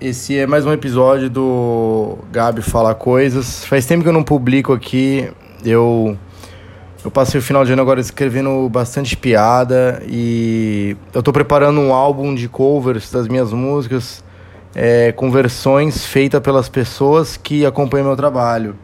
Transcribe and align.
Esse 0.00 0.38
é 0.38 0.46
mais 0.46 0.64
um 0.64 0.72
episódio 0.72 1.28
do 1.28 2.18
Gabi 2.30 2.62
Fala 2.62 2.94
Coisas. 2.94 3.64
Faz 3.64 3.84
tempo 3.84 4.04
que 4.04 4.08
eu 4.08 4.12
não 4.12 4.22
publico 4.22 4.72
aqui. 4.72 5.28
Eu 5.64 6.16
eu 7.04 7.10
passei 7.10 7.40
o 7.40 7.42
final 7.42 7.64
de 7.64 7.72
ano 7.72 7.82
agora 7.82 7.98
escrevendo 7.98 8.68
bastante 8.68 9.16
piada 9.16 10.00
e 10.06 10.96
eu 11.12 11.20
tô 11.20 11.32
preparando 11.32 11.80
um 11.80 11.92
álbum 11.92 12.32
de 12.32 12.48
covers 12.48 13.10
das 13.10 13.26
minhas 13.26 13.52
músicas 13.52 14.22
é, 14.72 15.10
com 15.10 15.32
versões 15.32 16.06
feitas 16.06 16.40
pelas 16.40 16.68
pessoas 16.68 17.36
que 17.36 17.66
acompanham 17.66 18.06
meu 18.06 18.16
trabalho. 18.16 18.76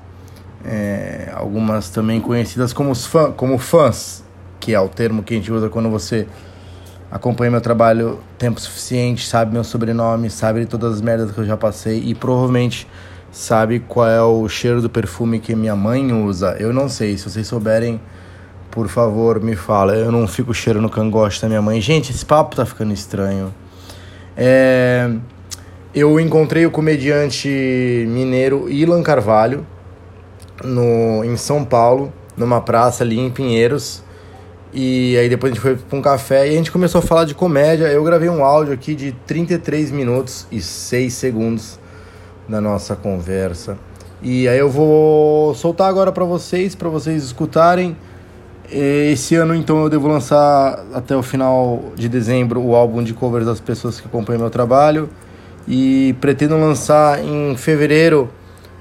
É, 0.65 1.31
algumas 1.33 1.91
também 1.91 2.20
conhecidas 2.20 2.73
como, 2.73 2.92
fã, 2.92 3.31
como 3.31 3.56
fãs, 3.56 4.25
que 4.59 4.75
é 4.75 4.81
o 4.81 4.89
termo 4.89 5.23
que 5.23 5.34
a 5.34 5.37
gente 5.37 5.53
usa 5.53 5.69
quando 5.69 5.89
você 5.89 6.27
acompanha 7.15 7.49
meu 7.49 7.61
trabalho 7.61 8.19
tempo 8.37 8.61
suficiente, 8.61 9.25
sabe 9.25 9.53
meu 9.53 9.63
sobrenome, 9.63 10.29
sabe 10.29 10.67
todas 10.67 10.95
as 10.95 11.01
merdas 11.01 11.31
que 11.31 11.39
eu 11.39 11.45
já 11.45 11.57
passei 11.57 12.03
e 12.05 12.13
provavelmente 12.13 12.89
sabe 13.31 13.79
qual 13.79 14.09
é 14.09 14.21
o 14.21 14.49
cheiro 14.49 14.83
do 14.83 14.91
perfume 14.91 15.39
que 15.39 15.55
minha 15.55 15.77
mãe 15.77 16.13
usa. 16.13 16.57
Eu 16.59 16.73
não 16.73 16.89
sei, 16.89 17.17
se 17.17 17.31
vocês 17.31 17.47
souberem, 17.47 18.01
por 18.69 18.89
favor, 18.89 19.41
me 19.41 19.55
fala. 19.55 19.95
Eu 19.95 20.11
não 20.11 20.27
fico 20.27 20.53
cheirando 20.53 20.91
cangote 20.91 21.41
da 21.41 21.47
minha 21.47 21.63
mãe. 21.63 21.81
Gente, 21.81 22.11
esse 22.11 22.27
papo 22.27 22.56
tá 22.56 22.67
ficando 22.67 22.93
estranho. 22.93 23.55
É... 24.37 25.09
Eu 25.95 26.19
encontrei 26.19 26.67
o 26.67 26.71
comediante 26.73 27.49
mineiro 28.09 28.69
Ilan 28.69 29.05
Carvalho 29.05 29.65
no, 30.65 31.25
em 31.25 31.37
São 31.37 31.65
Paulo, 31.65 32.12
numa 32.37 32.61
praça 32.61 33.05
ali 33.05 33.21
em 33.21 33.31
Pinheiros. 33.31 34.03
E 34.77 35.17
aí 35.17 35.28
depois 35.28 35.53
a 35.53 35.55
gente 35.55 35.62
foi 35.62 35.77
para 35.77 35.97
um 35.97 36.03
café 36.03 36.48
e 36.48 36.50
a 36.50 36.56
gente 36.56 36.72
começou 36.72 36.98
a 36.98 37.03
falar 37.03 37.25
de 37.27 37.33
comédia. 37.33 37.84
Eu 37.84 38.03
gravei 38.03 38.28
um 38.28 38.44
áudio 38.44 38.75
aqui 38.75 38.97
de 38.97 39.12
33 39.25 39.92
minutos 39.92 40.48
e 40.50 40.61
6 40.61 41.12
segundos 41.12 41.78
da 42.48 42.61
nossa 42.61 42.97
conversa. 42.97 43.78
E 44.20 44.48
aí 44.48 44.58
eu 44.58 44.69
vou 44.69 45.55
soltar 45.55 45.89
agora 45.89 46.11
para 46.11 46.25
vocês, 46.25 46.75
para 46.75 46.89
vocês 46.89 47.22
escutarem. 47.22 47.97
Esse 48.69 49.36
ano 49.36 49.55
então 49.55 49.81
eu 49.81 49.89
devo 49.89 50.08
lançar 50.08 50.84
até 50.92 51.14
o 51.14 51.22
final 51.22 51.92
de 51.94 52.09
dezembro 52.09 52.61
o 52.61 52.75
álbum 52.75 53.05
de 53.05 53.14
covers 53.14 53.47
das 53.47 53.61
pessoas 53.61 54.00
que 54.00 54.09
acompanham 54.09 54.41
meu 54.41 54.50
trabalho 54.50 55.09
e 55.69 56.16
pretendo 56.20 56.56
lançar 56.59 57.22
em 57.25 57.56
fevereiro 57.56 58.28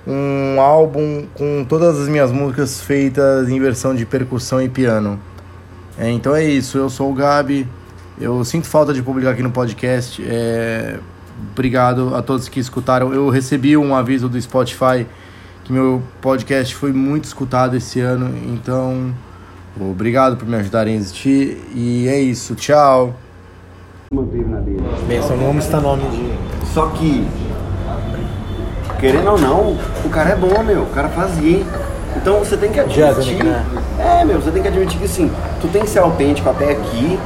um 0.08 0.60
álbum 0.60 1.28
com 1.36 1.64
todas 1.64 2.00
as 2.00 2.08
minhas 2.08 2.32
músicas 2.32 2.82
feitas 2.82 3.48
em 3.48 3.60
versão 3.60 3.94
de 3.94 4.08
percussão 4.08 4.60
e 4.60 4.68
piano. 4.68 5.20
É, 5.98 6.10
então 6.10 6.36
é 6.36 6.44
isso, 6.44 6.78
eu 6.78 6.90
sou 6.90 7.12
o 7.12 7.14
Gabi. 7.14 7.68
Eu 8.20 8.44
sinto 8.44 8.68
falta 8.68 8.94
de 8.94 9.02
publicar 9.02 9.32
aqui 9.32 9.44
no 9.44 9.52
podcast. 9.52 10.24
É, 10.26 11.00
obrigado 11.52 12.16
a 12.16 12.22
todos 12.22 12.48
que 12.48 12.60
escutaram. 12.60 13.14
Eu 13.14 13.30
recebi 13.30 13.76
um 13.76 13.96
aviso 13.96 14.30
do 14.30 14.40
Spotify 14.42 15.06
que 15.64 15.72
meu 15.72 16.02
podcast 16.22 16.76
foi 16.76 16.92
muito 16.92 17.26
escutado 17.26 17.76
esse 17.76 18.00
ano. 18.00 18.30
Então, 18.54 19.14
obrigado 19.80 20.38
por 20.38 20.48
me 20.48 20.56
ajudarem 20.56 20.94
a 20.94 20.98
existir. 20.98 21.58
E 21.74 22.08
é 22.08 22.20
isso, 22.20 22.56
tchau. 22.56 23.16
Manteve 24.14 24.46
na 24.46 24.60
dele. 24.60 24.84
Benção, 25.08 25.62
citar 25.62 25.82
nome 25.82 26.04
de. 26.10 26.68
Só 26.68 26.88
que, 26.90 27.26
querendo 29.00 29.32
ou 29.32 29.40
não, 29.40 29.78
o 30.06 30.10
cara 30.10 30.32
é 30.32 30.36
bom, 30.36 30.62
meu. 30.64 30.84
O 30.84 30.90
cara 30.90 31.10
fazia. 31.10 31.66
Então 32.24 32.40
você 32.40 32.56
tem 32.56 32.72
que 32.72 32.80
admitir. 32.80 33.46
É, 34.00 34.24
meu, 34.24 34.40
você 34.40 34.50
tem 34.50 34.62
que 34.62 34.68
admitir 34.70 34.98
que 34.98 35.08
sim, 35.10 35.30
tu 35.60 35.68
tem 35.68 35.82
que 35.82 35.90
ser 35.90 36.00
autêntico 36.00 36.50
até 36.50 36.72
aqui, 36.72 37.20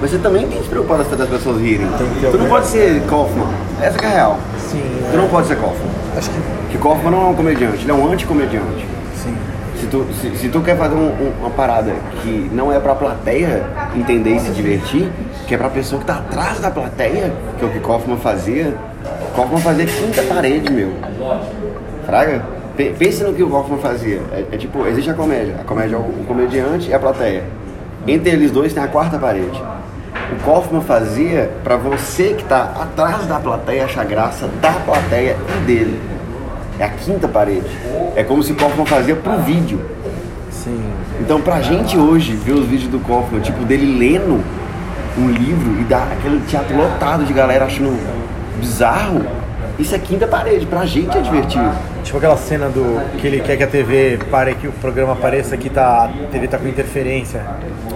mas 0.00 0.10
você 0.10 0.18
também 0.18 0.48
tem 0.48 0.58
que 0.58 0.64
se 0.64 0.68
preocupar 0.68 0.98
das 0.98 1.06
das 1.16 1.28
pessoas 1.28 1.60
rirem. 1.60 1.86
Tu 2.28 2.36
não 2.38 2.46
pode 2.48 2.66
ser 2.66 3.00
Kaufman. 3.08 3.46
Essa 3.80 3.96
que 3.96 4.04
é 4.04 4.08
a 4.08 4.12
real. 4.12 4.38
Sim, 4.58 4.82
Tu 5.12 5.16
não 5.16 5.28
pode 5.28 5.46
ser 5.46 5.54
Kaufman. 5.56 5.86
acho 6.18 6.28
que. 6.28 6.36
Que 6.72 6.78
Kaufman 6.78 7.10
não 7.12 7.22
é 7.22 7.26
um 7.26 7.34
comediante, 7.34 7.82
ele 7.84 7.90
é 7.92 7.94
um 7.94 8.10
anticomediante. 8.12 8.84
Sim. 9.14 9.36
Se 9.78 9.86
tu, 9.86 10.04
se, 10.20 10.36
se 10.36 10.48
tu 10.48 10.60
quer 10.60 10.76
fazer 10.76 10.96
um- 10.96 11.06
um- 11.10 11.32
uma 11.40 11.50
parada 11.50 11.92
que 12.22 12.50
não 12.52 12.72
é 12.72 12.80
pra 12.80 12.96
plateia 12.96 13.62
entender 13.94 14.34
e 14.36 14.40
se 14.40 14.50
divertir, 14.50 15.08
que 15.46 15.54
é 15.54 15.58
pra 15.58 15.68
pessoa 15.68 16.00
que 16.00 16.06
tá 16.06 16.14
atrás 16.14 16.58
da 16.58 16.70
plateia, 16.70 17.32
que 17.58 17.64
é 17.64 17.68
o 17.68 17.70
que 17.70 17.78
Kaufman 17.78 18.16
fazia, 18.16 18.74
Kaufman 19.36 19.60
fazia 19.60 19.86
quinta 19.86 20.20
parede, 20.22 20.72
meu. 20.72 20.90
Fraga? 22.06 22.42
Pe- 22.76 22.94
Pense 22.98 23.22
no 23.22 23.32
que 23.34 23.42
o 23.42 23.50
Kaufman 23.50 23.78
fazia. 23.78 24.20
É, 24.32 24.44
é 24.52 24.56
tipo, 24.56 24.86
existe 24.86 25.10
a 25.10 25.14
comédia. 25.14 25.56
A 25.60 25.64
comédia 25.64 25.96
é 25.96 25.98
o, 25.98 26.02
o 26.02 26.24
comediante 26.26 26.88
e 26.90 26.94
a 26.94 26.98
plateia. 26.98 27.44
Entre 28.06 28.30
eles 28.30 28.50
dois 28.50 28.72
tem 28.72 28.82
a 28.82 28.88
quarta 28.88 29.18
parede. 29.18 29.62
O 30.32 30.44
Kaufman 30.44 30.80
fazia 30.80 31.50
pra 31.62 31.76
você 31.76 32.34
que 32.34 32.44
tá 32.44 32.62
atrás 32.80 33.26
da 33.26 33.38
plateia 33.38 33.84
achar 33.84 34.04
graça 34.04 34.48
da 34.60 34.72
plateia 34.72 35.36
e 35.58 35.64
dele. 35.66 36.00
É 36.78 36.84
a 36.84 36.88
quinta 36.88 37.28
parede. 37.28 37.68
É 38.16 38.22
como 38.24 38.42
se 38.42 38.52
o 38.52 38.56
Kaufman 38.56 38.86
fazia 38.86 39.14
pro 39.14 39.36
vídeo. 39.38 39.80
Sim. 40.50 40.80
Então, 41.20 41.40
pra 41.40 41.60
gente 41.60 41.96
hoje 41.98 42.32
ver 42.34 42.52
os 42.52 42.66
vídeos 42.66 42.90
do 42.90 42.98
Kaufman, 43.00 43.40
tipo, 43.40 43.64
dele 43.64 43.98
lendo 43.98 44.42
um 45.18 45.28
livro 45.28 45.80
e 45.80 45.84
dar 45.84 46.08
aquele 46.12 46.40
teatro 46.46 46.76
lotado 46.76 47.24
de 47.24 47.32
galera 47.32 47.66
achando 47.66 47.96
bizarro, 48.58 49.22
isso 49.78 49.94
é 49.94 49.98
quinta 49.98 50.26
parede. 50.26 50.66
Pra 50.66 50.84
gente 50.84 51.16
é 51.16 51.20
divertido. 51.20 51.70
Tipo 52.02 52.18
aquela 52.18 52.36
cena 52.36 52.68
do 52.68 53.00
que 53.18 53.26
ele 53.26 53.40
quer 53.40 53.56
que 53.56 53.62
a 53.62 53.66
TV 53.66 54.18
pare, 54.30 54.54
que 54.54 54.68
o 54.68 54.72
programa 54.72 55.12
apareça 55.12 55.56
que 55.56 55.70
tá, 55.70 56.04
a 56.04 56.26
TV 56.30 56.48
tá 56.48 56.58
com 56.58 56.68
interferência. 56.68 57.42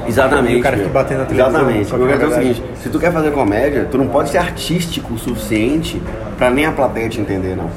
Exatamente. 0.06 0.54
E 0.54 0.60
o 0.60 0.62
cara 0.62 0.76
fica 0.76 0.88
batendo 0.88 1.18
na 1.18 1.24
televisão. 1.24 1.60
Exatamente. 1.60 1.92
Eu 1.92 1.98
que, 1.98 2.06
quero 2.06 2.18
dizer 2.18 2.26
o 2.26 2.34
seguinte: 2.34 2.62
se 2.82 2.88
tu 2.88 2.98
quer 2.98 3.12
fazer 3.12 3.30
comédia, 3.32 3.86
tu 3.90 3.98
não 3.98 4.08
pode 4.08 4.30
ser 4.30 4.38
artístico 4.38 5.14
o 5.14 5.18
suficiente 5.18 6.00
pra 6.38 6.50
nem 6.50 6.66
a 6.66 6.72
plateia 6.72 7.08
te 7.08 7.20
entender, 7.20 7.56
não. 7.56 7.70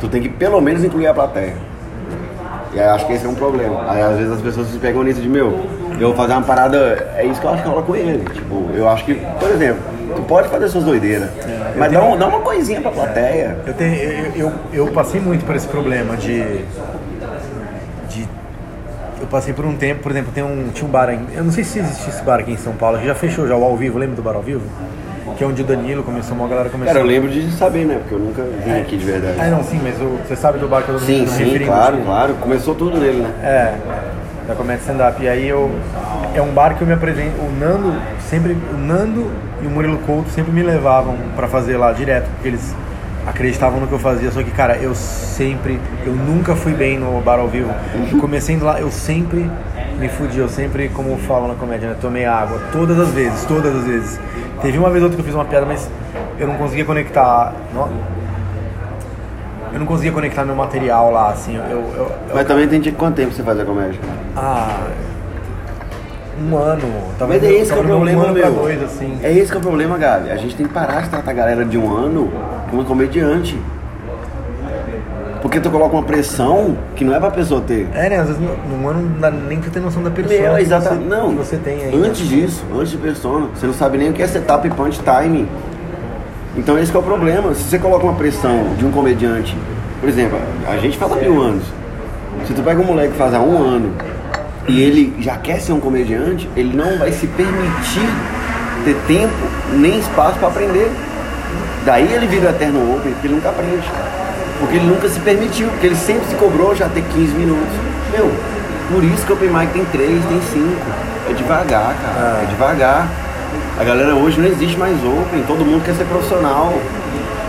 Tu 0.00 0.08
tem 0.08 0.20
que 0.20 0.28
pelo 0.28 0.60
menos 0.60 0.84
incluir 0.84 1.06
a 1.06 1.14
plateia. 1.14 1.54
E 2.74 2.80
aí, 2.80 2.88
acho 2.88 3.06
que 3.06 3.12
esse 3.12 3.26
é 3.26 3.28
um 3.28 3.34
problema. 3.34 3.84
Aí 3.86 4.00
às 4.00 4.16
vezes 4.16 4.32
as 4.32 4.40
pessoas 4.40 4.68
se 4.68 4.78
pegam 4.78 5.02
nisso 5.02 5.20
de 5.20 5.28
meu, 5.28 5.60
eu 6.00 6.08
vou 6.08 6.16
fazer 6.16 6.32
uma 6.32 6.42
parada. 6.42 7.12
É 7.16 7.24
isso 7.24 7.40
que 7.40 7.46
eu 7.46 7.50
acho 7.52 7.62
que 7.62 7.68
rola 7.68 7.82
com 7.82 7.94
ele. 7.96 8.24
Tipo, 8.32 8.70
eu 8.74 8.88
acho 8.88 9.04
que, 9.04 9.14
por 9.14 9.50
exemplo, 9.50 9.80
tu 10.16 10.22
pode 10.22 10.48
fazer 10.48 10.68
suas 10.68 10.84
doideiras, 10.84 11.28
mas 11.76 11.92
dá, 11.92 12.02
um- 12.02 12.16
dá 12.16 12.26
uma 12.28 12.40
coisinha 12.40 12.80
pra 12.80 12.90
plateia. 12.90 13.56
Eu, 13.66 13.74
tenho, 13.74 13.94
eu, 13.94 14.32
eu, 14.34 14.52
eu 14.72 14.86
passei 14.88 15.20
muito 15.20 15.44
por 15.44 15.54
esse 15.56 15.66
problema 15.68 16.16
de, 16.16 16.42
de. 18.08 18.26
Eu 19.20 19.26
passei 19.30 19.54
por 19.54 19.64
um 19.64 19.74
tempo, 19.76 20.02
por 20.02 20.10
exemplo, 20.10 20.32
tem 20.34 20.42
um, 20.42 20.68
tinha 20.74 20.86
um 20.86 20.90
bar. 20.90 21.10
Em, 21.10 21.20
eu 21.34 21.44
não 21.44 21.52
sei 21.52 21.64
se 21.64 21.78
existe 21.78 22.08
esse 22.10 22.22
bar 22.22 22.40
aqui 22.40 22.52
em 22.52 22.56
São 22.56 22.72
Paulo, 22.74 22.98
que 22.98 23.06
já 23.06 23.14
fechou 23.14 23.46
já 23.46 23.56
o 23.56 23.62
ao 23.64 23.76
vivo, 23.76 23.98
lembra 23.98 24.16
do 24.16 24.22
bar 24.22 24.34
ao 24.34 24.42
vivo? 24.42 24.62
Que 25.38 25.44
é 25.44 25.46
onde 25.46 25.62
o 25.62 25.64
Danilo 25.64 26.02
começou, 26.02 26.36
uma 26.36 26.46
galera 26.46 26.68
começou. 26.68 26.92
Cara, 26.92 27.02
eu 27.02 27.08
lembro 27.08 27.30
de 27.30 27.50
saber, 27.52 27.86
né? 27.86 27.96
Porque 28.00 28.14
eu 28.14 28.18
nunca 28.18 28.42
vim 28.42 28.78
aqui 28.80 28.98
de 28.98 29.04
verdade. 29.06 29.36
Ah, 29.40 29.46
não, 29.46 29.64
sim, 29.64 29.80
mas 29.82 29.94
o, 29.98 30.18
você 30.28 30.36
sabe 30.36 30.58
do 30.58 30.68
bar 30.68 30.82
que 30.82 30.90
eu 30.90 30.98
Sim, 30.98 31.26
sim, 31.26 31.58
claro, 31.64 31.96
claro. 32.04 32.34
Começou 32.34 32.74
tudo 32.74 32.98
nele, 32.98 33.22
né? 33.22 33.30
É, 33.42 33.74
da 34.46 34.54
comédia 34.54 34.82
stand-up. 34.82 35.22
E 35.22 35.28
aí 35.28 35.48
eu. 35.48 35.70
É 36.34 36.40
um 36.40 36.52
bar 36.52 36.74
que 36.76 36.82
eu 36.82 36.86
me 36.86 36.94
apresento. 36.94 37.40
O 37.40 37.50
Nando 37.58 37.94
sempre. 38.28 38.56
O 38.72 38.76
Nando 38.76 39.30
e 39.62 39.66
o 39.66 39.70
Murilo 39.70 39.98
Couto 39.98 40.30
sempre 40.30 40.52
me 40.52 40.62
levavam 40.62 41.16
pra 41.36 41.46
fazer 41.46 41.76
lá 41.76 41.92
direto, 41.92 42.28
porque 42.34 42.48
eles 42.48 42.74
acreditavam 43.26 43.80
no 43.80 43.86
que 43.86 43.92
eu 43.92 43.98
fazia. 43.98 44.30
Só 44.30 44.42
que, 44.42 44.50
cara, 44.50 44.76
eu 44.76 44.94
sempre. 44.94 45.80
Eu 46.04 46.14
nunca 46.14 46.54
fui 46.56 46.72
bem 46.72 46.98
no 46.98 47.20
bar 47.20 47.38
ao 47.38 47.48
vivo. 47.48 47.70
Eu 48.10 48.18
comecei 48.18 48.54
indo 48.54 48.64
lá, 48.64 48.80
eu 48.80 48.90
sempre 48.90 49.50
me 49.98 50.08
fudi. 50.08 50.38
Eu 50.38 50.48
sempre, 50.48 50.88
como 50.88 51.16
falam 51.18 51.48
na 51.48 51.54
comédia, 51.54 51.90
né? 51.90 51.96
Tomei 52.00 52.24
água. 52.24 52.60
Todas 52.72 52.98
as 52.98 53.10
vezes, 53.10 53.44
todas 53.44 53.74
as 53.76 53.84
vezes. 53.84 54.20
Teve 54.60 54.78
uma 54.78 54.90
vez 54.90 55.02
ou 55.02 55.10
outra 55.10 55.16
que 55.16 55.22
eu 55.22 55.26
fiz 55.26 55.34
uma 55.34 55.44
piada, 55.44 55.66
mas 55.66 55.88
eu 56.38 56.46
não 56.46 56.54
conseguia 56.54 56.84
conectar. 56.84 57.52
Eu 59.72 59.78
não 59.78 59.86
conseguia 59.86 60.12
conectar 60.12 60.44
meu 60.44 60.54
material 60.54 61.10
lá, 61.10 61.30
assim. 61.30 61.56
Eu, 61.56 61.62
eu, 61.62 61.80
eu- 61.96 62.12
Mas 62.34 62.46
também 62.46 62.68
tem 62.68 62.80
de 62.80 62.92
quanto 62.92 63.16
tempo 63.16 63.32
você 63.32 63.42
faz 63.42 63.58
a 63.58 63.64
comédia? 63.64 63.98
ah, 64.36 64.86
um 66.40 66.56
ano. 66.56 66.82
Tava 67.18 67.32
Mas 67.34 67.42
é 67.44 67.52
esse 67.52 67.72
que 67.72 67.78
é 67.78 67.82
o 67.82 67.84
problema, 67.84 68.22
um 68.22 68.24
ano 68.24 68.34
meu. 68.34 68.52
dois, 68.52 68.82
assim. 68.82 69.18
É 69.22 69.32
esse 69.32 69.50
que 69.50 69.56
é 69.56 69.60
o 69.60 69.62
problema, 69.62 69.96
Gabi. 69.96 70.30
A 70.30 70.36
gente 70.36 70.54
tem 70.56 70.66
que 70.66 70.72
parar 70.72 71.02
de 71.02 71.08
tratar 71.10 71.30
a 71.30 71.34
galera 71.34 71.64
de 71.64 71.78
um 71.78 71.94
ano 71.96 72.30
como 72.70 72.84
comediante. 72.84 73.58
Porque 75.40 75.58
tu 75.58 75.70
coloca 75.70 75.94
uma 75.96 76.04
pressão 76.04 76.76
que 76.94 77.04
não 77.04 77.14
é 77.14 77.18
pra 77.18 77.30
pessoa 77.30 77.60
ter. 77.60 77.88
É, 77.94 78.08
né? 78.08 78.16
Às 78.18 78.28
vezes 78.28 78.40
num 78.70 78.88
ano 78.88 79.02
não 79.10 79.20
dá 79.20 79.30
nem 79.30 79.58
pra 79.60 79.70
ter 79.70 79.80
noção 79.80 80.00
da 80.02 80.10
pessoa. 80.10 80.40
Meu, 80.40 80.54
que 80.54 80.62
exata... 80.62 80.90
você- 80.90 80.94
Não, 81.04 81.30
que 81.30 81.34
você 81.38 81.56
tem 81.56 81.82
ainda. 81.84 82.06
antes 82.08 82.28
disso, 82.28 82.64
antes 82.74 82.90
de 82.92 82.98
persona, 82.98 83.48
você 83.54 83.66
não 83.66 83.74
sabe 83.74 83.98
nem 83.98 84.10
o 84.10 84.12
que 84.12 84.22
é 84.22 84.26
setup 84.28 84.66
e 84.66 84.70
punch 84.70 85.00
time. 85.00 85.48
Então 86.56 86.78
esse 86.78 86.90
que 86.90 86.96
é 86.96 87.00
o 87.00 87.02
problema. 87.02 87.54
Se 87.54 87.64
você 87.64 87.78
coloca 87.78 88.04
uma 88.04 88.14
pressão 88.14 88.74
de 88.76 88.84
um 88.84 88.90
comediante, 88.90 89.56
por 90.00 90.08
exemplo, 90.08 90.38
a 90.68 90.76
gente 90.76 90.98
faz 90.98 91.12
há 91.12 91.16
mil 91.16 91.40
anos. 91.40 91.64
Se 92.46 92.52
tu 92.52 92.62
pega 92.62 92.80
um 92.80 92.84
moleque 92.84 93.12
que 93.12 93.18
faz 93.18 93.34
há 93.34 93.40
um 93.40 93.56
ano 93.56 93.92
e 94.68 94.80
ele 94.80 95.14
já 95.20 95.36
quer 95.36 95.60
ser 95.60 95.72
um 95.72 95.80
comediante, 95.80 96.48
ele 96.56 96.76
não 96.76 96.98
vai 96.98 97.12
se 97.12 97.26
permitir 97.26 98.08
ter 98.84 98.96
tempo 99.06 99.34
nem 99.74 99.98
espaço 99.98 100.38
para 100.38 100.48
aprender. 100.48 100.90
Daí 101.84 102.12
ele 102.12 102.26
vira 102.26 102.50
eterno 102.50 102.94
open, 102.94 103.12
porque 103.12 103.26
ele 103.26 103.34
nunca 103.34 103.48
aprende. 103.48 103.90
Porque 104.58 104.76
ele 104.76 104.86
nunca 104.86 105.08
se 105.08 105.18
permitiu, 105.20 105.68
porque 105.68 105.86
ele 105.86 105.96
sempre 105.96 106.26
se 106.28 106.34
cobrou 106.36 106.74
já 106.74 106.88
ter 106.88 107.02
15 107.02 107.32
minutos. 107.34 107.74
Meu, 108.12 108.30
por 108.92 109.02
isso 109.02 109.24
que 109.26 109.32
o 109.32 109.34
Open 109.34 109.50
Mic 109.50 109.72
tem 109.72 109.84
3, 109.86 110.24
tem 110.26 110.40
5. 110.40 110.68
É 111.30 111.32
devagar, 111.32 111.94
cara. 111.96 112.42
É 112.42 112.46
devagar. 112.46 113.08
A 113.82 113.84
galera 113.84 114.14
hoje 114.14 114.40
não 114.40 114.46
existe 114.46 114.76
mais 114.78 114.96
open, 115.04 115.42
todo 115.44 115.64
mundo 115.64 115.84
quer 115.84 115.92
ser 115.96 116.04
profissional. 116.04 116.72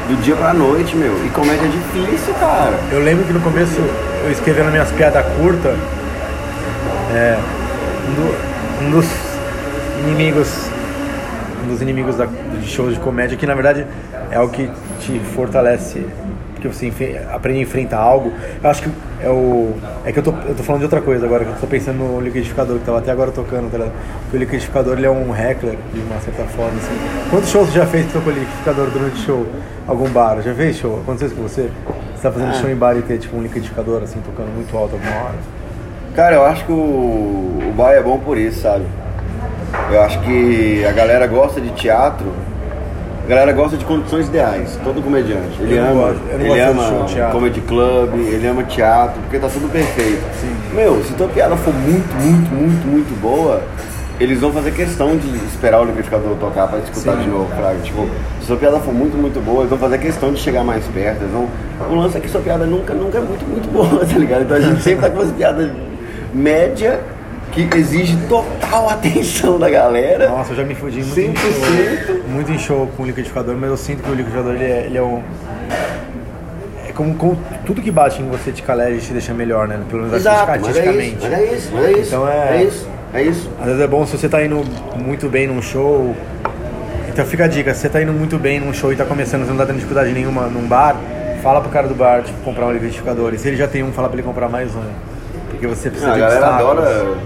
Do 0.08 0.16
dia 0.24 0.36
pra 0.36 0.52
noite, 0.52 0.96
meu. 0.96 1.14
E 1.24 1.30
comédia 1.30 1.66
é 1.66 1.68
difícil, 1.70 2.34
cara. 2.40 2.74
Eu 2.92 3.04
lembro 3.04 3.24
que 3.24 3.32
no 3.32 3.40
começo 3.40 3.80
eu 4.26 4.32
escrevendo 4.32 4.72
minhas 4.72 4.92
piadas 4.94 5.24
curtas, 5.38 5.78
é, 7.14 7.38
um, 8.10 8.14
do- 8.16 8.86
um 8.88 8.90
dos 8.90 9.06
inimigos 10.00 10.70
um 11.64 11.68
dos 11.68 11.84
inimigos 11.84 12.16
da, 12.16 12.26
de 12.26 12.68
shows 12.68 12.96
de 12.96 13.00
comédia 13.00 13.38
que 13.38 13.46
na 13.46 13.54
verdade 13.54 13.86
é 14.32 14.40
o 14.40 14.50
que 14.50 14.68
te 15.02 15.20
fortalece 15.36 16.04
porque 16.68 16.92
você 16.92 17.22
aprende 17.32 17.60
a 17.60 17.62
enfrentar 17.64 17.98
algo 17.98 18.32
eu 18.64 18.70
acho 18.70 18.84
que 18.84 18.90
é 19.22 19.30
o 19.30 19.74
é 20.06 20.12
que 20.12 20.20
eu 20.20 20.24
tô, 20.24 20.32
eu 20.48 20.56
tô 20.56 20.64
falando 20.64 20.80
de 20.80 20.86
outra 20.86 21.02
coisa 21.02 21.26
agora 21.26 21.44
que 21.44 21.52
eu 21.52 21.58
tô 21.58 21.68
pensando 21.68 21.98
no 21.98 22.22
liquidificador 22.22 22.80
que 22.80 22.86
tava 22.86 23.00
até 23.00 23.12
agora 23.12 23.32
tocando 23.32 23.70
tá 23.72 23.78
ligado? 23.78 23.94
Porque 24.24 24.38
o 24.38 24.40
liquidificador 24.40 24.98
ele 24.98 25.06
é 25.06 25.12
um 25.12 25.36
heckler 25.36 25.78
de 25.94 26.00
uma 26.00 26.20
certa 26.22 26.44
forma 26.46 26.78
assim. 26.78 26.98
quantos 27.30 27.50
shows 27.50 27.68
você 27.70 27.80
já 27.80 27.86
fez 27.86 28.06
que 28.06 28.14
tocou 28.14 28.32
liquidificador 28.32 28.90
durante 28.90 29.18
show 29.20 29.46
algum 29.88 30.10
bar 30.10 30.42
já 30.42 30.54
fez 30.54 30.78
show 30.78 31.00
aconteceu 31.02 31.28
isso 31.28 31.36
com 31.36 31.44
você 31.44 31.70
você 32.16 32.22
tá 32.22 32.32
fazendo 32.32 32.52
Ah. 32.52 32.54
show 32.54 32.70
em 32.70 32.76
bar 32.76 32.96
e 32.98 33.02
ter 33.02 33.18
tipo 33.18 33.36
um 33.38 33.42
liquidificador 33.42 34.02
assim 34.04 34.20
tocando 34.22 34.54
muito 34.54 34.76
alto 34.78 34.94
alguma 34.94 35.26
hora 35.26 35.64
Cara, 36.16 36.36
eu 36.36 36.46
acho 36.46 36.64
que 36.66 36.72
o, 36.72 36.76
o 36.76 37.74
bar 37.76 37.94
é 37.94 38.02
bom 38.02 38.20
por 38.20 38.38
isso, 38.38 38.62
sabe? 38.62 38.86
Eu 39.92 40.00
acho 40.04 40.20
que 40.22 40.86
a 40.86 40.92
galera 40.92 41.26
gosta 41.26 41.60
de 41.60 41.72
teatro, 41.72 42.32
a 43.26 43.30
galera 43.30 43.52
gosta 43.54 43.78
de 43.78 43.86
condições 43.86 44.28
ideais, 44.28 44.78
todo 44.84 45.02
comediante. 45.02 45.62
Ele 45.62 45.78
Eu 45.78 45.84
ama, 45.86 45.94
gosto- 46.12 46.22
ele 46.34 46.60
ama 46.60 46.84
show 46.88 47.04
de 47.06 47.14
teatro. 47.14 47.34
comedy 47.34 47.62
club, 47.62 48.14
ele 48.16 48.48
ama 48.48 48.64
teatro, 48.64 49.22
porque 49.22 49.40
tá 49.40 49.48
tudo 49.48 49.72
perfeito. 49.72 50.22
Sim. 50.42 50.54
Meu, 50.74 51.02
se 51.04 51.14
tua 51.14 51.28
piada 51.30 51.56
for 51.56 51.74
muito, 51.74 52.14
muito, 52.16 52.54
muito, 52.54 52.88
muito 52.88 53.22
boa, 53.22 53.62
eles 54.20 54.40
vão 54.40 54.52
fazer 54.52 54.72
questão 54.72 55.16
de 55.18 55.28
esperar 55.46 55.82
o 55.82 55.86
liquidificador 55.86 56.36
tocar 56.36 56.68
pra 56.68 56.80
escutar 56.80 57.14
Sim. 57.18 57.24
de 57.24 57.30
novo, 57.30 57.48
fraga. 57.56 57.80
Tipo, 57.82 58.08
se 58.42 58.48
sua 58.48 58.58
piada 58.58 58.80
for 58.80 58.94
muito, 58.94 59.18
muito 59.18 59.40
boa, 59.44 59.60
eles 59.62 59.70
vão 59.70 59.80
fazer 59.80 59.98
questão 60.00 60.32
de 60.34 60.40
chegar 60.40 60.64
mais 60.64 60.86
perto. 60.88 61.22
Eles 61.22 61.32
vão... 61.32 61.48
O 61.90 61.96
lance 61.96 62.18
é 62.18 62.20
que 62.20 62.30
sua 62.30 62.42
piada 62.42 62.66
nunca, 62.66 62.94
nunca 62.94 63.18
é 63.18 63.22
muito, 63.22 63.46
muito 63.46 63.70
boa, 63.72 64.00
tá 64.06 64.18
ligado? 64.18 64.44
Então 64.44 64.58
a 64.58 64.60
gente 64.62 64.82
sempre 64.82 65.02
tá 65.02 65.10
com 65.10 65.20
umas 65.22 65.32
piadas 65.32 65.72
média 66.34 67.00
que 67.54 67.78
exige 67.78 68.18
total 68.28 68.90
atenção 68.92 69.60
da 69.60 69.70
galera. 69.70 70.30
Nossa, 70.30 70.52
eu 70.54 70.58
já 70.58 70.64
me 70.64 70.76
fudi 70.76 71.04
muito 71.04 71.20
em 71.20 71.34
100%. 71.34 71.38
show, 71.38 72.20
muito 72.30 72.52
em 72.52 72.58
show 72.60 72.88
com 72.98 73.06
liquidificador, 73.06 73.56
mas 73.56 73.70
eu 73.70 73.78
sinto 73.78 74.04
que 74.04 74.10
o 74.10 74.14
liquidificador 74.14 74.56
ele 74.56 74.64
é, 74.66 74.86
ele 74.86 74.98
é 74.98 75.02
um. 75.02 75.22
É 76.90 76.92
como, 76.94 77.14
como 77.16 77.38
tudo 77.66 77.82
que 77.82 77.92
bate 77.92 78.22
em 78.22 78.28
você 78.30 78.52
te 78.52 78.62
calege 78.64 78.98
e 78.98 79.02
te 79.02 79.14
deixa 79.14 79.34
melhor, 79.34 79.68
né? 79.68 79.80
Pelo 79.90 80.04
menos 80.04 80.16
Exato, 80.18 80.50
é 80.50 80.54
artisticamente. 80.54 81.18
isso, 81.18 81.30
mas 81.30 81.34
é 81.34 81.44
isso, 81.54 81.72
mas 81.74 81.86
é 81.86 81.92
isso. 81.92 82.08
Então 82.08 82.28
é- 82.28 82.58
é 82.58 82.64
isso, 82.64 82.90
é 83.14 83.22
isso. 83.24 83.50
Às 83.60 83.66
vezes 83.66 83.82
é 83.82 83.88
bom 83.88 84.06
se 84.06 84.18
você 84.18 84.28
tá 84.30 84.44
indo 84.44 84.64
muito 84.98 85.30
bem 85.30 85.48
num 85.48 85.62
show. 85.62 86.16
Então 87.10 87.24
fica 87.26 87.46
a 87.46 87.48
dica, 87.48 87.74
se 87.76 87.82
você 87.82 87.90
tá 87.90 88.02
indo 88.02 88.12
muito 88.12 88.40
bem 88.40 88.60
num 88.60 88.74
show 88.74 88.92
e 88.92 88.96
tá 88.96 89.06
começando, 89.06 89.44
você 89.46 89.52
não 89.52 89.58
tá 89.58 89.66
tendo 89.68 89.76
dificuldade 89.76 90.12
nenhuma 90.12 90.48
num 90.48 90.68
bar, 90.68 90.96
fala 91.44 91.62
pro 91.62 91.70
cara 91.70 91.88
do 91.88 91.94
bar, 91.94 92.24
tipo, 92.24 92.40
comprar 92.44 92.66
um 92.66 92.72
liquidificador. 92.72 93.34
E 93.36 93.38
se 93.38 93.48
ele 93.48 93.58
já 93.58 93.68
tem 93.68 93.84
um, 93.84 93.92
fala 93.92 94.08
pra 94.10 94.18
ele 94.18 94.26
comprar 94.28 94.50
mais 94.50 94.74
um. 94.76 94.82
Porque 95.52 95.68
você 95.68 95.90
precisa 95.92 96.12
a 96.12 96.14
de 96.16 96.20
galera 96.20 96.40
obstáculos. 96.48 96.88
adora. 96.88 97.18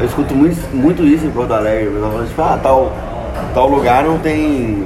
Eu 0.00 0.06
escuto 0.06 0.34
muito, 0.34 0.56
muito 0.74 1.04
isso 1.04 1.26
em 1.26 1.30
Porto 1.30 1.52
Alegre. 1.52 1.88
O 1.88 1.92
pessoal 1.92 2.12
fala, 2.12 2.26
tipo, 2.26 2.42
ah, 2.42 2.58
tal, 2.62 2.92
tal 3.52 3.68
lugar 3.68 4.04
não 4.04 4.18
tem. 4.18 4.84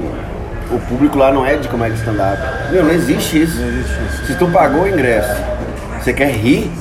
O 0.71 0.79
público 0.89 1.17
lá 1.19 1.31
não 1.31 1.45
é 1.45 1.55
de 1.55 1.67
comédia 1.67 1.95
stand-up. 1.97 2.41
Meu, 2.71 2.83
não 2.83 2.91
existe 2.91 3.43
isso. 3.43 3.59
Não 3.61 3.67
existe 3.67 3.93
isso. 4.07 4.25
Se 4.25 4.35
tu 4.35 4.47
pagou 4.47 4.83
o 4.83 4.87
ingresso, 4.87 5.39
você 6.01 6.13
quer 6.13 6.31
rir, 6.31 6.71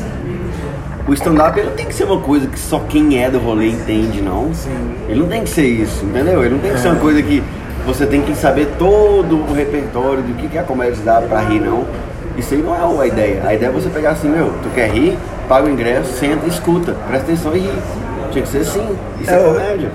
o 1.06 1.12
stand-up 1.12 1.58
ele 1.58 1.68
não 1.68 1.76
tem 1.76 1.84
que 1.84 1.94
ser 1.94 2.04
uma 2.04 2.20
coisa 2.20 2.46
que 2.46 2.58
só 2.58 2.78
quem 2.88 3.22
é 3.22 3.28
do 3.28 3.38
rolê 3.38 3.68
entende, 3.68 4.22
não. 4.22 4.54
Sim. 4.54 4.94
Ele 5.08 5.20
não 5.20 5.28
tem 5.28 5.42
que 5.42 5.50
ser 5.50 5.66
isso, 5.66 6.04
entendeu? 6.04 6.42
Ele 6.42 6.54
não 6.54 6.60
tem 6.60 6.72
que 6.72 6.80
ser 6.80 6.88
uma 6.88 7.00
coisa 7.00 7.20
que 7.22 7.42
você 7.84 8.06
tem 8.06 8.22
que 8.22 8.34
saber 8.34 8.68
todo 8.78 9.36
o 9.36 9.52
repertório 9.52 10.22
do 10.22 10.34
que 10.36 10.48
que 10.48 10.56
é 10.56 10.60
a 10.60 10.64
comédia 10.64 10.94
stand-up 10.94 11.28
pra 11.28 11.40
rir, 11.40 11.60
não. 11.60 11.84
Isso 12.38 12.54
aí 12.54 12.62
não 12.62 12.74
é 12.74 13.02
a 13.02 13.06
ideia. 13.06 13.42
A 13.44 13.52
ideia 13.52 13.68
é 13.68 13.72
você 13.72 13.90
pegar 13.90 14.12
assim, 14.12 14.28
meu, 14.28 14.54
tu 14.62 14.70
quer 14.74 14.88
rir, 14.90 15.18
paga 15.48 15.66
o 15.66 15.70
ingresso, 15.70 16.14
senta 16.14 16.46
e 16.46 16.48
escuta, 16.48 16.94
presta 17.06 17.26
atenção 17.30 17.54
e 17.54 17.58
ri. 17.58 17.72
Tinha 18.32 18.42
que 18.44 18.48
ser 18.48 18.58
assim. 18.58 18.96
Isso 19.20 19.30
é, 19.30 19.34
É, 19.34 19.38
eu- 19.38 19.52
comédia. 19.54 19.90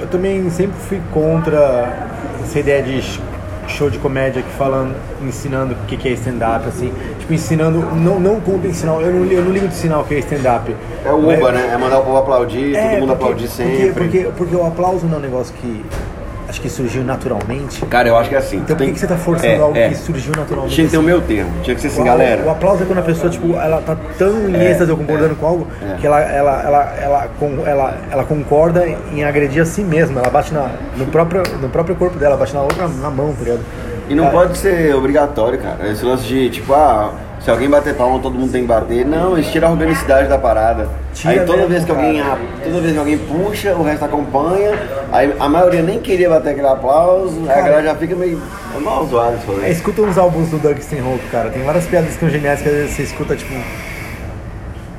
Eu 0.00 0.06
também 0.08 0.48
sempre 0.50 0.76
fui 0.88 1.00
contra 1.12 2.08
essa 2.42 2.58
ideia 2.58 2.82
de 2.82 3.00
sh- 3.02 3.20
show 3.68 3.88
de 3.90 3.98
comédia 3.98 4.42
que 4.42 4.50
falando, 4.52 4.94
ensinando 5.22 5.74
o 5.74 5.86
que 5.86 5.96
que 5.96 6.08
é 6.08 6.12
stand-up, 6.12 6.66
assim. 6.68 6.92
Tipo, 7.18 7.32
ensinando, 7.32 7.78
não, 7.94 8.18
não 8.18 8.40
conta 8.40 8.66
ensinar, 8.66 8.92
eu 9.00 9.12
não, 9.12 9.24
eu 9.26 9.44
não 9.44 9.52
ligo 9.52 9.68
de 9.68 9.74
ensinar 9.74 10.00
o 10.00 10.04
que 10.04 10.14
é 10.14 10.18
stand-up. 10.18 10.74
É 11.04 11.10
o 11.12 11.18
Uba, 11.18 11.52
né? 11.52 11.70
É 11.72 11.76
mandar 11.78 12.00
o 12.00 12.04
povo 12.04 12.16
aplaudir, 12.18 12.74
É, 12.74 12.80
todo 12.90 13.00
mundo 13.00 13.08
porque- 13.10 13.22
aplaudir 13.24 13.48
sempre. 13.48 13.92
Porque, 13.92 14.18
porque, 14.18 14.32
porque 14.36 14.56
o 14.56 14.66
aplauso 14.66 15.06
não 15.06 15.16
é 15.16 15.18
um 15.18 15.22
negócio 15.22 15.54
que 15.54 15.84
acho 16.50 16.60
que 16.60 16.68
surgiu 16.68 17.02
naturalmente. 17.04 17.80
Cara, 17.86 18.08
eu 18.08 18.16
acho 18.16 18.28
que 18.28 18.34
é 18.34 18.38
assim. 18.38 18.56
Então 18.58 18.76
por 18.76 18.78
tem- 18.78 18.88
que, 18.88 18.94
que 18.94 19.00
você 19.00 19.06
tá 19.06 19.16
forçando 19.16 19.52
é, 19.52 19.56
algo 19.58 19.78
é. 19.78 19.88
que 19.88 19.94
surgiu 19.94 20.32
naturalmente? 20.36 20.74
Tinha 20.74 20.84
que 20.86 20.90
ter 20.90 20.98
o 20.98 21.02
meu 21.02 21.20
termo. 21.22 21.50
Tinha 21.62 21.74
que 21.76 21.80
ser 21.80 21.88
assim, 21.88 22.02
O- 22.02 22.04
galera. 22.04 22.42
O 22.44 22.50
aplauso 22.50 22.82
é 22.82 22.86
quando 22.86 22.98
a 22.98 23.02
pessoa, 23.02 23.30
tipo, 23.30 23.54
ela 23.56 23.80
tá 23.80 23.96
tão 24.18 24.48
em 24.48 24.56
É, 24.56 24.70
êxtase 24.72 24.90
ou 24.90 24.96
concordando 24.96 25.32
é, 25.32 25.36
com 25.36 25.46
algo 25.46 25.66
é. 25.80 25.96
que 26.00 26.06
ela, 26.06 26.20
ela, 26.20 26.62
ela, 26.62 26.94
ela, 27.00 27.28
con- 27.38 27.62
ela, 27.64 27.94
ela 28.10 28.24
concorda 28.24 28.84
em 28.86 29.24
agredir 29.24 29.62
a 29.62 29.64
si 29.64 29.82
mesma. 29.82 30.20
Ela 30.20 30.30
bate 30.30 30.52
na, 30.52 30.68
no, 30.96 31.06
próprio, 31.06 31.42
no 31.62 31.68
próprio 31.68 31.94
corpo 31.96 32.18
dela, 32.18 32.36
bate 32.36 32.52
na 32.52 32.62
outra 32.62 32.88
na 32.88 33.10
mão, 33.10 33.32
tá 33.32 33.44
ligado? 33.44 33.60
E 34.08 34.14
não 34.14 34.28
pode 34.30 34.58
ser 34.58 34.92
obrigatório, 34.94 35.56
cara. 35.58 35.88
Esse 35.88 36.04
lance 36.04 36.24
de, 36.24 36.50
tipo, 36.50 36.74
ah, 36.74 37.12
se 37.40 37.50
alguém 37.50 37.70
bater 37.70 37.94
palma, 37.94 38.18
todo 38.18 38.34
mundo 38.38 38.52
tem 38.52 38.62
que 38.62 38.68
bater. 38.68 39.04
Não, 39.06 39.38
isso 39.38 39.50
tira 39.50 39.66
a 39.66 39.70
organicidade 39.70 40.28
da 40.28 40.36
parada. 40.38 40.88
Tira 41.14 41.32
aí 41.32 41.46
toda 41.46 41.66
vez 41.66 41.84
que 41.84 41.90
alguém 41.90 42.20
cara. 42.22 42.34
a- 42.34 42.64
toda 42.64 42.80
vez 42.80 42.92
que 42.92 42.98
alguém 42.98 43.18
puxa, 43.18 43.74
o 43.74 43.82
resto 43.82 44.04
acompanha. 44.04 44.72
Aí 45.10 45.34
a 45.40 45.48
maioria 45.48 45.82
nem 45.82 45.98
queria 46.00 46.28
bater 46.28 46.50
aquele 46.50 46.66
aplauso, 46.66 47.36
aí 47.40 47.44
a 47.44 47.54
Cara, 47.54 47.60
galera 47.62 47.82
já 47.84 47.94
fica 47.94 48.14
meio 48.14 48.40
é 48.76 48.78
mal 48.80 49.06
zoado 49.06 49.36
isso 49.36 49.60
É, 49.62 49.66
aí. 49.66 49.72
escuta 49.72 50.02
uns 50.02 50.18
álbuns 50.18 50.48
do 50.50 50.58
Doug 50.58 50.76
Stanhope, 50.78 51.24
cara. 51.32 51.48
Tem 51.50 51.62
várias 51.64 51.86
piadas 51.86 52.10
que 52.14 52.20
são 52.20 52.28
geniais 52.28 52.60
que 52.60 52.68
às 52.68 52.74
vezes 52.74 52.90
você 52.96 53.02
escuta, 53.04 53.34
tipo, 53.34 53.52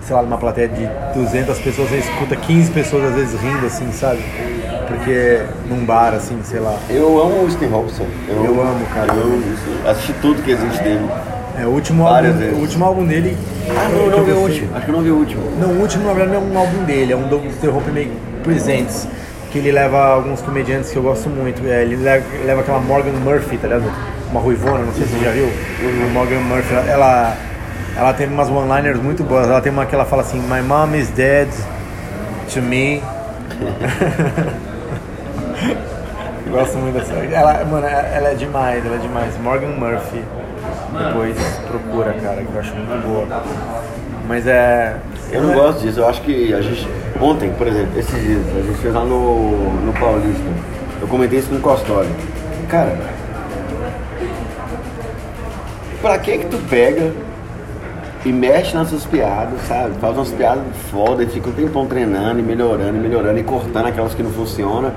sei 0.01 0.15
lá, 0.15 0.23
numa 0.23 0.37
plateia 0.37 0.67
de 0.67 0.89
200 1.13 1.59
pessoas, 1.59 1.89
você 1.89 1.97
escuta 1.97 2.35
15 2.35 2.71
pessoas 2.71 3.03
às 3.05 3.13
vezes 3.15 3.39
rindo, 3.39 3.65
assim, 3.67 3.91
sabe? 3.91 4.19
Porque 4.87 5.41
num 5.69 5.85
bar, 5.85 6.13
assim, 6.15 6.37
sei 6.43 6.59
lá. 6.59 6.75
Eu 6.89 7.21
amo 7.21 7.43
o 7.43 7.47
Stan 7.47 7.67
Robson. 7.67 8.05
Eu 8.27 8.61
amo, 8.61 8.85
cara. 8.93 9.13
Eu 9.13 9.21
amo 9.23 9.37
isso. 9.53 9.87
Assisti 9.87 10.13
tudo 10.21 10.41
que 10.41 10.51
existe 10.51 10.83
dele. 10.83 11.07
É, 11.59 11.65
o 11.65 11.69
último 11.69 12.03
Várias 12.03 12.33
álbum, 12.33 12.39
vezes. 12.45 12.57
o 12.57 12.61
último 12.61 12.85
álbum 12.85 13.05
dele. 13.05 13.37
Ah, 13.69 13.89
não, 13.89 14.09
não 14.17 14.23
vi 14.23 14.31
o 14.31 14.39
último. 14.39 14.75
Acho 14.75 14.85
que 14.85 14.91
eu 14.91 14.95
não 14.95 15.03
vi 15.03 15.11
o 15.11 15.17
último. 15.17 15.43
Não, 15.59 15.69
o 15.69 15.81
último 15.81 16.05
na 16.05 16.13
verdade 16.13 16.37
não 16.37 16.41
é 16.41 16.53
um 16.53 16.57
álbum 16.57 16.83
dele, 16.83 17.13
é 17.13 17.15
um 17.15 17.27
Doug 17.27 17.45
Stanhope 17.57 17.91
meio 17.91 18.11
Presents. 18.43 19.07
Que 19.51 19.57
ele 19.57 19.71
leva 19.71 19.97
alguns 20.05 20.41
comediantes 20.41 20.91
que 20.91 20.97
eu 20.97 21.03
gosto 21.03 21.29
muito. 21.29 21.61
É, 21.67 21.81
ele 21.83 21.97
leva, 21.97 22.23
leva 22.45 22.61
aquela 22.61 22.79
Morgan 22.79 23.11
Murphy, 23.23 23.57
tá 23.57 23.67
ligado? 23.67 23.91
Uma 24.31 24.39
ruivona, 24.39 24.85
não 24.85 24.93
sei 24.93 25.05
se 25.05 25.13
você 25.13 25.25
já 25.25 25.31
viu. 25.31 25.47
A 25.47 26.13
Morgan 26.13 26.39
Murphy, 26.39 26.73
ela, 26.89 27.35
ela 27.97 28.13
tem 28.13 28.27
umas 28.27 28.49
one-liners 28.49 29.01
muito 29.01 29.23
boas. 29.23 29.47
Ela 29.47 29.59
tem 29.59 29.71
uma 29.73 29.85
que 29.85 29.93
ela 29.93 30.05
fala 30.05 30.21
assim: 30.21 30.39
My 30.39 30.61
mom 30.61 30.95
is 30.95 31.09
dead 31.09 31.49
to 32.53 32.61
me. 32.61 33.03
Gosto 36.49 36.77
muito 36.77 36.97
dessa. 36.97 37.13
Ela, 37.13 37.65
mano, 37.65 37.85
ela 37.87 38.29
é 38.29 38.35
demais, 38.35 38.85
ela 38.85 38.95
é 38.95 38.99
demais. 38.99 39.37
Morgan 39.41 39.75
Murphy. 39.77 40.23
Depois 40.97 41.37
procura, 41.67 42.13
cara, 42.13 42.43
que 42.43 42.53
eu 42.53 42.59
acho 42.59 42.73
muito 42.75 43.07
boa. 43.07 43.43
Mas 44.27 44.45
é. 44.47 44.97
Eu 45.31 45.43
não 45.43 45.53
gosto 45.53 45.81
disso, 45.81 45.99
eu 45.99 46.07
acho 46.07 46.21
que 46.21 46.53
a 46.53 46.61
gente. 46.61 46.87
Ontem, 47.19 47.51
por 47.51 47.67
exemplo, 47.67 47.97
esses 47.97 48.21
dias, 48.21 48.41
a 48.57 48.61
gente 48.61 48.77
fez 48.79 48.93
lá 48.93 49.03
no, 49.05 49.71
no 49.85 49.93
Paulista. 49.93 50.43
Eu 51.01 51.07
comentei 51.07 51.39
isso 51.39 51.49
com 51.49 51.55
o 51.55 51.59
Costório. 51.61 52.09
Cara, 52.69 52.97
pra 56.01 56.17
que 56.19 56.37
que 56.39 56.45
tu 56.47 56.57
pega 56.69 57.11
e 58.25 58.31
mexe 58.31 58.75
nas 58.75 58.89
suas 58.89 59.05
piadas, 59.05 59.59
sabe? 59.67 59.95
Faz 59.99 60.15
umas 60.15 60.29
piadas 60.29 60.63
foda 60.91 61.23
e 61.23 61.27
fica 61.27 61.49
um 61.49 61.53
tempão 61.53 61.85
treinando 61.87 62.39
e 62.39 62.43
melhorando 62.43 62.97
e 62.97 62.99
melhorando 62.99 63.39
e 63.39 63.43
cortando 63.43 63.87
aquelas 63.87 64.13
que 64.13 64.21
não 64.23 64.31
funcionam. 64.31 64.91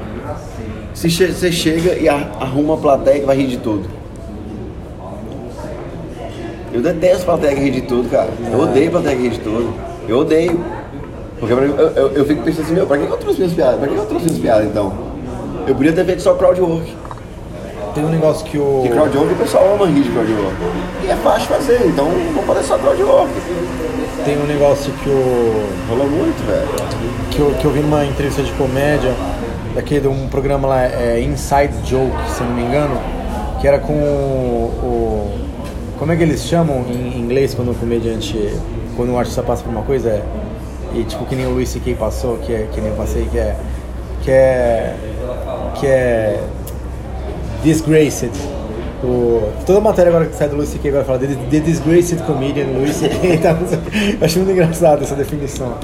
Você 0.94 1.08
chega 1.50 1.94
e 1.94 2.08
a- 2.08 2.28
arruma 2.40 2.74
uma 2.74 2.76
plateia 2.76 3.20
que 3.20 3.26
vai 3.26 3.36
rir 3.36 3.46
de 3.48 3.56
tudo. 3.58 3.88
Eu 6.74 6.82
detesto 6.82 7.24
plateia 7.24 7.54
que 7.54 7.60
ri 7.60 7.70
de 7.70 7.80
tudo, 7.82 8.10
cara. 8.10 8.28
Eu 8.52 8.58
odeio 8.58 8.90
plateia 8.90 9.16
que 9.16 9.22
ri 9.22 9.28
de 9.30 9.38
tudo. 9.40 9.72
Eu 10.08 10.18
odeio. 10.18 10.60
Porque 11.38 11.54
mim, 11.54 11.74
eu, 11.78 11.88
eu, 11.90 12.08
eu 12.12 12.24
fico 12.26 12.42
pensando 12.42 12.64
assim, 12.64 12.74
meu, 12.74 12.86
pra 12.86 12.98
que 12.98 13.06
que 13.06 13.12
eu 13.12 13.16
trouxe 13.16 13.38
minhas 13.38 13.52
piadas? 13.54 13.78
Pra 13.78 13.86
que 13.88 13.94
que 13.94 14.00
eu 14.00 14.06
trouxe 14.06 14.24
minhas 14.26 14.40
piadas 14.40 14.66
então? 14.66 14.92
Eu 15.66 15.74
podia 15.76 15.92
ter 15.92 16.04
feito 16.04 16.20
só 16.22 16.34
crowdwork. 16.34 16.92
Tem 17.94 18.04
um 18.04 18.08
negócio 18.10 18.44
que 18.44 18.58
o. 18.58 18.80
Porque 18.82 18.88
crowdwork 18.88 19.32
o 19.32 19.36
pessoal 19.36 19.74
ama 19.74 19.86
rir 19.86 20.02
de 20.02 20.10
crowdwork. 20.10 20.56
E 21.04 21.10
é 21.10 21.16
fácil 21.16 21.46
fazer, 21.48 21.80
então 21.86 22.06
vamos 22.34 22.44
fazer 22.44 22.62
só 22.64 22.76
crowdwork. 22.78 23.30
Tem 24.24 24.36
um 24.36 24.46
negócio 24.46 24.92
que 24.94 25.08
o. 25.08 25.66
Rolou 25.88 26.08
muito, 26.08 26.44
velho. 26.46 26.68
que 27.30 27.38
eu, 27.40 27.50
que 27.60 27.64
eu 27.64 27.70
vi 27.70 27.80
numa 27.80 28.04
entrevista 28.04 28.42
de 28.42 28.50
comédia, 28.52 29.12
daquele 29.76 30.00
de 30.00 30.08
um 30.08 30.26
programa 30.28 30.66
lá, 30.66 30.82
é, 30.82 31.20
Inside 31.20 31.72
Joke, 31.84 32.12
se 32.30 32.42
não 32.42 32.50
me 32.50 32.62
engano, 32.62 32.98
que 33.60 33.68
era 33.68 33.78
com 33.78 33.92
o, 33.92 34.72
o- 34.82 35.38
Como 35.98 36.12
é 36.12 36.16
que 36.16 36.22
eles 36.22 36.44
chamam 36.44 36.84
em 36.88 37.18
inglês 37.18 37.54
quando 37.54 37.70
o 37.70 37.74
comediante. 37.74 38.36
Quando 38.96 39.12
um 39.12 39.18
artista 39.18 39.42
passa 39.42 39.62
por 39.62 39.70
uma 39.70 39.82
coisa? 39.82 40.08
É, 40.10 40.22
e 40.94 41.04
tipo 41.04 41.24
que 41.26 41.34
nem 41.34 41.46
o 41.46 41.50
Luis 41.50 41.68
C.K. 41.68 41.94
passou, 41.94 42.36
que, 42.38 42.52
é, 42.52 42.68
que 42.72 42.80
nem 42.80 42.90
eu 42.90 42.96
passei, 42.96 43.26
que 43.30 43.38
é. 43.38 43.56
que 44.22 44.30
é. 44.30 44.96
que 45.74 45.86
é. 45.86 46.40
Disgraced. 47.62 48.32
O, 49.02 49.52
toda 49.66 49.78
a 49.78 49.82
matéria 49.82 50.10
agora 50.10 50.26
que 50.26 50.34
sai 50.34 50.48
do 50.48 50.56
Luis 50.56 50.68
C.K. 50.68 50.88
agora 50.88 51.04
fala 51.04 51.18
The, 51.18 51.36
the 51.50 51.60
Disgraced 51.60 52.22
Comedian 52.22 52.66
Luis 52.78 52.96
C.K. 52.96 53.38
Tá, 53.42 53.50
eu 53.50 54.24
acho 54.24 54.38
muito 54.38 54.52
engraçado 54.52 55.02
essa 55.02 55.14
definição. 55.14 55.74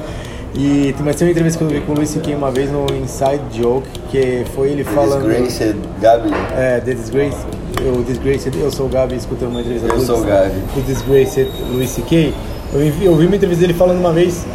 E 0.53 0.93
mas 0.99 1.15
tem 1.15 1.27
uma 1.27 1.31
entrevista 1.31 1.57
que 1.57 1.63
eu 1.63 1.79
vi 1.79 1.85
com 1.85 1.93
o 1.93 1.95
Luis 1.95 2.09
C.K. 2.09 2.35
uma 2.35 2.51
vez 2.51 2.69
no 2.69 2.85
Inside 2.95 3.41
Joke, 3.51 3.87
que 4.09 4.45
foi 4.53 4.71
ele 4.71 4.83
falando. 4.83 5.27
Disgraced 5.27 5.77
Gabi. 6.01 6.29
É, 6.57 6.79
The 6.79 6.93
Disgraced. 6.93 7.60
O 7.83 8.03
Disgraced, 8.03 8.55
eu 8.59 8.71
sou 8.71 8.85
o 8.85 8.89
Gabi, 8.89 9.15
escutei 9.15 9.47
uma 9.47 9.59
entrevista 9.61 9.87
Eu 9.87 9.97
do, 9.97 10.05
sou 10.05 10.19
o 10.19 10.23
Gabi. 10.23 10.51
do 10.75 10.85
Disgraced 10.85 11.49
Luis 11.73 11.89
C.K. 11.89 12.33
Eu, 12.73 12.79
vi- 12.91 13.05
eu 13.05 13.15
vi 13.15 13.25
uma 13.25 13.35
entrevista 13.35 13.61
dele 13.65 13.73
falando 13.77 13.99
uma 13.99 14.11
vez 14.13 14.45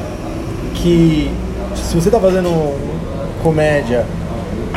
que 0.74 1.30
se 1.74 1.94
você 1.96 2.10
tá 2.10 2.20
fazendo 2.20 2.48
comédia 3.42 4.04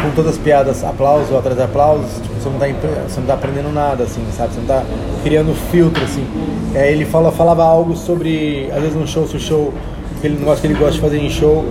com 0.02 0.10
todas 0.12 0.32
as 0.34 0.38
piadas, 0.38 0.84
aplauso 0.84 1.36
atrás 1.38 1.58
de 1.58 1.64
aplauso, 1.64 2.04
tipo, 2.22 2.34
você, 2.36 2.50
não 2.50 2.58
tá, 2.58 2.66
você 3.08 3.20
não 3.20 3.28
tá 3.28 3.34
aprendendo 3.34 3.72
nada, 3.72 4.04
assim, 4.04 4.22
sabe? 4.36 4.54
Você 4.54 4.60
não 4.62 4.68
tá 4.68 4.84
criando 5.24 5.54
filtro, 5.72 6.04
assim. 6.04 6.26
É, 6.74 6.92
ele 6.92 7.06
fala, 7.06 7.32
falava 7.32 7.64
algo 7.64 7.96
sobre, 7.96 8.70
às 8.72 8.82
vezes 8.82 8.96
no 8.96 9.08
show, 9.08 9.28
se 9.28 9.36
o 9.36 9.40
show, 9.40 9.74
aquele 10.18 10.38
negócio 10.40 10.62
que 10.62 10.68
ele 10.68 10.74
gosta 10.76 10.94
de 10.94 11.02
fazer 11.02 11.18
em 11.20 11.30
show, 11.30 11.66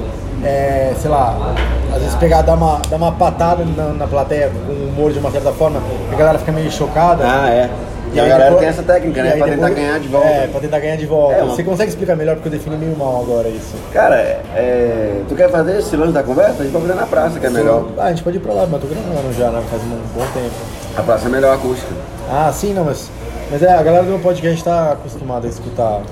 é, 0.44 0.92
sei 1.00 1.10
lá, 1.10 1.54
às 1.92 1.98
vezes 2.00 2.14
pegar, 2.16 2.42
dar 2.42 2.54
uma, 2.54 2.80
dar 2.88 2.96
uma 2.96 3.12
patada 3.12 3.64
na, 3.76 3.84
na 3.92 4.06
plateia 4.06 4.50
com 4.66 4.72
humor 4.72 5.12
de 5.12 5.18
uma 5.18 5.30
certa 5.30 5.52
forma, 5.52 5.80
a 6.12 6.14
galera 6.16 6.38
fica 6.38 6.52
meio 6.52 6.70
chocada. 6.70 7.24
Ah, 7.26 7.48
é. 7.50 7.68
E, 8.10 8.18
a 8.18 8.22
aí 8.22 8.28
galera 8.30 8.44
depois- 8.50 8.60
tem 8.60 8.68
essa 8.70 8.82
técnica, 8.82 9.20
e 9.20 9.22
né? 9.22 9.28
Pra 9.36 9.46
depois- 9.46 9.54
tentar 9.60 9.70
ganhar 9.82 9.98
de 10.00 10.08
volta. 10.08 10.28
É, 10.28 10.46
pra 10.46 10.60
tentar 10.60 10.78
ganhar 10.80 10.96
de 10.96 11.04
volta. 11.06 11.34
É, 11.34 11.44
Você 11.44 11.62
consegue 11.62 11.90
explicar 11.90 12.16
melhor 12.16 12.36
porque 12.36 12.48
eu 12.48 12.52
defini 12.52 12.76
meio 12.78 12.96
mal 12.96 13.20
agora 13.20 13.48
isso. 13.48 13.74
Cara, 13.92 14.14
é, 14.16 15.20
tu 15.28 15.34
quer 15.34 15.50
fazer 15.50 15.78
esse 15.78 15.94
lance 15.94 16.12
da 16.12 16.22
conversa? 16.22 16.54
A 16.60 16.64
gente 16.64 16.72
pode 16.72 16.86
fazer 16.86 16.98
na 16.98 17.06
praça, 17.06 17.38
que 17.38 17.44
é 17.46 17.50
melhor. 17.50 17.84
Ah, 17.98 18.04
a 18.04 18.08
gente 18.08 18.22
pode 18.22 18.38
ir 18.38 18.40
pra 18.40 18.54
lá, 18.54 18.66
mas 18.70 18.80
tô 18.80 18.86
gravando 18.86 19.32
já, 19.36 19.50
né? 19.50 19.62
Faz 19.70 19.82
um 19.82 19.88
bom 20.18 20.26
tempo. 20.32 20.54
A 20.96 21.02
praça 21.02 21.26
é 21.26 21.30
melhor 21.30 21.54
acústica. 21.54 21.92
Ah, 22.32 22.50
sim, 22.50 22.72
não, 22.72 22.84
mas. 22.84 23.10
Mas 23.50 23.62
é, 23.62 23.72
a 23.72 23.82
galera 23.82 24.04
do 24.04 24.10
meu 24.10 24.18
podcast 24.18 24.62
tá 24.62 24.92
acostumada 24.92 25.46
a 25.46 25.50
escutar. 25.50 26.02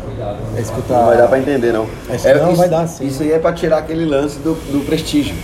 A 0.57 0.61
escutar. 0.61 0.99
Não 1.01 1.07
vai 1.07 1.19
dar 1.19 1.29
pra 1.29 1.39
entender, 1.39 1.73
não. 1.73 1.87
Que 1.87 2.35
não, 2.35 2.55
vai 2.55 2.69
dar, 2.69 2.87
sim. 2.87 3.07
Isso 3.07 3.23
aí 3.23 3.33
é 3.33 3.39
pra 3.39 3.53
tirar 3.53 3.79
aquele 3.79 4.07
lance 4.07 4.39
do, 4.39 4.55
do 4.73 4.87
prestígio. 4.87 5.35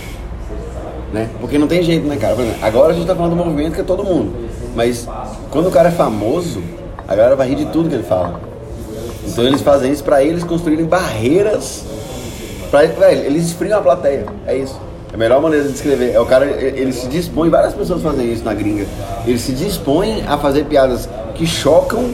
Né? 1.11 1.29
Porque 1.39 1.59
não 1.59 1.67
tem 1.67 1.83
jeito, 1.83 2.07
né, 2.07 2.17
cara? 2.17 2.33
Exemplo, 2.33 2.55
agora 2.63 2.93
a 2.93 2.95
gente 2.95 3.05
tá 3.05 3.15
falando 3.15 3.31
do 3.31 3.35
movimento 3.35 3.75
que 3.75 3.81
é 3.81 3.83
todo 3.83 4.03
mundo. 4.03 4.49
Mas 4.75 5.07
quando 5.51 5.67
o 5.67 5.71
cara 5.71 5.89
é 5.89 5.91
famoso, 5.91 6.63
a 7.07 7.15
galera 7.15 7.35
vai 7.35 7.49
rir 7.49 7.55
de 7.55 7.65
tudo 7.67 7.87
que 7.87 7.95
ele 7.95 8.03
fala. 8.03 8.41
Então 9.27 9.43
eles 9.43 9.61
fazem 9.61 9.91
isso 9.91 10.03
pra 10.03 10.23
eles 10.23 10.43
construírem 10.43 10.85
barreiras. 10.85 11.83
Pra, 12.71 12.81
velho, 12.87 13.21
eles 13.23 13.45
esfriam 13.45 13.77
a 13.77 13.81
plateia. 13.81 14.25
É 14.47 14.57
isso. 14.57 14.79
A 15.13 15.17
melhor 15.17 15.39
maneira 15.39 15.65
de 15.65 15.73
descrever. 15.73 16.11
É 16.11 16.19
o 16.19 16.25
cara, 16.25 16.45
ele 16.45 16.91
se 16.91 17.07
dispõe, 17.07 17.49
várias 17.49 17.73
pessoas 17.73 18.01
fazem 18.01 18.33
isso 18.33 18.43
na 18.43 18.53
gringa. 18.53 18.85
Eles 19.27 19.41
se 19.41 19.51
dispõem 19.51 20.23
a 20.27 20.37
fazer 20.37 20.65
piadas 20.65 21.07
que 21.35 21.45
chocam 21.45 22.09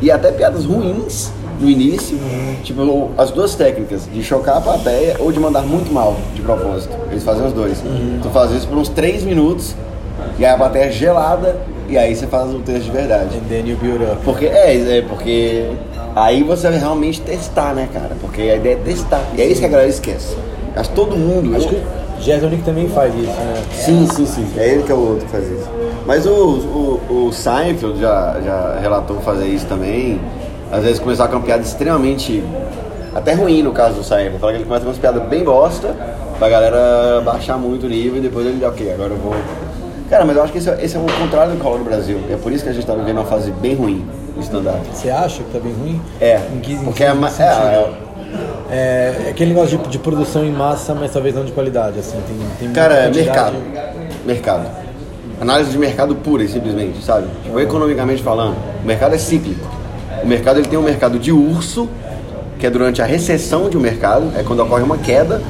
e 0.00 0.10
até 0.10 0.30
piadas 0.30 0.64
ruins 0.64 1.32
no 1.60 1.68
início. 1.68 2.16
Tipo, 2.62 3.10
as 3.18 3.32
duas 3.32 3.56
técnicas, 3.56 4.08
de 4.12 4.22
chocar 4.22 4.58
a 4.58 4.60
plateia 4.60 5.16
ou 5.18 5.32
de 5.32 5.40
mandar 5.40 5.62
muito 5.62 5.92
mal 5.92 6.16
de 6.34 6.42
propósito. 6.42 6.94
Eles 7.10 7.24
fazem 7.24 7.44
os 7.44 7.52
dois. 7.52 7.82
Tu 8.22 8.28
faz 8.30 8.52
isso 8.52 8.68
por 8.68 8.78
uns 8.78 8.88
3 8.90 9.24
minutos 9.24 9.74
e 10.38 10.44
aí 10.44 10.52
a 10.52 10.56
plateia 10.56 10.84
é 10.84 10.92
gelada 10.92 11.56
e 11.88 11.98
aí 11.98 12.14
você 12.14 12.28
faz 12.28 12.48
o 12.52 12.60
texto 12.60 12.84
de 12.84 12.90
verdade. 12.90 13.36
And 13.36 13.48
then 13.48 13.66
you 13.66 13.76
build 13.76 14.04
up. 14.04 14.18
Porque 14.24 14.46
é, 14.46 14.98
é 14.98 15.02
porque 15.02 15.68
aí 16.14 16.44
você 16.44 16.68
vai 16.68 16.78
realmente 16.78 17.20
testar, 17.22 17.74
né, 17.74 17.88
cara? 17.92 18.16
Porque 18.20 18.42
a 18.42 18.56
ideia 18.56 18.74
é 18.74 18.78
testar. 18.78 19.24
E 19.36 19.42
é 19.42 19.46
isso 19.46 19.60
que 19.60 19.66
a 19.66 19.70
galera 19.70 19.88
esquece. 19.88 20.36
Acho 20.76 20.90
que 20.90 20.94
todo 20.94 21.16
mundo. 21.16 21.56
Acho 21.56 21.68
que 21.68 21.82
Jazz 22.20 22.42
também 22.64 22.88
faz 22.88 23.14
isso, 23.14 23.26
né? 23.26 23.62
Sim, 23.72 24.06
sim, 24.06 24.26
sim. 24.26 24.46
É 24.56 24.68
ele 24.68 24.82
que 24.82 24.92
é 24.92 24.94
o 24.94 24.98
outro 24.98 25.26
que 25.26 25.32
faz 25.32 25.44
isso. 25.44 25.68
Mas 26.06 26.26
o, 26.26 26.30
o, 26.30 27.26
o 27.26 27.32
Seinfeld 27.32 28.00
já, 28.00 28.36
já 28.44 28.78
relatou 28.80 29.16
fazer 29.20 29.46
isso 29.46 29.66
também. 29.66 30.20
Às 30.70 30.82
vezes 30.82 30.98
começar 30.98 31.28
com 31.28 31.36
uma 31.36 31.42
piada 31.42 31.62
extremamente. 31.62 32.42
Até 33.14 33.32
ruim 33.32 33.62
no 33.62 33.72
caso 33.72 33.94
do 33.94 34.04
Seinfeld. 34.04 34.38
Fala 34.38 34.52
que 34.52 34.58
ele 34.58 34.64
começa 34.64 34.84
com 34.84 34.90
umas 34.90 34.98
piadas 34.98 35.22
bem 35.28 35.44
bosta, 35.44 35.94
pra 36.38 36.48
galera 36.48 37.20
baixar 37.24 37.56
muito 37.56 37.86
o 37.86 37.88
nível 37.88 38.18
e 38.18 38.20
depois 38.20 38.46
ele 38.46 38.64
ok, 38.64 38.92
agora 38.92 39.12
eu 39.12 39.18
vou. 39.18 39.34
Cara, 40.08 40.24
mas 40.24 40.36
eu 40.36 40.42
acho 40.42 40.52
que 40.52 40.58
esse 40.58 40.70
é, 40.70 40.84
esse 40.84 40.96
é 40.96 41.00
o 41.00 41.06
contrário 41.20 41.52
do 41.52 41.58
que 41.58 41.64
rola 41.64 41.78
no 41.78 41.84
Brasil. 41.84 42.20
É 42.30 42.36
por 42.36 42.52
isso 42.52 42.62
que 42.62 42.70
a 42.70 42.72
gente 42.72 42.86
tá 42.86 42.94
vivendo 42.94 43.16
uma 43.16 43.24
fase 43.24 43.50
bem 43.50 43.74
ruim 43.74 44.06
no 44.36 44.42
stand-up. 44.42 44.78
Você 44.92 45.10
acha 45.10 45.42
que 45.42 45.52
tá 45.52 45.58
bem 45.58 45.72
ruim? 45.72 46.00
É, 46.20 46.40
Em 46.54 46.60
que, 46.60 46.74
em 46.74 46.78
porque 46.84 46.98
que 46.98 47.04
é, 47.04 47.06
é, 47.08 47.10
É, 47.10 47.88
é 48.70 49.28
aquele 49.30 49.52
negócio 49.52 49.78
de, 49.78 49.88
de 49.88 49.98
produção 49.98 50.44
em 50.44 50.50
massa, 50.52 50.94
mas 50.94 51.12
talvez 51.12 51.34
não 51.34 51.44
de 51.44 51.52
qualidade, 51.52 51.98
assim. 51.98 52.16
Tem, 52.26 52.36
tem 52.58 52.72
Cara, 52.72 52.94
é 52.94 53.10
mercado. 53.10 53.56
Mercado. 54.24 54.66
Análise 55.40 55.70
de 55.70 55.78
mercado 55.78 56.14
pura 56.16 56.42
e 56.42 56.48
simplesmente, 56.48 57.04
sabe? 57.04 57.26
Tipo, 57.44 57.60
economicamente 57.60 58.22
falando, 58.22 58.56
o 58.82 58.86
mercado 58.86 59.14
é 59.14 59.18
cíclico. 59.18 59.66
O 60.22 60.26
mercado 60.26 60.58
ele 60.58 60.68
tem 60.68 60.78
um 60.78 60.82
mercado 60.82 61.18
de 61.18 61.30
urso, 61.30 61.88
que 62.58 62.66
é 62.66 62.70
durante 62.70 63.02
a 63.02 63.04
recessão 63.04 63.68
de 63.68 63.76
um 63.76 63.80
mercado, 63.80 64.32
é 64.36 64.42
quando 64.42 64.60
ocorre 64.60 64.82
uma 64.82 64.96
queda, 64.96 65.42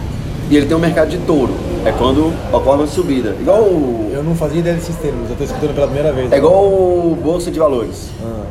e 0.50 0.56
ele 0.56 0.66
tem 0.66 0.76
um 0.76 0.80
mercado 0.80 1.08
de 1.08 1.18
touro, 1.18 1.54
é 1.84 1.92
quando 1.92 2.32
ocorre 2.52 2.78
uma 2.78 2.86
subida. 2.86 3.30
Igual 3.40 3.62
o, 3.62 4.10
Eu 4.12 4.24
não 4.24 4.34
fazia 4.34 4.58
ideia 4.58 4.74
desses 4.74 4.96
termos, 4.96 5.30
eu 5.30 5.36
tô 5.36 5.44
escutando 5.44 5.74
pela 5.74 5.86
primeira 5.86 6.12
vez. 6.12 6.32
é 6.32 6.36
igual 6.36 6.64
o 6.64 7.16
bolsa 7.22 7.50
de 7.50 7.58
valores, 7.58 8.10
Ah, 8.24 8.42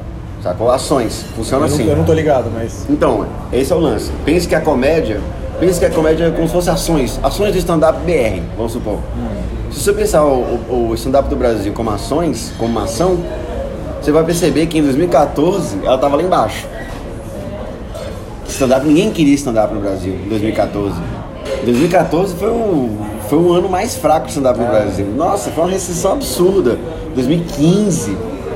sacou? 0.50 0.70
Ações, 0.72 1.26
funciona 1.36 1.66
eu, 1.66 1.70
não, 1.70 1.76
assim. 1.76 1.90
eu 1.90 1.96
não 1.98 2.04
tô 2.04 2.14
ligado, 2.14 2.52
mas. 2.54 2.86
Então, 2.90 3.26
esse 3.52 3.72
é 3.74 3.76
o 3.76 3.80
lance. 3.80 4.12
Pense 4.24 4.48
que 4.48 4.56
a 4.56 4.62
comédia, 4.62 5.20
pense 5.60 5.80
que 5.80 5.86
a 5.86 5.90
comédia 5.90 6.26
é 6.26 6.32
como 6.32 6.48
se 6.48 6.54
fosse 6.54 6.70
ações, 6.70 7.20
ações 7.24 7.52
de 7.54 7.60
stand-up 7.60 8.00
BR, 8.06 8.42
vamos 8.56 8.72
supor. 8.74 9.00
Se 9.72 9.80
você 9.82 9.94
pensar 9.94 10.24
o, 10.24 10.60
o- 10.70 10.88
o 10.92 10.94
stand-up 10.96 11.28
do 11.28 11.36
Brasil 11.36 11.74
como 11.74 11.90
ações, 11.90 12.54
como 12.58 12.70
uma 12.72 12.84
ação, 12.84 13.18
você 14.02 14.12
vai 14.12 14.24
perceber 14.24 14.68
que 14.68 14.78
em 14.78 14.84
2014 14.84 15.80
ela 15.84 15.96
estava 15.96 16.16
lá 16.16 16.22
embaixo. 16.24 16.66
Stand-up, 18.48 18.86
ninguém 18.86 19.12
queria 19.12 19.34
stand-up 19.36 19.74
no 19.74 19.82
Brasil 19.82 20.14
em 20.14 20.30
2014. 20.30 20.94
2014 21.66 22.36
foi 22.36 22.50
um, 22.52 22.98
foi 23.28 23.40
um 23.40 23.52
ano 23.52 23.68
mais 23.68 23.96
fraco 23.96 24.26
de 24.28 24.32
stand-up 24.32 24.60
no 24.60 24.68
Brasil. 24.68 25.08
Nossa, 25.18 25.50
foi 25.52 25.64
uma 25.64 25.72
recessão 25.72 26.14
absurda. 26.14 26.78
2015 27.16 28.16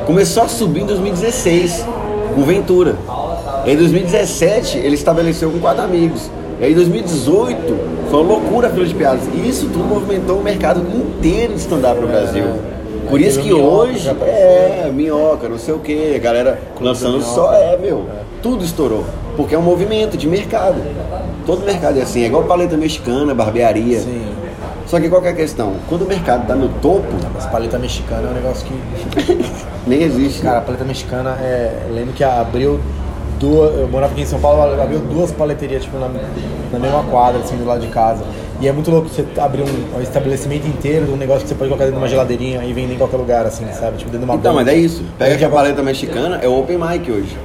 começou 0.10 0.42
a 0.42 0.48
subir 0.48 0.82
em 0.82 0.86
2016 0.88 1.86
com 2.34 2.42
Ventura. 2.42 2.96
Em 3.63 3.78
2017 3.78 4.80
ele 4.80 4.96
estabeleceu 4.96 5.51
com 5.51 5.60
quatro 5.60 5.84
amigos. 5.84 6.32
E 6.60 6.66
aí 6.66 6.72
em 6.72 6.75
2018 6.75 7.78
foi 8.10 8.20
uma 8.20 8.28
loucura 8.28 8.70
a 8.70 8.72
fila 8.72 8.88
de 8.88 8.96
piadas. 8.96 9.22
E 9.36 9.48
isso 9.48 9.68
tudo 9.68 9.84
movimentou 9.84 10.39
o 10.39 10.44
mercado 10.44 10.82
inteiro 10.82 11.54
de 11.54 11.60
stand-up 11.60 12.01
no 12.01 12.08
Brasil. 12.08 12.44
Por 13.08 13.22
isso 13.22 13.39
que 13.39 13.54
hoje 13.54 14.10
é 14.24 14.89
minhoca, 14.92 15.48
não 15.48 15.60
sei 15.60 15.75
o 15.75 15.80
que, 15.80 16.16
a 16.16 16.20
galera 16.20 16.60
lançando 16.82 17.22
só 17.22 17.54
é, 17.54 17.78
meu. 17.78 18.08
Tudo 18.42 18.66
estourou. 18.66 19.06
Porque 19.38 19.54
é 19.54 19.60
um 19.60 19.62
movimento 19.62 20.18
de 20.18 20.28
mercado. 20.28 20.82
Todo 21.46 21.63
mercado 21.63 22.00
é 22.00 22.01
assim, 22.01 22.24
é 22.24 22.25
igual 22.25 22.46
paleta 22.46 22.75
mexicana, 22.75 23.36
barbearia. 23.36 24.00
Sim. 24.00 24.38
Só 24.89 25.00
que 25.00 25.08
qual 25.08 25.22
que 25.22 25.27
é 25.27 25.31
a 25.31 25.36
questão? 25.36 25.74
Quando 25.88 26.01
o 26.01 26.08
mercado 26.08 26.48
tá 26.48 26.55
no 26.55 26.67
topo, 26.81 27.05
Mas 27.31 27.46
paleta 27.46 27.77
mexicana 27.77 28.27
é 28.27 28.31
um 28.31 28.34
negócio 28.34 28.65
que. 28.65 28.74
nem 29.86 30.01
existe. 30.01 30.41
Cara, 30.41 30.58
a 30.58 30.62
paleta 30.62 30.84
mexicana 30.84 31.38
é. 31.39 31.86
eu 31.88 31.93
Lembro 31.93 32.13
que 32.13 32.24
abriu 32.24 32.79
duas. 33.39 33.77
Eu 33.79 33.88
morava 33.88 34.13
aqui 34.13 34.24
em 34.24 34.25
São 34.25 34.39
Paulo, 34.39 34.81
abriu 34.81 34.98
duas 35.00 35.31
paleterias, 35.31 35.84
tipo, 35.84 36.00
na, 36.00 36.10
na 36.72 36.79
mesma 36.79 37.03
quadra, 37.03 37.39
assim, 37.39 37.55
do 37.55 37.65
lado 37.65 37.81
de 37.81 37.88
casa. 37.88 38.24
E 38.60 38.67
é 38.67 38.72
muito 38.72 38.89
louco 38.89 39.08
você 39.08 39.24
abrir 39.39 39.62
um, 39.62 39.98
um 39.98 40.01
estabelecimento 40.01 40.67
inteiro 40.67 41.05
de 41.05 41.12
um 41.12 41.17
negócio 41.17 41.43
que 41.43 41.50
você 41.50 41.55
pode 41.55 41.69
colocar 41.69 41.86
dentro 41.86 42.00
de 42.00 42.03
uma 42.03 42.10
geladeirinha 42.10 42.65
e 42.65 42.74
vender 42.74 42.96
em 42.96 42.98
qualquer 42.98 43.17
lugar, 43.17 43.46
assim, 43.46 43.65
sabe? 43.72 43.98
Tipo, 43.98 44.10
dentro 44.10 44.25
de 44.25 44.31
uma 44.31 44.36
Então, 44.36 44.53
banca. 44.53 44.65
mas 44.65 44.74
é 44.74 44.77
isso. 44.77 45.03
Pega 45.19 45.38
que 45.38 45.46
a 45.46 45.50
paleta 45.50 45.84
mexicana 45.84 46.39
é 46.41 46.48
o 46.48 46.60
open 46.60 46.79
mic 46.79 47.10
hoje. 47.12 47.38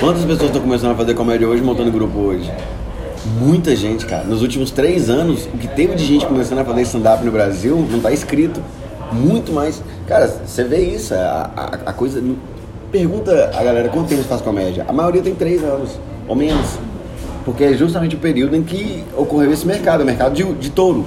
Quantas 0.00 0.24
pessoas 0.24 0.48
estão 0.48 0.60
começando 0.60 0.90
a 0.90 0.94
fazer 0.96 1.14
comédia 1.14 1.48
hoje, 1.48 1.62
montando 1.62 1.90
grupo 1.92 2.18
hoje? 2.18 2.52
Muita 3.40 3.74
gente, 3.74 4.06
cara. 4.06 4.24
Nos 4.24 4.40
últimos 4.40 4.70
três 4.70 5.10
anos, 5.10 5.46
o 5.52 5.58
que 5.58 5.66
teve 5.68 5.94
de 5.94 6.04
gente 6.04 6.24
começando 6.24 6.60
a 6.60 6.64
fazer 6.64 6.82
stand-up 6.82 7.24
no 7.24 7.32
Brasil 7.32 7.76
não 7.90 8.00
tá 8.00 8.12
escrito. 8.12 8.62
Muito 9.12 9.52
mais. 9.52 9.82
Cara, 10.06 10.28
você 10.28 10.64
vê 10.64 10.78
isso, 10.78 11.14
a, 11.14 11.50
a, 11.56 11.64
a 11.90 11.92
coisa. 11.92 12.22
Pergunta 12.90 13.50
a 13.52 13.62
galera 13.62 13.88
quanto 13.88 14.08
tempo 14.08 14.22
faz 14.24 14.40
comédia. 14.40 14.84
A 14.88 14.92
maioria 14.92 15.22
tem 15.22 15.34
três 15.34 15.62
anos, 15.62 15.98
ou 16.28 16.36
menos. 16.36 16.78
Porque 17.44 17.64
é 17.64 17.74
justamente 17.74 18.16
o 18.16 18.18
período 18.18 18.56
em 18.56 18.62
que 18.62 19.04
ocorreu 19.16 19.52
esse 19.52 19.66
mercado, 19.66 20.02
o 20.02 20.04
mercado 20.04 20.34
de, 20.34 20.44
de 20.54 20.70
touro. 20.70 21.04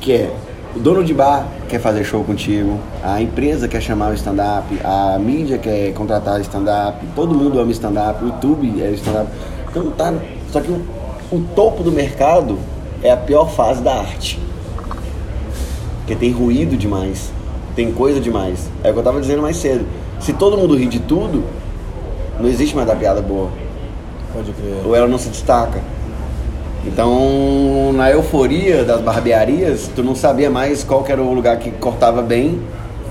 Que 0.00 0.12
é 0.12 0.34
o 0.74 0.78
dono 0.78 1.04
de 1.04 1.12
bar 1.12 1.46
quer 1.68 1.78
fazer 1.78 2.04
show 2.04 2.24
contigo, 2.24 2.78
a 3.02 3.20
empresa 3.20 3.68
quer 3.68 3.80
chamar 3.80 4.10
o 4.10 4.14
stand-up, 4.14 4.66
a 4.84 5.18
mídia 5.18 5.58
quer 5.58 5.92
contratar 5.92 6.40
stand-up, 6.40 6.98
todo 7.14 7.34
mundo 7.34 7.58
ama 7.60 7.72
stand-up, 7.72 8.22
o 8.22 8.28
YouTube 8.28 8.82
é 8.82 8.90
stand-up. 8.92 9.30
Então 9.70 9.90
tá. 9.90 10.14
Só 10.50 10.60
que 10.60 10.70
o, 11.32 11.40
topo 11.54 11.82
do 11.82 11.90
mercado 11.90 12.58
é 13.02 13.10
a 13.10 13.16
pior 13.16 13.50
fase 13.50 13.82
da 13.82 13.94
arte. 13.94 14.38
Porque 15.98 16.14
tem 16.14 16.30
ruído 16.30 16.76
demais, 16.76 17.30
tem 17.74 17.92
coisa 17.92 18.20
demais. 18.20 18.68
É 18.84 18.90
o 18.90 18.92
que 18.92 18.98
eu 18.98 19.02
tava 19.02 19.20
dizendo 19.20 19.42
mais 19.42 19.56
cedo. 19.56 19.86
Se 20.20 20.32
todo 20.32 20.56
mundo 20.58 20.76
ri 20.76 20.86
de 20.86 21.00
tudo, 21.00 21.42
não 22.38 22.48
existe 22.48 22.74
mais 22.76 22.86
da 22.86 22.94
piada 22.94 23.20
boa. 23.22 23.48
Pode 24.32 24.52
crer. 24.52 24.82
Ou 24.84 24.94
ela 24.94 25.06
não 25.08 25.18
se 25.18 25.28
destaca. 25.28 25.80
Então, 26.84 27.92
na 27.94 28.10
euforia 28.10 28.84
das 28.84 29.00
barbearias, 29.00 29.88
tu 29.94 30.02
não 30.02 30.16
sabia 30.16 30.50
mais 30.50 30.82
qual 30.82 31.02
que 31.04 31.12
era 31.12 31.22
o 31.22 31.32
lugar 31.32 31.56
que 31.58 31.70
cortava 31.70 32.20
bem 32.22 32.60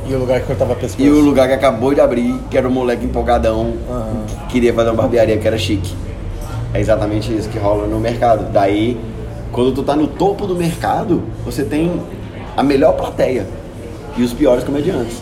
E 0.09 0.13
o 0.13 0.19
lugar 0.19 0.41
que 0.41 0.47
cortava 0.47 0.75
pescoço. 0.75 1.01
e 1.01 1.09
o 1.09 1.21
lugar 1.21 1.47
que 1.47 1.53
acabou 1.53 1.93
de 1.93 2.01
abrir, 2.01 2.35
que 2.49 2.57
era 2.57 2.67
o 2.67 2.71
moleque 2.71 3.05
empolgadão, 3.05 3.73
Aham. 3.89 4.23
que 4.27 4.35
queria 4.53 4.73
fazer 4.73 4.89
uma 4.89 4.97
barbearia 4.97 5.37
que 5.37 5.47
era 5.47 5.57
chique. 5.57 5.95
É 6.73 6.79
exatamente 6.79 7.35
isso 7.35 7.49
que 7.49 7.59
rola 7.59 7.85
no 7.85 7.99
mercado. 7.99 8.51
Daí, 8.51 8.99
quando 9.51 9.73
tu 9.73 9.83
tá 9.83 9.95
no 9.95 10.07
topo 10.07 10.47
do 10.47 10.55
mercado, 10.55 11.21
você 11.43 11.63
tem 11.63 12.01
a 12.55 12.63
melhor 12.63 12.93
plateia 12.93 13.45
e 14.17 14.23
os 14.23 14.33
piores 14.33 14.63
comediantes. 14.63 15.21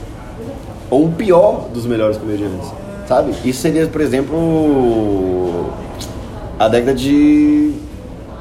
Ou 0.90 1.06
o 1.06 1.12
pior 1.12 1.70
dos 1.74 1.86
melhores 1.86 2.18
comediantes, 2.18 2.72
sabe? 3.08 3.32
Isso 3.44 3.62
seria, 3.62 3.88
por 3.88 4.02
exemplo, 4.02 5.70
a 6.58 6.68
década 6.68 6.94
de... 6.94 7.74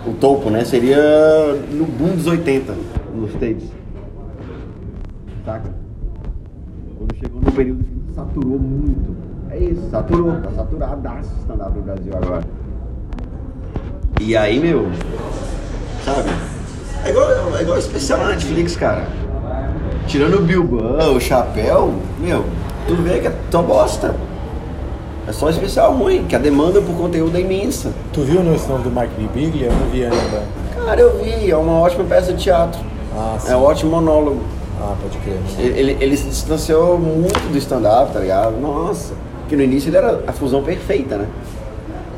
O 0.06 0.12
topo, 0.14 0.48
né? 0.48 0.64
Seria 0.64 0.96
no 1.70 1.84
boom 1.84 2.16
dos 2.16 2.26
80, 2.26 2.74
nos 3.14 3.30
States. 3.32 3.64
Saca? 5.44 5.70
Quando 6.96 7.14
chegou 7.16 7.40
no 7.42 7.52
período 7.52 7.84
que 7.84 8.14
saturou 8.14 8.58
muito. 8.58 9.16
É 9.50 9.58
isso, 9.58 9.90
saturou, 9.90 10.32
tá 10.40 10.50
saturadaço 10.52 11.30
o 11.34 11.40
stand-up 11.40 11.76
no 11.76 11.82
Brasil 11.82 12.12
agora. 12.14 12.44
E 14.20 14.36
aí, 14.36 14.58
meu, 14.58 14.88
sabe? 16.04 16.28
É 17.04 17.10
igual, 17.10 17.56
é 17.56 17.62
igual 17.62 17.78
especial 17.78 18.18
na 18.18 18.28
Netflix, 18.30 18.76
cara. 18.76 19.06
Tirando 20.06 20.38
o 20.38 20.42
Bilbo, 20.42 20.82
o 20.82 21.20
chapéu, 21.20 21.94
meu, 22.18 22.44
tu 22.86 22.94
vê 22.96 23.20
que 23.20 23.28
é 23.28 23.32
só 23.50 23.62
bosta. 23.62 24.14
É 25.26 25.32
só 25.32 25.50
especial 25.50 25.92
ruim, 25.92 26.24
que 26.24 26.34
a 26.34 26.38
demanda 26.38 26.80
por 26.80 26.94
conteúdo 26.96 27.36
é 27.36 27.40
imensa. 27.40 27.92
Tu 28.12 28.22
viu 28.22 28.42
no 28.42 28.56
nome 28.56 28.84
do 28.84 28.90
Mark 28.90 29.10
Biglia? 29.34 29.66
Eu 29.66 29.72
não 29.72 29.86
vi 29.90 30.04
ainda. 30.04 30.42
Cara, 30.74 31.00
eu 31.00 31.22
vi, 31.22 31.50
é 31.50 31.56
uma 31.56 31.80
ótima 31.80 32.04
peça 32.04 32.32
de 32.32 32.42
teatro. 32.42 32.80
Ah, 33.14 33.36
sim. 33.38 33.52
É 33.52 33.56
um 33.56 33.62
ótimo 33.62 33.90
monólogo. 33.90 34.40
Ah, 34.80 34.94
pode 35.02 35.18
crer. 35.18 35.36
Ele, 35.58 35.80
ele, 35.80 35.96
ele 36.00 36.16
se 36.16 36.28
distanciou 36.28 36.98
muito 36.98 37.38
do 37.52 37.58
stand-up, 37.58 38.12
tá 38.12 38.20
ligado? 38.20 38.58
Nossa. 38.58 39.12
Porque 39.40 39.54
no 39.54 39.62
início 39.62 39.90
ele 39.90 39.98
era 39.98 40.20
a 40.26 40.32
fusão 40.32 40.62
perfeita, 40.62 41.16
né? 41.16 41.26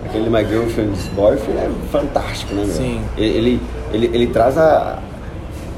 Aquele 0.04 0.30
My 0.30 0.44
Girlfriend's 0.44 1.06
Boyfriend 1.14 1.58
é 1.58 1.70
fantástico, 1.92 2.54
né, 2.54 2.64
meu? 2.64 2.74
Sim. 2.74 3.00
Ele, 3.16 3.36
ele, 3.38 3.60
ele, 3.92 4.06
ele 4.14 4.26
traz 4.28 4.56
a... 4.58 4.98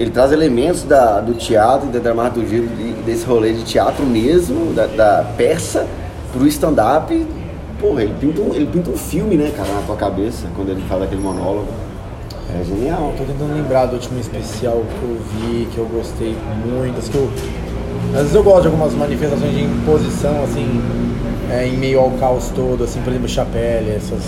Ele 0.01 0.11
traz 0.11 0.33
elementos 0.33 0.85
da, 0.85 1.21
do 1.21 1.35
teatro 1.35 1.89
e 1.89 1.93
da 1.93 1.99
dramaturgia 1.99 2.63
desse 3.05 3.25
rolê 3.27 3.53
de 3.53 3.63
teatro 3.63 4.05
mesmo, 4.05 4.73
da, 4.73 4.87
da 4.87 5.25
peça, 5.37 5.87
pro 6.33 6.47
stand-up. 6.47 7.27
Porra, 7.79 8.03
ele 8.03 8.15
pinta, 8.19 8.41
um, 8.41 8.55
ele 8.55 8.67
pinta 8.67 8.91
um 8.91 8.97
filme, 8.97 9.37
né, 9.37 9.53
cara, 9.57 9.69
na 9.73 9.83
tua 9.83 9.97
cabeça, 9.97 10.47
quando 10.57 10.71
ele 10.71 10.83
faz 10.89 11.03
aquele 11.03 11.21
monólogo. 11.21 11.69
É 12.59 12.65
genial. 12.65 13.13
Tô 13.17 13.25
tentando 13.25 13.55
lembrar 13.55 13.87
do 13.87 13.95
último 13.95 14.19
especial 14.19 14.83
que 14.99 15.03
eu 15.05 15.19
vi, 15.35 15.67
que 15.73 15.79
eu 15.79 15.87
gostei 15.87 16.35
muito. 16.67 16.99
as 16.99 17.09
que 17.09 17.17
eu- 17.17 17.31
Às 18.15 18.19
vezes 18.23 18.35
eu 18.35 18.43
gosto 18.43 18.63
de 18.63 18.67
algumas 18.69 18.95
manifestações 18.95 19.53
de 19.55 19.63
imposição, 19.63 20.43
assim, 20.45 20.83
é, 21.51 21.67
em 21.67 21.77
meio 21.77 22.01
ao 22.01 22.11
caos 22.13 22.51
todo, 22.55 22.85
assim, 22.85 23.01
por 23.03 23.11
exemplo, 23.11 23.29
Chapelle, 23.29 23.91
essas. 23.91 24.23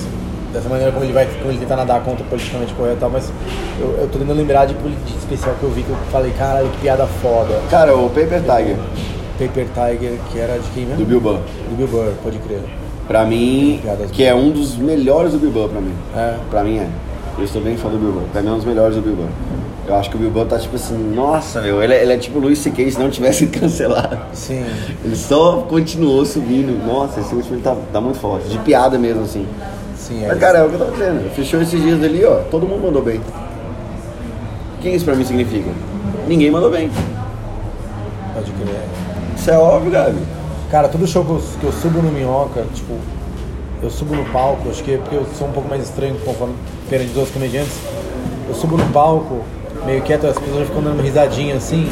Dessa 0.53 0.69
maneira 0.69 0.93
como 0.93 1.05
ele 1.05 1.13
vai, 1.13 1.27
como 1.27 1.51
ele 1.51 1.59
tenta 1.59 1.75
nadar 1.75 2.01
contra 2.05 2.25
o 2.25 2.29
politicamente 2.29 2.73
correto 2.75 2.99
e 2.99 3.01
tal, 3.01 3.11
mas 3.11 3.33
eu, 3.81 3.99
eu 3.99 4.09
tô 4.09 4.21
tentando 4.21 4.37
lembrar 4.37 4.67
de, 4.67 4.75
de 4.75 5.19
especial 5.19 5.57
que 5.59 5.65
eu 5.65 5.71
vi 5.71 5.83
que 5.83 5.91
eu 5.91 5.97
falei, 6.13 6.31
caralho, 6.39 6.69
que 6.69 6.79
piada 6.79 7.07
foda. 7.21 7.61
Cara, 7.69 7.97
o 7.97 8.09
Paper 8.09 8.41
Tiger, 8.41 8.77
Paper 9.37 9.67
Tiger, 9.67 10.19
que 10.31 10.39
era 10.39 10.57
de 10.57 10.71
quem 10.71 10.85
mesmo? 10.87 11.05
do 11.05 11.07
Bill 11.07 11.21
Burr. 11.21 11.41
Do 11.69 11.77
Bill 11.77 11.89
Burr, 11.89 12.13
pode 12.23 12.39
crer. 12.39 12.61
Pra 13.09 13.25
mim, 13.25 13.83
que 14.13 14.23
é 14.23 14.33
um 14.33 14.51
dos 14.51 14.77
melhores 14.77 15.33
do 15.33 15.39
Bill 15.39 15.51
Burr 15.51 15.69
pra 15.71 15.81
mim. 15.81 15.93
É. 16.17 16.37
Pra 16.49 16.63
mim 16.63 16.79
é. 16.79 16.89
Eu 17.39 17.45
estou 17.45 17.61
bem 17.61 17.77
fã 17.77 17.89
do 17.89 17.99
Bill 17.99 18.13
Burr. 18.13 18.23
Pra 18.33 18.43
mim 18.43 18.49
é 18.49 18.53
um 18.53 18.57
dos 18.57 18.65
melhores 18.65 18.95
do 18.97 19.03
Bill 19.03 19.17
Burr. 19.17 19.29
Eu 19.87 19.95
acho 19.97 20.09
que 20.09 20.17
o 20.17 20.19
Bill 20.19 20.31
Burr 20.31 20.47
tá 20.47 20.59
tipo 20.59 20.77
assim, 20.77 20.97
nossa, 21.15 21.61
meu, 21.61 21.83
ele, 21.83 21.93
é- 21.93 22.03
ele 22.03 22.13
é 22.13 22.17
tipo 22.17 22.39
o 22.39 22.41
Luiz 22.41 22.59
C.K. 22.61 22.91
se 22.91 22.99
não 22.99 23.11
tivesse 23.11 23.47
cancelado. 23.49 24.19
Sim. 24.33 24.65
Ele 25.05 25.17
só 25.17 25.59
continuou 25.69 26.25
subindo. 26.25 26.73
Nossa, 26.87 27.21
esse 27.21 27.35
último 27.35 27.61
tá, 27.61 27.77
tá 27.93 28.01
muito 28.01 28.19
forte. 28.19 28.49
De 28.49 28.59
piada 28.59 28.99
mesmo, 28.99 29.23
assim. 29.23 29.47
Sim, 29.97 30.25
é. 30.25 30.29
Mas, 30.29 30.39
cara, 30.39 30.59
é 30.59 30.65
o 30.65 30.69
que 30.69 30.75
eu 30.75 30.79
tava 30.79 30.93
dizendo. 30.93 31.31
Fechou 31.35 31.61
esses 31.61 31.81
dias 31.83 32.03
ali, 32.03 32.25
ó. 32.25 32.37
Todo 32.51 32.67
mundo 32.67 32.83
mandou 32.85 33.03
bem. 33.03 33.21
O 34.79 34.81
que 34.83 34.89
isso 34.91 35.05
pra 35.05 35.15
mim 35.15 35.25
significa? 35.25 35.71
Ninguém 36.29 36.51
mandou 36.51 36.71
bem. 36.71 36.91
Pode 38.35 38.51
crer. 38.53 38.81
Isso 39.37 39.51
é 39.51 39.59
óbvio, 39.59 39.91
Gabi. 39.91 40.19
Cara, 40.71 40.89
todo 40.89 41.07
show 41.07 41.25
que 41.25 41.31
eu, 41.31 41.43
que 41.61 41.65
eu 41.67 41.73
subo 41.73 42.01
no 42.03 42.11
Minhoca, 42.11 42.65
tipo, 42.75 42.95
eu 43.85 43.91
subo 43.91 44.17
no 44.17 44.25
palco, 44.27 44.71
acho 44.71 44.83
que 44.83 44.95
é 44.95 44.97
porque 44.97 45.15
eu 45.15 45.27
sou 45.39 45.47
um 45.47 45.53
pouco 45.53 45.69
mais 45.69 45.83
estranho 45.83 46.17
conforme 46.25 46.55
perante 46.89 47.09
dos 47.09 47.19
outros 47.19 47.35
comediantes. 47.35 47.79
Eu 48.49 48.55
subo 48.55 48.79
no 48.79 48.87
palco, 48.87 49.43
meio 49.85 50.01
quieto, 50.01 50.27
as 50.27 50.39
pessoas 50.39 50.67
ficam 50.69 50.83
dando 50.83 51.03
risadinha 51.03 51.57
assim. 51.57 51.87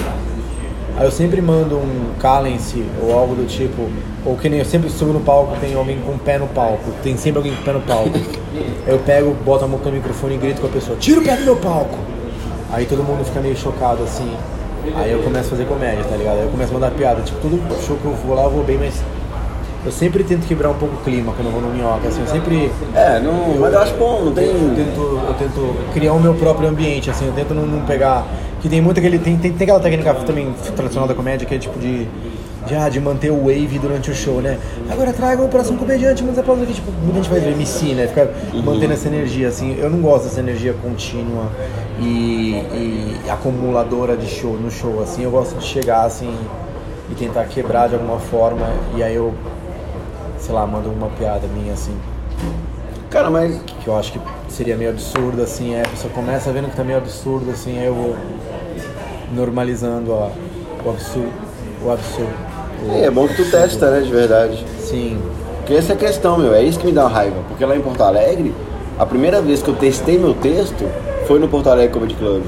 Aí 0.97 1.05
eu 1.05 1.11
sempre 1.11 1.43
mando 1.43 1.77
um 1.77 2.15
Calence 2.19 2.83
ou 3.03 3.13
algo 3.13 3.35
do 3.35 3.47
tipo, 3.47 3.91
ou 4.25 4.37
que 4.37 4.49
nem 4.49 4.61
eu 4.61 4.65
sempre 4.65 4.89
subo 4.89 5.13
no 5.13 5.21
palco, 5.21 5.55
tem 5.61 5.75
alguém 5.75 6.01
com 6.01 6.13
o 6.13 6.19
pé 6.19 6.39
no 6.39 6.47
palco, 6.47 6.91
tem 7.03 7.15
sempre 7.19 7.39
alguém 7.39 7.55
com 7.55 7.61
o 7.61 7.65
pé 7.65 7.73
no 7.73 7.81
palco. 7.83 8.19
eu 8.87 8.99
pego, 9.01 9.37
boto 9.45 9.67
a 9.67 9.69
mão 9.69 9.79
no 9.79 9.93
microfone 9.93 10.37
e 10.37 10.39
grito 10.39 10.63
com 10.63 10.69
a 10.69 10.71
pessoa, 10.71 10.97
tira 10.97 11.21
o 11.21 11.25
pé 11.25 11.37
do 11.37 11.45
meu 11.45 11.57
palco! 11.57 11.99
Aí 12.73 12.87
todo 12.87 13.05
mundo 13.05 13.23
fica 13.23 13.41
meio 13.41 13.57
chocado 13.57 14.03
assim. 14.03 14.35
Aí 14.97 15.13
eu 15.13 15.23
começo 15.23 15.49
a 15.49 15.51
fazer 15.51 15.67
comédia, 15.67 16.05
tá 16.05 16.17
ligado? 16.17 16.39
Aí 16.39 16.45
eu 16.45 16.51
começo 16.51 16.71
a 16.71 16.75
mandar 16.75 16.91
piada. 16.93 17.21
Tipo, 17.21 17.39
todo 17.43 17.87
show 17.87 17.99
que 17.99 18.05
eu 18.07 18.15
vou 18.15 18.35
lá, 18.35 18.45
eu 18.45 18.51
vou 18.51 18.65
bem, 18.65 18.79
mas 18.79 18.95
eu 19.85 19.91
sempre 19.91 20.23
tento 20.23 20.47
quebrar 20.47 20.71
um 20.71 20.75
pouco 20.75 20.95
o 20.95 20.99
clima 20.99 21.33
quando 21.33 21.47
eu 21.47 21.53
vou 21.53 21.61
no 21.61 21.71
minhoca. 21.71 22.07
Assim, 22.09 22.21
eu 22.21 22.27
sempre. 22.27 22.71
É, 22.95 23.19
não, 23.21 23.57
mas 23.59 23.73
eu 23.73 23.81
acho 23.81 23.95
bom, 23.95 24.23
não 24.25 24.33
tem. 24.33 24.47
Eu 24.47 24.75
tento, 24.75 25.21
eu 25.27 25.35
tento 25.35 25.77
criar 25.93 26.13
o 26.13 26.21
meu 26.21 26.35
próprio 26.35 26.69
ambiente, 26.69 27.11
assim, 27.11 27.27
eu 27.27 27.33
tento 27.33 27.53
não, 27.53 27.67
não 27.67 27.85
pegar. 27.85 28.27
Que 28.61 28.69
tem 28.69 28.81
muito 28.81 28.99
aquele. 28.99 29.19
Tem, 29.19 29.37
tem, 29.37 29.53
tem 29.53 29.65
aquela 29.65 29.81
técnica 29.81 30.15
também 30.15 30.55
tradicional 30.77 31.09
da 31.09 31.15
comédia 31.15 31.47
que 31.47 31.55
é 31.55 31.59
tipo 31.59 31.79
de. 31.79 32.07
De, 32.65 32.77
ah, 32.77 32.89
de 32.89 33.01
manter 33.01 33.33
o 33.33 33.47
wave 33.47 33.77
durante 33.81 34.09
o 34.09 34.15
show, 34.15 34.41
né? 34.41 34.57
Agora 34.89 35.13
traga 35.13 35.43
o 35.43 35.49
próximo 35.49 35.77
comediante, 35.79 36.23
muitos 36.23 36.39
aplausos 36.39 36.63
aqui. 36.63 36.75
Tipo, 36.75 36.93
muita 36.93 37.15
gente 37.15 37.29
faz 37.29 37.45
MC, 37.45 37.87
né? 37.87 38.07
Ficar 38.07 38.29
mantendo 38.63 38.93
essa 38.93 39.09
energia, 39.09 39.49
assim. 39.49 39.77
Eu 39.81 39.91
não 39.91 39.99
gosto 39.99 40.29
dessa 40.29 40.39
energia 40.39 40.73
contínua 40.81 41.51
e, 41.99 42.53
e 42.73 43.21
acumuladora 43.29 44.17
de 44.17 44.29
show 44.29 44.53
no 44.53 44.71
show, 44.71 45.03
assim. 45.03 45.25
Eu 45.25 45.33
gosto 45.33 45.59
de 45.59 45.65
chegar, 45.65 46.05
assim, 46.05 46.33
e 47.11 47.15
tentar 47.17 47.47
quebrar 47.47 47.89
de 47.89 47.95
alguma 47.95 48.21
forma. 48.21 48.71
E 48.95 49.03
aí 49.03 49.17
eu, 49.17 49.35
sei 50.43 50.55
lá, 50.55 50.67
mando 50.67 50.91
uma 50.91 51.09
piada 51.09 51.47
minha, 51.47 51.73
assim 51.73 51.97
Cara, 53.13 53.29
mas 53.29 53.61
que 53.85 53.89
eu 53.89 53.95
acho 53.95 54.11
que 54.11 54.21
seria 54.49 54.75
meio 54.75 54.89
absurdo, 54.89 55.43
assim, 55.43 55.75
é, 55.75 55.83
a 55.83 55.89
pessoa 55.89 56.11
começa 56.15 56.51
vendo 56.51 56.71
que 56.71 56.77
tá 56.77 56.83
meio 56.83 56.97
absurdo, 56.97 57.51
assim, 57.51 57.79
aí 57.79 57.85
eu 57.85 57.95
vou 57.95 58.17
normalizando 59.35 60.15
a, 60.15 60.31
o 60.83 60.89
absurdo, 60.89 61.33
o 61.85 61.91
absurdo. 61.91 62.33
o 62.89 63.05
é 63.05 63.11
bom 63.11 63.29
que 63.29 63.37
tu 63.37 63.51
testa, 63.51 63.91
né, 63.91 64.01
de 64.01 64.11
verdade. 64.11 64.65
Sim, 64.79 65.21
Porque 65.59 65.75
essa 65.75 65.93
é 65.93 65.95
a 65.95 65.99
questão, 65.99 66.39
meu, 66.39 66.55
é 66.55 66.63
isso 66.63 66.79
que 66.79 66.87
me 66.87 66.93
dá 66.93 67.03
uma 67.03 67.11
raiva. 67.11 67.37
Porque 67.49 67.63
lá 67.67 67.77
em 67.77 67.83
Porto 67.83 68.03
Alegre, 68.03 68.55
a 68.99 69.05
primeira 69.05 69.43
vez 69.43 69.63
que 69.63 69.69
eu 69.69 69.77
testei 69.77 70.17
meu 70.17 70.33
texto 70.33 70.89
foi 71.27 71.39
no 71.39 71.49
Porto 71.49 71.69
Alegre 71.69 71.93
Comedy 71.93 72.15
Club. 72.15 72.43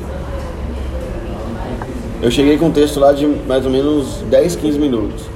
Eu 2.23 2.31
cheguei 2.31 2.57
com 2.57 2.69
um 2.69 2.73
texto 2.73 2.99
lá 2.99 3.13
de 3.13 3.27
mais 3.27 3.67
ou 3.67 3.71
menos 3.71 4.23
10, 4.31 4.57
15 4.57 4.79
minutos. 4.79 5.27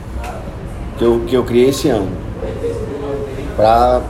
Que 0.97 1.05
eu, 1.05 1.21
que 1.27 1.37
eu 1.37 1.45
criei 1.45 1.69
esse 1.69 1.91
ano. 1.91 2.28
Pra 3.59 4.01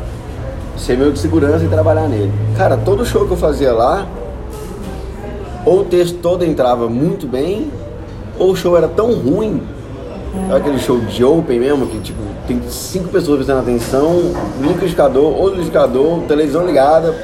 ser 0.76 0.96
meu 0.96 1.10
de 1.10 1.18
segurança 1.18 1.64
e 1.64 1.68
trabalhar 1.68 2.06
nele. 2.06 2.32
Cara, 2.56 2.76
todo 2.76 3.04
show 3.04 3.26
que 3.26 3.32
eu 3.32 3.36
fazia 3.36 3.72
lá, 3.72 4.06
ou 5.64 5.80
o 5.80 5.84
texto 5.84 6.18
todo 6.18 6.44
entrava 6.44 6.88
muito 6.88 7.26
bem, 7.26 7.68
ou 8.38 8.52
o 8.52 8.56
show 8.56 8.76
era 8.76 8.86
tão 8.86 9.12
ruim 9.12 9.60
Sabe 10.46 10.60
aquele 10.60 10.78
show 10.78 10.98
de 11.00 11.24
open 11.24 11.58
mesmo, 11.58 11.86
que 11.86 11.98
tipo, 12.00 12.20
tem 12.46 12.60
cinco 12.68 13.08
pessoas 13.08 13.38
prestando 13.38 13.60
atenção, 13.60 14.10
um 14.60 14.62
liquidificador, 14.62 15.24
outro 15.24 15.56
liquidificador, 15.56 16.20
televisão 16.28 16.66
ligada, 16.66 17.14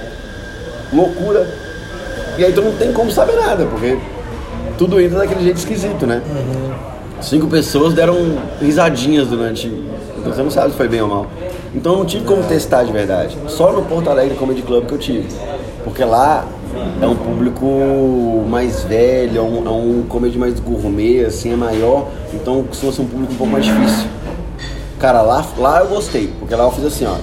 loucura. 0.93 1.47
E 2.39 2.45
aí 2.45 2.53
tu 2.53 2.63
não 2.63 2.73
tem 2.73 2.93
como 2.93 3.11
saber 3.11 3.37
nada, 3.37 3.67
porque 3.67 3.99
tudo 4.79 5.01
entra 5.01 5.19
daquele 5.19 5.45
jeito 5.45 5.59
esquisito, 5.59 6.07
né? 6.07 6.23
Cinco 7.21 7.47
pessoas 7.47 7.95
deram 7.95 8.17
risadinhas 8.61 9.29
durante. 9.29 9.69
Então 10.19 10.33
você 10.33 10.43
não 10.43 10.51
sabe 10.51 10.71
se 10.71 10.77
foi 10.77 10.89
bem 10.89 11.01
ou 11.01 11.09
mal. 11.09 11.27
Então 11.75 11.93
eu 11.93 11.99
não 11.99 12.05
tive 12.07 12.25
como 12.25 12.43
testar 12.45 12.85
de 12.85 12.93
verdade. 12.93 13.37
Só 13.49 13.73
no 13.73 13.83
Porto 13.83 14.09
Alegre 14.09 14.37
Comedy 14.37 14.63
Club 14.63 14.87
que 14.87 14.93
eu 14.93 14.99
tive. 14.99 15.27
Porque 15.83 16.05
lá 16.05 16.47
é 17.01 17.07
um 17.07 17.17
público 17.17 17.67
mais 18.49 18.85
velho, 18.85 19.39
é 19.39 19.43
um, 19.43 19.67
é 19.67 19.71
um 19.71 20.05
comedy 20.09 20.39
mais 20.39 20.59
gourmet, 20.61 21.25
assim, 21.25 21.53
é 21.53 21.57
maior. 21.57 22.09
Então 22.33 22.63
costuma 22.63 22.93
ser 22.93 23.03
um 23.03 23.07
público 23.07 23.33
um 23.33 23.37
pouco 23.37 23.53
mais 23.53 23.65
difícil. 23.65 24.07
Cara, 24.99 25.21
lá, 25.23 25.45
lá 25.59 25.81
eu 25.81 25.87
gostei, 25.89 26.33
porque 26.39 26.55
lá 26.55 26.65
eu 26.65 26.71
fiz 26.71 26.85
assim, 26.85 27.05
ó. 27.07 27.17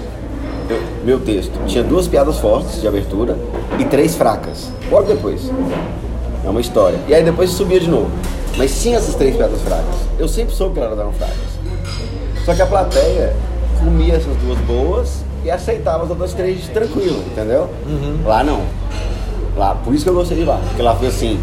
eu- 0.70 0.82
meu 1.04 1.20
texto 1.20 1.52
tinha 1.66 1.84
duas 1.84 2.08
piadas 2.08 2.38
fortes 2.38 2.80
de 2.82 2.88
abertura 2.88 3.36
e 3.80 3.86
três 3.86 4.16
fracas. 4.16 4.70
Logo 4.92 5.04
depois. 5.08 5.50
É 6.46 6.50
uma 6.50 6.62
história. 6.62 6.98
E 7.08 7.14
aí 7.16 7.24
depois 7.24 7.50
subia 7.52 7.80
de 7.80 7.90
novo. 7.90 8.10
Mas 8.58 8.82
tinha 8.82 8.98
essas 8.98 9.16
três 9.16 9.36
piadas 9.36 9.62
fracas. 9.62 9.96
Eu 10.20 10.28
sempre 10.28 10.54
soube 10.54 10.76
que 10.76 10.80
elas 10.82 11.00
eram 11.00 11.12
fracas. 11.14 11.38
Só 12.46 12.54
que 12.54 12.62
a 12.62 12.66
plateia 12.66 13.34
comia 13.84 14.16
essas 14.16 14.36
duas 14.38 14.58
boas 14.60 15.24
e 15.44 15.50
aceitava 15.50 16.04
as 16.04 16.10
outras 16.10 16.34
três 16.34 16.68
tranquilo, 16.68 17.24
entendeu? 17.32 17.70
Lá 18.26 18.44
não. 18.44 18.62
Lá, 19.58 19.76
por 19.76 19.94
isso 19.94 20.04
que 20.04 20.10
eu 20.10 20.14
gostei 20.14 20.38
de 20.38 20.46
lá. 20.46 20.60
Porque 20.68 20.82
lá 20.82 20.96
foi 20.96 21.08
assim, 21.08 21.40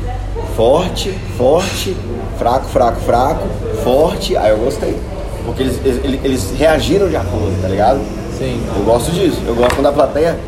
forte, 0.57 1.11
forte, 1.37 1.97
fraco, 2.39 2.67
fraco, 2.67 3.01
fraco, 3.01 3.47
forte. 3.83 4.37
Aí 4.37 4.51
eu 4.51 4.59
gostei. 4.59 4.97
Porque 5.45 5.63
eles, 5.63 5.81
eles, 5.85 6.25
eles 6.25 6.51
reagiram 6.57 7.09
de 7.09 7.17
acordo, 7.17 7.61
tá 7.61 7.69
ligado? 7.69 8.01
Sim. 8.39 8.61
Eu 8.77 8.85
gosto 8.85 9.11
disso. 9.11 9.41
Eu 9.47 9.55
gosto 9.55 9.75
quando 9.75 9.87
a 9.87 9.93
plateia 9.93 10.39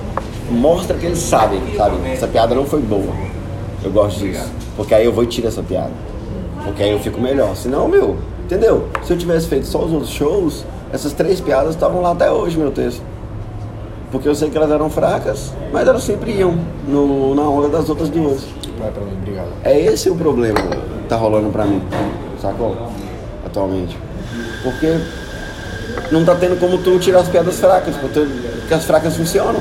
mostra 0.51 0.97
que 0.97 1.07
eles 1.07 1.19
sabem, 1.19 1.61
sabe? 1.77 1.97
Essa 2.11 2.27
piada 2.27 2.55
não 2.55 2.65
foi 2.65 2.81
boa. 2.81 3.13
Eu 3.83 3.91
gosto 3.91 4.21
disso. 4.21 4.49
Porque 4.77 4.95
aí 4.95 5.05
eu 5.05 5.13
vou 5.13 5.25
e 5.25 5.27
tiro 5.27 5.49
essa 5.49 5.63
piada. 5.63 5.93
Porque 6.65 6.83
aí 6.83 6.91
eu 6.91 7.01
fico 7.01 7.21
melhor. 7.21 7.55
Senão, 7.57 7.89
meu, 7.89 8.17
entendeu? 8.45 8.89
Se 9.03 9.13
eu 9.13 9.19
tivesse 9.19 9.49
feito 9.49 9.67
só 9.67 9.79
os 9.85 9.93
outros 9.93 10.11
shows, 10.11 10.65
essas 10.93 11.13
três 11.13 11.41
piadas 11.41 11.75
estavam 11.75 12.01
lá 12.01 12.13
até 12.13 12.31
hoje, 12.31 12.59
meu 12.59 12.71
texto. 12.71 13.03
Porque 14.11 14.29
eu 14.29 14.35
sei 14.35 14.51
que 14.51 14.57
elas 14.57 14.71
eram 14.71 14.91
fracas, 14.91 15.53
mas 15.73 15.87
elas 15.87 16.03
sempre 16.03 16.33
iam 16.33 16.59
no, 16.89 17.35
na 17.35 17.43
onda 17.43 17.69
das 17.69 17.89
outras 17.89 18.09
duas. 18.09 18.45
Vai 18.79 18.91
pra 18.91 19.05
mim, 19.05 19.13
obrigado. 19.21 19.49
É 19.63 19.79
esse 19.79 20.11
o 20.11 20.17
problema 20.17 20.59
que 20.61 21.09
tá 21.09 21.17
rolando 21.17 21.51
pra 21.51 21.65
mim, 21.65 21.81
sacou? 22.41 22.77
Atualmente. 23.47 23.97
Porque 24.65 24.99
não 26.11 26.25
tá 26.25 26.35
tendo 26.35 26.59
como 26.59 26.79
tu 26.79 26.99
tirar 26.99 27.21
as 27.21 27.29
piadas 27.29 27.61
fracas, 27.61 27.95
porque 27.97 28.75
as 28.75 28.85
fracas 28.85 29.17
funcionam. 29.17 29.61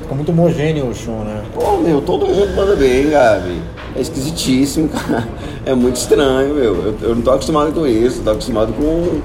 Ficou 0.00 0.16
muito 0.16 0.32
homogêneo 0.32 0.88
o 0.88 0.94
show, 0.94 1.24
né? 1.24 1.42
Pô, 1.54 1.76
meu, 1.78 2.00
todo 2.00 2.26
mundo 2.26 2.54
manda 2.54 2.74
bem, 2.74 3.10
Gabi. 3.10 3.60
É 3.96 4.00
esquisitíssimo, 4.00 4.88
cara. 4.92 5.26
É 5.66 5.74
muito 5.74 5.96
estranho, 5.96 6.54
meu. 6.54 6.74
Eu, 6.74 6.94
eu 7.02 7.14
não 7.14 7.22
tô 7.22 7.30
acostumado 7.30 7.72
com 7.72 7.86
isso. 7.86 8.22
Tô 8.22 8.30
acostumado 8.30 8.72
com 8.72 9.20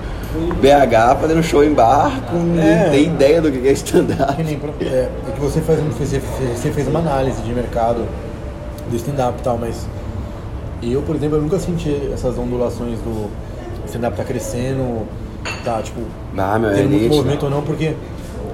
BH 0.62 1.15
fazendo 1.20 1.42
show 1.44 1.63
em 1.63 1.74
bar, 1.74 2.22
com 2.30 2.38
É. 2.60 2.89
nem 2.89 2.89
tem 2.92 3.04
ideia 3.13 3.42
do 3.42 3.52
que 3.52 3.58
é 3.58 3.62
Que 3.62 3.72
stand-up. 3.74 4.44
nem 4.44 4.58
pra- 4.60 4.70
é, 4.82 5.10
é 5.28 5.32
que 5.34 5.39
você 5.42 5.60
faz, 5.62 5.80
você, 5.80 6.20
você 6.56 6.72
fez 6.72 6.88
uma 6.88 7.00
análise 7.00 7.42
de 7.42 7.52
mercado 7.54 8.06
do 8.89 8.96
stand-up 8.96 9.39
e 9.39 9.44
tal, 9.44 9.58
mas 9.58 9.88
eu, 10.84 11.02
por 11.02 11.15
exemplo, 11.15 11.38
eu 11.38 11.42
nunca 11.42 11.58
senti 11.60 12.10
essas 12.13 12.38
ondulações 12.38 13.00
do 13.00 13.30
stand-up 13.88 14.15
tá 14.15 14.24
crescendo, 14.24 15.06
tá, 15.65 15.82
tipo, 15.82 16.00
Ah, 16.38 16.60
meu, 16.60 16.70
é 16.70 16.84
muito 16.84 17.15
movimento 17.15 17.44
ou 17.44 17.50
não, 17.50 17.62
porque 17.63 17.96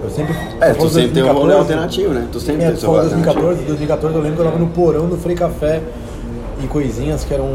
eu 0.04 0.10
sempre... 0.10 0.34
É, 0.62 0.74
tu 0.74 0.88
sempre 0.90 1.10
tem 1.12 1.24
um 1.24 1.28
rolê 1.34 1.54
2014, 1.56 1.60
alternativo, 1.60 2.14
né? 2.14 2.28
Tu 2.32 2.40
sempre 2.40 2.64
É, 2.64 2.68
tem 2.68 2.76
tu 2.76 2.80
seu 2.80 2.90
falou 2.90 3.02
rolê 3.04 3.14
alternativo. 3.16 3.42
2014, 3.48 3.66
2014 3.68 4.16
eu 4.16 4.22
lembro 4.22 4.36
que 4.38 4.42
eu 4.42 4.46
tava 4.46 4.60
no 4.60 4.68
porão 4.68 5.08
do 5.08 5.18
Frei 5.18 5.36
Café 5.36 5.82
e 6.64 6.68
coisinhas 6.68 7.24
que 7.26 7.34
eram, 7.34 7.50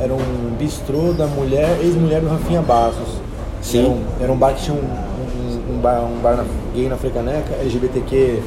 era 0.00 0.12
um 0.12 0.54
bistrô 0.58 1.12
da 1.14 1.26
mulher, 1.26 1.78
ex-mulher 1.82 2.20
do 2.20 2.28
Rafinha 2.28 2.60
Bassos. 2.60 3.21
Sim. 3.62 3.78
Era 3.80 3.88
um, 3.88 4.02
era 4.24 4.32
um 4.32 4.36
bar 4.36 4.54
que 4.54 4.62
tinha 4.62 4.76
um, 4.76 4.80
um, 4.80 5.74
um 5.76 5.78
bar, 5.80 6.00
um 6.02 6.20
bar 6.20 6.36
na- 6.36 6.44
gay 6.74 6.88
na 6.88 6.96
Frecaneca, 6.96 7.54
LGBTQ 7.60 8.42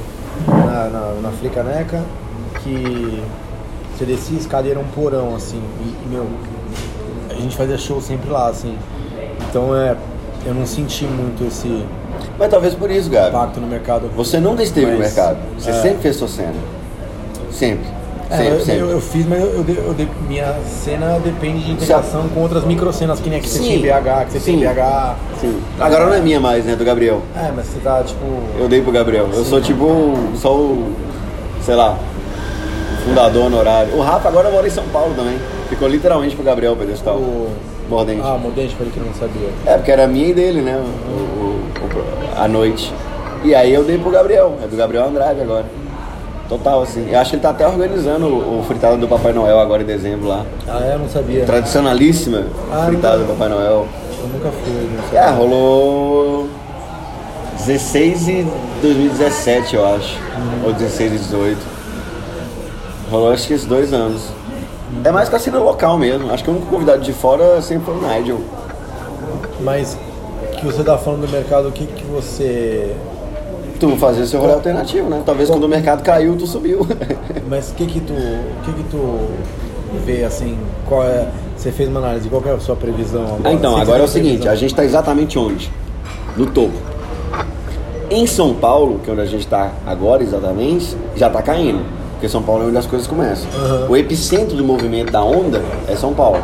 na, 0.47 0.89
na, 0.89 1.13
na 1.23 1.31
Frecaneca, 1.31 2.03
que 2.63 3.23
você 3.97 4.05
descia 4.05 4.37
a 4.37 4.39
escada 4.41 4.67
e 4.67 4.71
era 4.71 4.79
um 4.79 4.83
porão, 4.87 5.33
assim. 5.35 5.61
E, 5.81 6.07
meu, 6.09 6.25
a 7.29 7.33
gente 7.33 7.55
fazia 7.55 7.77
show 7.77 8.01
sempre 8.01 8.29
lá, 8.29 8.47
assim. 8.49 8.77
Então 9.49 9.75
é. 9.75 9.95
Eu 10.45 10.53
não 10.53 10.63
senti 10.65 11.05
muito 11.05 11.43
esse 11.43 11.83
Mas 12.37 12.51
talvez 12.51 12.75
por 12.75 12.91
isso, 12.91 13.09
Gabi. 13.09 13.29
impacto 13.29 13.59
no 13.59 13.65
mercado. 13.65 14.11
Você 14.15 14.39
nunca 14.39 14.61
esteve 14.61 14.91
no 14.91 14.99
Mas, 14.99 15.15
mercado. 15.15 15.37
Você 15.57 15.71
é. 15.71 15.81
sempre 15.81 16.01
fez 16.03 16.17
sua 16.17 16.27
cena. 16.27 16.53
Sempre. 17.51 17.87
É, 18.29 18.47
eu, 18.49 18.59
eu, 18.75 18.89
eu 18.91 19.01
fiz, 19.01 19.25
mas 19.27 19.39
eu, 19.39 19.47
eu, 19.67 19.95
minha 20.27 20.55
cena 20.83 21.19
depende 21.23 21.63
de 21.63 21.71
integração 21.71 22.27
com 22.29 22.39
outras 22.41 22.63
microcenas, 22.65 23.19
que 23.19 23.29
nem 23.29 23.37
a 23.39 23.41
que 23.41 23.47
você 23.49 23.59
Sim. 23.59 23.63
tinha 23.63 23.75
em 23.77 23.81
BH, 23.81 24.25
que 24.25 24.31
você 24.33 24.39
tem 24.39 24.59
Sim. 24.59 24.65
BH. 24.65 25.15
Sim. 25.39 25.61
Agora 25.79 26.05
não 26.07 26.13
é 26.15 26.19
minha 26.19 26.39
mais, 26.39 26.65
né? 26.65 26.75
Do 26.75 26.83
Gabriel. 26.83 27.21
É, 27.35 27.51
mas 27.55 27.65
você 27.67 27.79
tá 27.79 28.03
tipo. 28.03 28.19
Eu 28.59 28.67
dei 28.67 28.81
pro 28.81 28.91
Gabriel. 28.91 29.29
Eu 29.31 29.45
sou 29.45 29.61
tipo 29.61 30.13
só 30.35 30.55
o, 30.55 30.91
sei 31.61 31.75
lá, 31.75 31.97
fundador 33.05 33.45
honorário. 33.45 33.95
O 33.95 34.01
Rafa 34.01 34.27
agora 34.27 34.49
mora 34.49 34.65
em 34.67 34.71
São 34.71 34.85
Paulo 34.85 35.13
também. 35.15 35.37
Ficou 35.69 35.87
literalmente 35.87 36.35
pro 36.35 36.43
Gabriel 36.43 36.73
o 36.73 36.77
pedestal. 36.77 37.17
O... 37.17 37.49
Mordente. 37.87 38.21
Ah, 38.23 38.35
Modente, 38.41 38.73
para 38.73 38.85
ele 38.87 38.93
que 38.95 38.99
não 38.99 39.13
sabia. 39.13 39.49
É, 39.63 39.75
porque 39.77 39.91
era 39.91 40.07
minha 40.07 40.27
e 40.29 40.33
dele, 40.33 40.59
né? 40.61 40.75
O, 40.75 41.11
o- 41.11 41.61
o- 41.83 42.41
a 42.43 42.47
noite. 42.47 42.91
E 43.43 43.53
aí 43.53 43.71
eu 43.71 43.83
dei 43.83 43.99
pro 43.99 44.09
Gabriel. 44.09 44.55
É 44.63 44.67
do 44.67 44.75
Gabriel 44.75 45.05
Andrade 45.05 45.39
agora. 45.41 45.65
Total, 46.47 46.81
assim. 46.81 47.09
Eu 47.09 47.19
acho 47.19 47.31
que 47.31 47.35
ele 47.37 47.41
tá 47.43 47.49
até 47.49 47.67
organizando 47.67 48.27
o, 48.27 48.59
o 48.59 48.63
fritado 48.63 48.97
do 48.97 49.07
Papai 49.07 49.33
Noel 49.33 49.59
agora 49.59 49.81
em 49.81 49.85
dezembro 49.85 50.27
lá. 50.27 50.45
Ah, 50.67 50.79
é? 50.85 50.93
Eu 50.93 50.99
não 50.99 51.09
sabia. 51.09 51.43
Tradicionalíssima 51.45 52.43
Ah, 52.71 52.85
fritada 52.87 53.17
não. 53.17 53.25
do 53.25 53.33
Papai 53.33 53.49
Noel. 53.49 53.87
Eu 54.21 54.27
nunca 54.27 54.49
fui, 54.51 54.89
não 54.95 55.03
sabia. 55.03 55.19
É, 55.19 55.29
rolou 55.31 56.47
16 57.57 58.27
e 58.27 58.47
2017, 58.81 59.75
eu 59.75 59.85
acho. 59.95 60.19
Ou 60.63 60.73
16 60.73 61.13
e 61.13 61.17
18. 61.17 61.57
Rolou 63.09 63.31
acho 63.31 63.47
que 63.47 63.53
esses 63.53 63.65
dois 63.65 63.91
anos. 63.91 64.21
É 65.03 65.11
mais 65.11 65.27
com 65.29 65.35
a 65.35 65.39
cena 65.39 65.57
local 65.59 65.97
mesmo. 65.97 66.31
Acho 66.31 66.43
que 66.43 66.49
o 66.49 66.53
único 66.53 66.67
convidado 66.67 67.01
de 67.01 67.11
fora 67.11 67.59
sempre 67.61 67.85
foi 67.85 67.95
o 67.95 68.01
Nigel. 68.07 68.39
Mas 69.61 69.97
que 70.59 70.65
você 70.65 70.83
tá 70.83 70.95
falando 70.97 71.25
do 71.25 71.31
mercado, 71.31 71.67
o 71.69 71.71
que 71.71 71.87
que 71.87 72.03
você. 72.05 72.95
Tu 73.79 73.97
fazer 73.97 74.25
seu 74.25 74.39
rolê 74.39 74.53
alternativo, 74.53 75.09
né? 75.09 75.21
Talvez 75.25 75.49
quando 75.49 75.63
o 75.63 75.69
mercado 75.69 76.01
caiu, 76.03 76.35
tu 76.35 76.47
subiu. 76.47 76.85
Mas 77.49 77.71
o 77.71 77.73
que 77.75 77.85
que 77.85 77.99
tu. 77.99 78.13
O 78.13 78.63
que 78.63 78.73
que 78.73 78.83
tu 78.89 79.19
vê 80.05 80.23
assim? 80.23 80.57
Qual 80.87 81.03
é. 81.03 81.27
Você 81.57 81.71
fez 81.71 81.89
uma 81.89 81.99
análise, 81.99 82.29
qual 82.29 82.41
que 82.41 82.49
é 82.49 82.51
a 82.51 82.59
sua 82.59 82.75
previsão 82.75 83.23
agora? 83.23 83.49
Ah, 83.49 83.53
então, 83.53 83.75
agora 83.75 84.01
é 84.01 84.03
o 84.03 84.07
seguinte, 84.07 84.29
previsão? 84.31 84.53
a 84.53 84.55
gente 84.55 84.71
está 84.71 84.83
exatamente 84.85 85.39
onde? 85.39 85.71
No 86.37 86.45
topo. 86.47 86.73
Em 88.09 88.27
São 88.27 88.53
Paulo, 88.53 88.99
que 89.03 89.09
é 89.09 89.13
onde 89.13 89.21
a 89.21 89.25
gente 89.25 89.41
está 89.41 89.71
agora 89.85 90.21
exatamente, 90.21 90.95
já 91.15 91.27
está 91.27 91.41
caindo. 91.41 91.79
Porque 92.11 92.29
São 92.29 92.43
Paulo 92.43 92.63
é 92.63 92.67
onde 92.67 92.77
as 92.77 92.85
coisas 92.85 93.07
começam. 93.07 93.49
Uhum. 93.51 93.89
O 93.89 93.97
epicentro 93.97 94.55
do 94.55 94.63
movimento 94.63 95.11
da 95.11 95.23
onda 95.23 95.61
é 95.87 95.95
São 95.95 96.13
Paulo. 96.13 96.41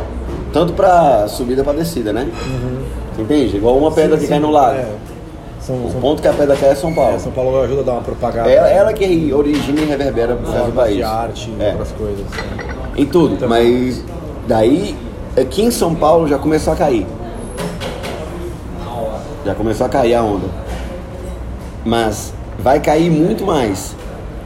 Tanto 0.52 0.72
para 0.72 1.28
subida 1.28 1.62
para 1.62 1.74
descida, 1.74 2.12
né? 2.12 2.28
Entende? 3.18 3.56
Igual 3.56 3.78
uma 3.78 3.90
pedra 3.90 4.16
Sim, 4.16 4.20
que 4.20 4.26
sim, 4.26 4.30
cai 4.30 4.40
no 4.40 4.50
lago. 4.50 4.76
é. 4.76 5.11
São, 5.66 5.76
O 5.86 5.90
são, 5.92 6.00
ponto 6.00 6.20
que 6.20 6.26
a 6.28 6.32
pedra 6.32 6.56
cai 6.56 6.70
é 6.70 6.74
São 6.74 6.92
Paulo. 6.92 7.14
é, 7.14 7.18
São 7.18 7.30
Paulo 7.32 7.60
ajuda 7.62 7.80
a 7.82 7.84
dar 7.84 7.92
uma 7.92 8.00
propagada. 8.02 8.50
Ela, 8.50 8.68
ela 8.68 8.92
que 8.92 9.32
origina 9.32 9.80
e 9.80 9.84
reverbera 9.84 10.34
pro 10.34 10.44
resto 10.50 10.56
do 10.66 10.72
formas 10.72 10.84
país. 10.84 10.96
de 10.96 11.02
arte 11.04 11.54
É. 11.60 11.68
outras 11.70 11.92
coisas. 11.92 12.26
Em 12.96 13.06
tudo, 13.06 13.34
Então- 13.34 13.48
mas 13.48 14.04
daí 14.48 14.96
aqui 15.36 15.62
em 15.62 15.70
São 15.70 15.94
Paulo 15.94 16.26
já 16.26 16.36
começou 16.38 16.72
a 16.72 16.76
cair. 16.76 17.06
Já 19.44 19.54
começou 19.54 19.86
a 19.86 19.88
cair 19.88 20.14
a 20.14 20.22
onda. 20.22 20.46
Mas 21.84 22.32
vai 22.58 22.78
cair 22.80 23.10
muito 23.10 23.44
mais. 23.44 23.94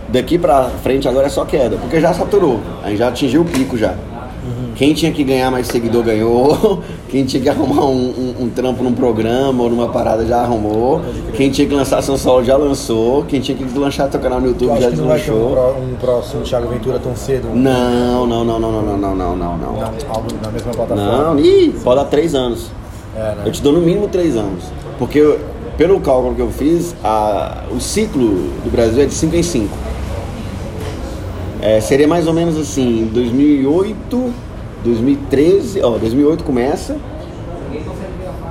Daqui 0.09 0.39
pra 0.39 0.71
frente 0.83 1.09
agora 1.09 1.27
é 1.27 1.31
só 1.31 1.45
queda, 1.45 1.77
porque 1.77 2.01
já 2.01 2.15
saturou. 2.15 2.61
Aí 2.83 2.97
já 2.97 3.09
atingiu 3.09 3.43
o 3.43 3.45
pico 3.45 3.77
já. 3.77 3.95
Quem 4.77 4.93
tinha 4.93 5.11
que 5.11 5.25
ganhar 5.25 5.51
mais 5.51 5.67
seguidor 5.69 6.05
ganhou. 6.05 6.83
Quem 7.09 7.25
tinha 7.25 7.43
que 7.43 7.49
arrumar 7.49 7.87
um, 7.87 8.35
um- 8.41 8.45
um 8.45 8.49
trampo 8.51 8.83
num 8.85 8.93
programa 8.93 9.63
ou 9.63 9.71
numa 9.71 9.89
parada 9.89 10.27
já 10.27 10.39
arrumou. 10.43 11.01
Quem 11.35 11.51
tinha 11.51 11.67
que 11.67 11.75
lançar 11.75 12.03
seu 12.03 12.19
solo 12.19 12.45
já 12.45 12.57
lançou. 12.59 13.25
Quem 13.25 13.41
tinha 13.41 13.57
que 13.57 13.65
lançar 13.79 14.11
seu 14.11 14.21
canal 14.21 14.39
no 14.41 14.53
Tu 14.53 14.65
YouTube 14.65 14.81
já 14.83 14.91
que 14.91 14.97
não 14.97 15.07
vai 15.07 15.19
ter 15.21 15.31
um, 15.33 15.35
deslanchou. 15.47 15.77
um 15.83 15.95
próximo 15.97 16.43
Thiago 16.43 16.69
Ventura 16.69 16.99
tão 16.99 17.17
cedo? 17.17 17.49
Não, 17.55 18.27
não, 18.27 18.45
não, 18.45 18.61
não, 18.61 18.71
não, 18.71 18.83
não, 18.83 18.99
não, 18.99 19.17
não, 19.17 19.37
não, 19.37 19.57
não. 19.57 19.73
Na 20.43 20.51
mesma 20.51 20.73
plataforma? 20.73 21.35
Não, 21.35 21.39
ih, 21.41 21.75
pode 21.83 21.97
dar 22.01 22.05
três 22.07 22.35
anos. 22.35 22.71
É, 23.17 23.21
né? 23.21 23.37
Eu 23.47 23.53
te 23.53 23.63
dou 23.63 23.73
no 23.73 23.81
mínimo 23.81 24.09
três 24.09 24.37
anos. 24.37 24.63
Porque, 24.99 25.19
eu- 25.19 25.39
pelo 25.79 26.01
cálculo 26.01 26.35
que 26.35 26.43
eu 26.43 26.51
fiz, 26.51 26.95
a- 27.03 27.63
o 27.71 27.81
ciclo 27.81 28.29
do 28.63 28.71
Brasil 28.71 29.03
é 29.03 29.07
de 29.07 29.15
5 29.15 29.35
em 29.37 29.43
5. 29.43 29.75
seria 31.81 32.07
mais 32.07 32.27
ou 32.27 32.33
menos 32.35 32.57
assim, 32.59 33.09
2008, 33.13 34.33
2013, 34.85 35.83
ó, 35.83 35.99
2008 35.99 36.45
começa. 36.45 36.97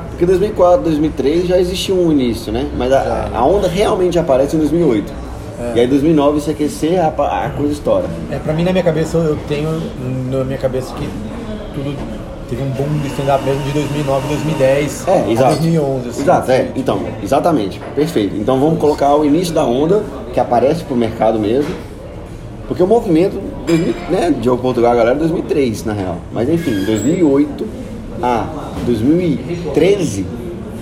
Porque 0.09 0.25
2004, 0.25 0.83
2003 0.83 1.47
já 1.47 1.59
existia 1.59 1.93
um 1.93 2.11
início, 2.11 2.51
né? 2.51 2.69
Mas 2.77 2.91
a, 2.93 3.29
a 3.33 3.45
onda 3.45 3.67
realmente 3.67 4.17
aparece 4.17 4.55
em 4.55 4.59
2008. 4.59 5.25
E 5.75 5.79
aí 5.79 5.87
2009 5.87 6.41
se 6.41 6.51
aquecer, 6.51 6.99
a, 6.99 7.07
a 7.07 7.49
coisa 7.49 7.73
estoura. 7.73 8.05
É, 8.31 8.37
pra 8.37 8.53
mim, 8.53 8.63
na 8.63 8.71
minha 8.71 8.83
cabeça, 8.83 9.17
eu 9.17 9.37
tenho 9.47 9.81
na 10.29 10.43
minha 10.43 10.57
cabeça 10.57 10.93
que 10.95 11.07
tudo 11.73 11.95
teve 12.49 12.61
um 12.61 12.69
boom 12.69 12.99
de 13.01 13.07
stand-up 13.07 13.43
mesmo 13.43 13.63
de 13.63 13.71
2009, 13.71 14.27
2010 14.27 15.07
É, 15.07 15.31
exato. 15.31 15.55
2011. 15.55 16.09
Assim, 16.09 16.21
exato, 16.21 16.51
é. 16.51 16.61
assim, 16.61 16.71
Então, 16.75 17.01
exatamente. 17.23 17.81
Perfeito. 17.95 18.35
Então 18.35 18.59
vamos 18.59 18.79
colocar 18.79 19.15
o 19.15 19.25
início 19.25 19.53
da 19.53 19.65
onda, 19.65 20.03
que 20.33 20.39
aparece 20.39 20.83
pro 20.83 20.95
mercado 20.95 21.39
mesmo. 21.39 21.73
Porque 22.67 22.81
o 22.83 22.87
movimento, 22.87 23.39
2000, 23.65 23.93
né, 24.09 24.33
Diogo 24.41 24.61
Portugal, 24.61 24.91
a 24.91 24.95
galera, 24.95 25.15
2003, 25.17 25.85
na 25.85 25.93
real. 25.93 26.17
Mas 26.31 26.49
enfim, 26.49 26.83
2008 26.85 27.67
a 28.21 28.47
2013 28.85 30.25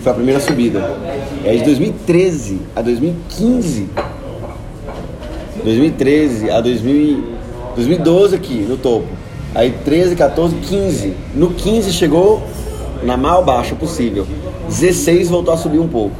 foi 0.01 0.11
a 0.11 0.15
primeira 0.15 0.39
subida. 0.39 0.97
Aí 1.45 1.59
de 1.59 1.65
2013 1.65 2.61
a 2.75 2.81
2015, 2.81 3.89
2013 5.63 6.49
a 6.49 6.59
2000, 6.61 6.93
e- 6.95 7.23
2012 7.75 8.35
aqui, 8.35 8.55
no 8.67 8.77
topo. 8.77 9.07
Aí 9.55 9.71
13, 9.85 10.15
14, 10.15 10.55
15. 10.57 11.13
No 11.35 11.51
15 11.51 11.91
chegou 11.93 12.41
na 13.03 13.15
maior 13.15 13.43
baixa 13.43 13.75
possível. 13.75 14.25
16 14.67 15.29
voltou 15.29 15.53
a 15.53 15.57
subir 15.57 15.79
um 15.79 15.87
pouco. 15.87 16.15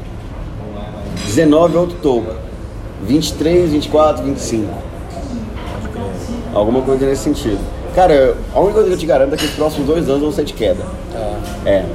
19 1.25 1.77
outro 1.77 1.97
topo. 2.01 2.31
23, 3.05 3.71
24, 3.71 4.23
25. 4.23 4.67
Alguma 6.53 6.81
coisa 6.81 7.05
nesse 7.05 7.23
sentido. 7.23 7.59
Cara, 7.95 8.35
a 8.53 8.59
única 8.59 8.73
coisa 8.73 8.89
que 8.89 8.95
eu 8.95 8.99
te 8.99 9.05
garanto 9.05 9.33
é 9.33 9.37
que 9.37 9.45
os 9.45 9.51
próximos 9.51 9.87
dois 9.87 10.07
anos 10.09 10.21
vão 10.21 10.31
ser 10.31 10.43
de 10.45 10.53
queda. 10.53 10.83
É. 11.65 11.85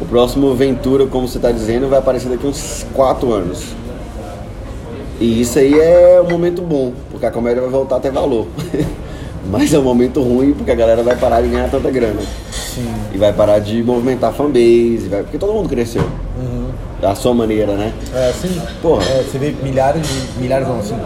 O 0.00 0.04
próximo 0.06 0.54
Ventura, 0.54 1.06
como 1.06 1.28
você 1.28 1.38
está 1.38 1.52
dizendo, 1.52 1.88
vai 1.88 1.98
aparecer 1.98 2.28
daqui 2.28 2.46
uns 2.46 2.86
quatro 2.94 3.32
anos. 3.32 3.66
E 5.20 5.42
isso 5.42 5.58
aí 5.58 5.78
é 5.78 6.20
um 6.20 6.30
momento 6.30 6.62
bom, 6.62 6.92
porque 7.10 7.26
a 7.26 7.30
comédia 7.30 7.60
vai 7.60 7.70
voltar 7.70 7.96
a 7.96 8.00
ter 8.00 8.10
valor. 8.10 8.46
Mas 9.50 9.72
é 9.74 9.78
um 9.78 9.82
momento 9.82 10.22
ruim, 10.22 10.52
porque 10.52 10.70
a 10.70 10.74
galera 10.74 11.02
vai 11.02 11.16
parar 11.16 11.42
de 11.42 11.48
ganhar 11.48 11.70
tanta 11.70 11.90
grana. 11.90 12.20
Sim. 12.50 12.86
E 13.12 13.18
vai 13.18 13.32
parar 13.32 13.58
de 13.58 13.82
movimentar 13.82 14.32
fanbase, 14.32 15.08
vai... 15.10 15.22
porque 15.22 15.38
todo 15.38 15.52
mundo 15.52 15.68
cresceu. 15.68 16.04
Da 17.00 17.14
sua 17.14 17.32
maneira, 17.32 17.72
né? 17.72 17.92
É, 18.14 18.28
assim, 18.28 18.60
Porra. 18.82 19.02
é, 19.04 19.22
você 19.22 19.38
vê 19.38 19.54
milhares 19.62 20.02
de. 20.06 20.38
milhares 20.38 20.68
não, 20.68 20.80
assim, 20.80 20.96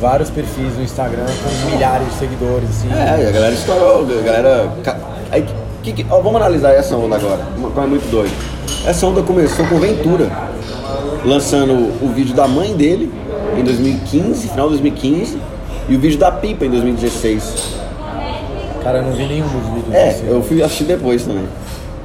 vários 0.00 0.30
perfis 0.30 0.76
no 0.76 0.82
Instagram 0.84 1.24
com 1.26 1.70
milhares 1.74 2.06
de 2.06 2.14
seguidores, 2.14 2.68
assim. 2.70 2.88
É, 2.92 3.28
a 3.28 3.32
galera 3.32 3.52
estourou, 3.52 4.06
a 4.06 4.22
galera. 4.22 4.70
Aí, 5.32 5.44
que, 5.82 5.92
que- 5.92 6.06
ó, 6.08 6.20
vamos 6.20 6.36
analisar 6.36 6.70
essa 6.72 6.96
onda 6.96 7.16
agora, 7.16 7.40
uma 7.56 7.70
coisa 7.70 7.88
muito 7.88 8.08
doida. 8.12 8.32
Essa 8.86 9.06
onda 9.06 9.22
começou 9.22 9.66
com 9.66 9.80
Ventura, 9.80 10.30
lançando 11.24 11.72
o 12.00 12.12
vídeo 12.14 12.34
da 12.34 12.46
mãe 12.46 12.72
dele 12.76 13.12
em 13.58 13.64
2015, 13.64 14.48
final 14.48 14.66
de 14.70 14.78
2015, 14.78 15.36
e 15.88 15.96
o 15.96 15.98
vídeo 15.98 16.18
da 16.18 16.30
Pipa 16.30 16.64
em 16.64 16.70
2016. 16.70 17.80
Cara, 18.84 18.98
eu 18.98 19.02
não 19.02 19.12
vi 19.12 19.26
nenhum 19.26 19.46
dos 19.48 19.66
vídeos 19.74 19.92
É, 19.94 20.10
assim. 20.10 20.26
eu 20.28 20.42
fui 20.42 20.62
assistir 20.62 20.84
depois 20.84 21.24
também. 21.24 21.44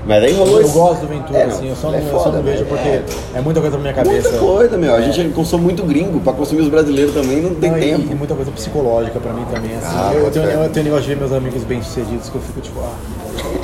Mas 0.07 0.23
aí 0.23 0.33
rolou 0.33 0.61
Eu 0.61 0.69
gosto 0.69 1.01
do 1.01 1.07
Ventura, 1.07 1.39
É, 1.39 1.43
assim, 1.45 1.69
eu 1.69 1.75
só, 1.75 1.87
ele 1.89 1.97
não, 1.97 2.03
é 2.03 2.09
eu 2.09 2.17
só 2.17 2.23
foda, 2.25 2.37
não 2.37 2.43
vejo 2.43 2.65
porque 2.65 2.87
É. 2.87 3.03
é. 3.33 3.41
muita 3.41 3.59
coisa 3.59 3.75
pra 3.75 3.81
minha 3.81 3.93
cabeça. 3.93 4.29
Muita 4.29 4.45
coisa, 4.45 4.77
meu. 4.77 4.93
A 4.95 5.01
gente 5.01 5.33
consome 5.33 5.63
muito 5.63 5.83
gringo, 5.83 6.19
pra 6.19 6.31
consumir 6.33 6.61
os 6.61 6.69
brasileiros 6.69 7.13
também 7.13 7.41
não 7.41 7.55
tem 7.55 7.71
Não, 7.71 7.79
tempo. 7.79 8.11
E 8.11 8.15
muita 8.15 8.35
coisa 8.35 8.51
psicológica 8.51 9.19
pra 9.19 9.33
mim 9.33 9.43
também, 9.51 9.75
assim. 9.75 9.87
Ah, 9.89 10.11
eu, 10.13 10.21
pode 10.21 10.39
tenho, 10.39 10.45
eu 10.45 10.69
tenho 10.69 10.83
negócio 10.83 11.03
de 11.05 11.09
ver 11.09 11.17
meus 11.17 11.33
amigos 11.33 11.63
bem-sucedidos 11.63 12.29
que 12.29 12.35
eu 12.35 12.41
fico 12.41 12.61
tipo, 12.61 12.79
ah, 12.81 12.93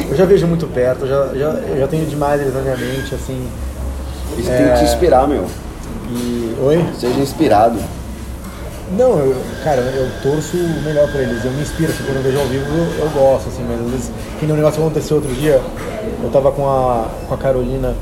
eu 0.09 0.15
já 0.17 0.25
vejo 0.25 0.47
muito 0.47 0.65
perto, 0.67 1.05
eu 1.05 1.07
já, 1.07 1.27
já, 1.37 1.49
eu 1.59 1.79
já 1.79 1.87
tenho 1.87 2.05
demais 2.05 2.41
eles 2.41 2.53
na 2.53 2.61
minha 2.61 2.77
mente, 2.77 3.13
assim. 3.13 3.47
Isso 4.37 4.49
tem 4.49 4.67
que 4.67 4.79
te 4.79 4.83
inspirar, 4.85 5.27
meu. 5.27 5.45
E. 6.09 6.55
Oi? 6.63 6.85
Seja 6.99 7.19
inspirado. 7.19 7.77
Não, 8.97 9.17
eu, 9.19 9.35
cara, 9.63 9.81
eu 9.81 10.09
torço 10.21 10.57
o 10.57 10.81
melhor 10.83 11.09
pra 11.11 11.21
eles. 11.21 11.43
Eu 11.45 11.51
me 11.51 11.61
inspiro, 11.61 11.91
assim, 11.91 12.03
quando 12.03 12.17
eu 12.17 12.23
vejo 12.23 12.39
ao 12.39 12.45
vivo 12.47 12.65
eu, 12.65 13.05
eu 13.05 13.09
gosto, 13.11 13.47
assim, 13.49 13.65
mas 13.67 13.79
às 13.79 13.91
vezes, 13.91 14.11
que 14.39 14.45
nem 14.45 14.53
um 14.53 14.57
negócio 14.57 14.79
que 14.79 14.85
aconteceu 14.85 15.17
outro 15.17 15.33
dia, 15.33 15.61
eu 16.21 16.29
tava 16.29 16.51
com 16.51 16.67
a, 16.67 17.07
com 17.27 17.33
a 17.33 17.37
Carolina 17.37 17.95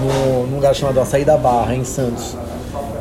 no, 0.00 0.46
num 0.46 0.56
lugar 0.56 0.74
chamado 0.74 1.00
Açaí 1.00 1.24
da 1.24 1.36
Barra, 1.36 1.74
em 1.74 1.84
Santos. 1.84 2.36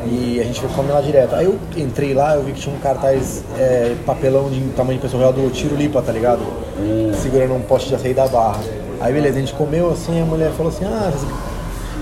E 0.06 0.40
a 0.40 0.44
gente 0.44 0.62
come 0.76 0.92
lá 0.92 1.02
direto. 1.02 1.36
Aí 1.36 1.46
eu 1.46 1.58
entrei 1.78 2.14
lá, 2.14 2.36
eu 2.36 2.44
vi 2.44 2.54
que 2.54 2.62
tinha 2.62 2.76
um 2.76 2.80
cartaz, 2.80 3.44
é, 3.58 3.96
papelão 4.06 4.50
de 4.50 4.60
tamanho 4.76 4.98
de 4.98 5.02
pessoa 5.04 5.22
real 5.22 5.34
do 5.34 5.50
Tiro 5.52 5.76
Lipa, 5.76 6.02
tá 6.02 6.12
ligado? 6.12 6.42
Segurando 7.22 7.54
um 7.54 7.62
poste 7.62 7.90
de 7.90 7.96
açaí 7.96 8.14
da 8.14 8.28
barra. 8.28 8.60
Aí 9.00 9.14
beleza, 9.14 9.38
a 9.38 9.40
gente 9.40 9.54
comeu 9.54 9.92
assim, 9.92 10.22
a 10.22 10.26
mulher 10.26 10.52
falou 10.52 10.72
assim, 10.72 10.86
ah, 10.86 11.12
vocês 11.12 11.32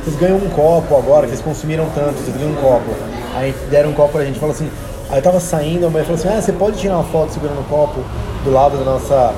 vocês 0.04 0.16
ganham 0.16 0.38
um 0.38 0.50
copo 0.50 0.96
agora, 0.96 1.28
que 1.28 1.34
vocês 1.34 1.42
consumiram 1.42 1.86
tanto, 1.94 2.14
vocês 2.14 2.36
ganham 2.36 2.52
um 2.52 2.56
copo. 2.56 2.90
Aí 3.36 3.54
deram 3.70 3.90
um 3.90 3.94
copo 3.94 4.14
pra 4.14 4.26
gente, 4.26 4.40
falou 4.40 4.56
assim, 4.56 4.70
aí 5.10 5.22
tava 5.22 5.40
saindo, 5.40 5.86
a 5.86 5.90
mulher 5.90 6.06
falou 6.06 6.20
assim, 6.20 6.30
ah, 6.30 6.42
você 6.42 6.52
pode 6.52 6.78
tirar 6.78 6.96
uma 6.96 7.04
foto 7.04 7.34
segurando 7.34 7.60
o 7.60 7.64
copo 7.64 8.02
do 8.44 8.52
lado 8.52 8.78
da 8.78 8.84
nossa. 8.84 9.34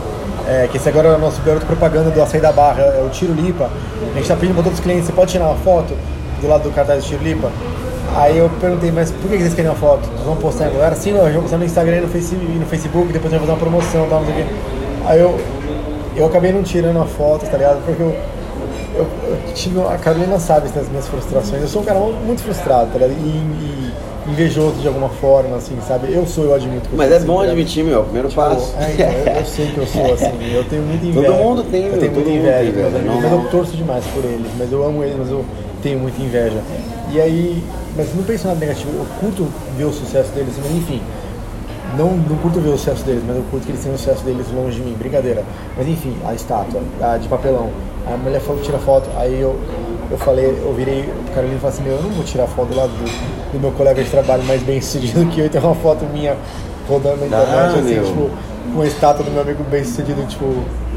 É, 0.48 0.68
que 0.68 0.78
esse 0.78 0.90
agora 0.90 1.10
é 1.10 1.16
o 1.16 1.20
nosso 1.20 1.40
garoto 1.44 1.66
propaganda 1.68 2.10
do 2.10 2.22
açaí 2.22 2.42
da 2.42 2.52
barra, 2.52 2.82
é 2.82 3.04
o 3.06 3.10
Tiro 3.10 3.34
Lipa. 3.34 3.70
A 4.12 4.18
gente 4.18 4.28
tá 4.28 4.36
pedindo 4.36 4.56
pra 4.56 4.64
todos 4.64 4.80
os 4.80 4.84
clientes, 4.84 5.06
você 5.06 5.14
pode 5.14 5.32
tirar 5.32 5.46
uma 5.46 5.58
foto 5.58 5.96
do 6.42 6.48
lado 6.48 6.64
do 6.64 6.72
cartaz 6.72 7.04
do 7.04 7.08
Tiro 7.08 7.24
Lipa? 7.24 7.52
Aí 8.16 8.38
eu 8.38 8.50
perguntei, 8.60 8.92
mas 8.92 9.12
por 9.12 9.30
que 9.30 9.38
vocês 9.38 9.54
querem 9.54 9.70
uma 9.70 9.78
foto? 9.78 10.10
Nós 10.16 10.26
vamos 10.26 10.42
postar 10.42 10.66
agora? 10.66 10.96
Sim, 10.96 11.14
nós 11.14 11.28
vamos 11.28 11.44
postar 11.44 11.58
no 11.58 11.66
Instagram 11.66 11.98
e 11.98 12.02
no 12.02 12.08
Facebook, 12.10 12.46
no 12.46 12.66
Facebook 12.66 13.14
depois 13.14 13.34
a 13.34 13.38
gente 13.38 13.48
vai 13.48 13.56
fazer 13.56 13.66
uma 13.66 13.72
promoção 13.72 14.06
e 14.06 14.10
tal, 14.10 14.20
não 14.20 14.26
sei 14.26 14.44
o 14.44 14.48
quê. 14.48 14.54
Aí 15.06 15.20
eu, 15.20 15.40
eu 16.16 16.26
acabei 16.26 16.52
não 16.52 16.64
tirando 16.64 17.00
a 17.00 17.06
foto, 17.06 17.46
tá 17.50 17.58
ligado? 17.58 17.86
Porque 17.86 18.02
eu, 18.02 18.16
eu, 18.96 19.08
eu 19.30 19.54
tive, 19.54 19.80
a 19.80 19.98
Carolina 19.98 20.40
sabe 20.40 20.68
das 20.70 20.90
minhas 20.90 21.08
frustrações. 21.08 21.62
Eu 21.62 21.68
sou 21.68 21.82
um 21.84 21.86
cara 21.86 22.00
muito 22.00 22.42
frustrado, 22.42 22.92
tá 22.92 22.98
ligado? 22.98 23.14
E, 23.14 23.30
e 23.30 23.81
invejoso 24.32 24.76
de 24.76 24.88
alguma 24.88 25.10
forma, 25.10 25.58
assim, 25.58 25.78
sabe? 25.88 26.12
Eu 26.12 26.26
sou, 26.26 26.46
eu 26.46 26.54
admito. 26.56 26.88
que 26.88 26.94
eu 26.94 26.98
Mas 26.98 27.08
sou 27.08 27.14
é 27.14 27.18
assim, 27.18 27.28
bom 27.28 27.42
admitir, 27.42 27.84
meu, 27.84 28.04
primeiro 28.04 28.30
passo. 28.30 28.74
É, 28.80 28.92
então, 28.94 29.34
eu, 29.34 29.40
eu 29.40 29.46
sei 29.46 29.68
que 29.68 29.78
eu 29.78 29.88
sou 29.88 30.06
assim, 30.14 30.54
eu 30.54 30.64
tenho 30.66 30.82
muita 30.84 31.06
inveja. 31.06 31.28
Todo 31.28 31.38
mundo 31.38 31.64
tem, 31.64 31.86
eu 31.86 32.00
tenho 32.00 32.12
muita 32.12 32.30
inveja, 32.30 32.72
tem 32.72 32.84
mas 32.84 33.06
normal. 33.06 33.32
eu 33.44 33.50
torço 33.50 33.76
demais 33.76 34.06
por 34.08 34.24
eles, 34.24 34.48
mas 34.58 34.72
eu 34.72 34.84
amo 34.84 35.04
eles, 35.04 35.16
mas 35.18 35.30
eu 35.30 35.46
tenho 35.82 36.00
muita 36.00 36.22
inveja. 36.22 36.62
E 37.12 37.20
aí, 37.20 37.64
mas 37.96 38.16
não 38.16 38.24
penso 38.24 38.48
nada 38.48 38.60
negativo, 38.60 38.90
eu 38.98 39.06
curto 39.20 39.48
ver 39.78 39.86
o 39.86 39.92
sucesso 39.92 40.32
deles, 40.32 40.54
mas 40.58 40.72
enfim, 40.72 41.02
não, 41.98 42.12
não 42.16 42.38
curto 42.38 42.60
ver 42.60 42.70
o 42.70 42.78
sucesso 42.78 43.04
deles, 43.04 43.24
mas 43.28 43.36
eu 43.36 43.44
curto 43.52 43.66
que 43.66 43.72
eles 43.72 43.82
tenham 43.82 43.96
o 43.96 43.98
sucesso 43.98 44.24
deles 44.24 44.46
longe 44.54 44.78
de 44.78 44.82
mim, 44.84 44.96
brincadeira. 44.98 45.44
Mas 45.78 45.88
enfim, 45.88 46.16
a 46.26 46.34
estátua, 46.34 46.82
a 47.02 47.18
de 47.18 47.28
papelão. 47.28 47.70
A 48.08 48.18
mulher 48.18 48.40
falou 48.40 48.62
tira 48.62 48.78
foto, 48.80 49.10
aí 49.18 49.40
eu, 49.40 49.60
eu 50.10 50.18
falei, 50.18 50.46
eu 50.46 50.74
virei 50.74 51.04
pro 51.04 51.36
Carolina 51.36 51.58
e 51.58 51.60
falei 51.60 51.76
assim, 51.76 51.84
meu, 51.84 51.96
eu 51.98 52.02
não 52.02 52.10
vou 52.12 52.24
tirar 52.24 52.48
foto 52.48 52.70
do 52.70 52.76
lado 52.78 52.90
do, 52.92 53.41
do 53.54 53.60
meu 53.60 53.72
colega 53.72 54.04
de 54.04 54.10
trabalho 54.10 54.44
mais 54.44 54.62
bem 54.64 54.80
sucedido 54.82 55.26
que 55.28 55.40
eu 55.40 55.46
e 55.46 55.50
ter 55.50 55.60
uma 55.60 55.76
foto 55.76 56.06
minha 56.06 56.36
rodando 56.88 57.18
na 57.18 57.28
internet, 57.28 57.50
Ah, 57.54 57.80
assim, 57.80 57.94
meu. 57.96 58.04
tipo, 58.06 58.30
com 58.76 58.82
a 58.82 58.86
estátua 58.88 59.24
do 59.26 59.32
meu 59.32 59.42
amigo 59.42 59.64
bem 59.70 59.84
sucedido, 59.84 60.26
tipo, 60.28 60.46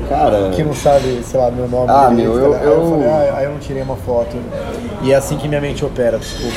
Cara, 0.08 0.50
que 0.54 0.62
não 0.62 0.74
sabe, 0.74 1.20
sei 1.24 1.40
lá, 1.40 1.50
meu 1.50 1.66
nome. 1.68 1.86
Ah, 1.88 2.08
direito, 2.10 2.30
meu, 2.32 2.38
eu-? 2.44 2.54
Aí 2.54 2.64
eu 2.64 2.72
eu- 2.72 2.90
falei, 2.90 3.08
ah, 3.08 3.34
aí 3.38 3.44
eu 3.44 3.50
não 3.52 3.58
tirei 3.58 3.82
uma 3.82 3.96
foto. 3.96 4.36
E 5.02 5.12
é 5.12 5.14
assim 5.14 5.36
que 5.36 5.48
minha 5.48 5.60
mente 5.60 5.84
opera, 5.84 6.18
desculpa. 6.18 6.54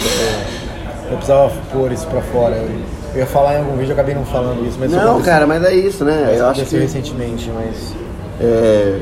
Eu, 1.05 1.11
eu 1.11 1.17
precisava 1.17 1.51
pôr 1.71 1.91
isso 1.91 2.05
pra 2.07 2.21
fora. 2.21 2.55
Eu, 2.55 2.69
eu 3.13 3.19
ia 3.21 3.25
falar 3.25 3.55
em 3.55 3.57
algum 3.59 3.77
vídeo, 3.77 3.89
eu 3.91 3.93
acabei 3.93 4.13
não 4.15 4.25
falando 4.25 4.67
isso, 4.67 4.77
mas 4.79 4.91
não, 4.91 5.21
cara, 5.21 5.47
mas 5.47 5.63
é 5.63 5.73
isso, 5.73 6.03
né? 6.03 6.35
Eu 6.37 6.47
acho 6.47 6.65
que. 6.65 6.77
recentemente, 6.77 7.49
mas. 7.55 7.93
É... 8.41 8.99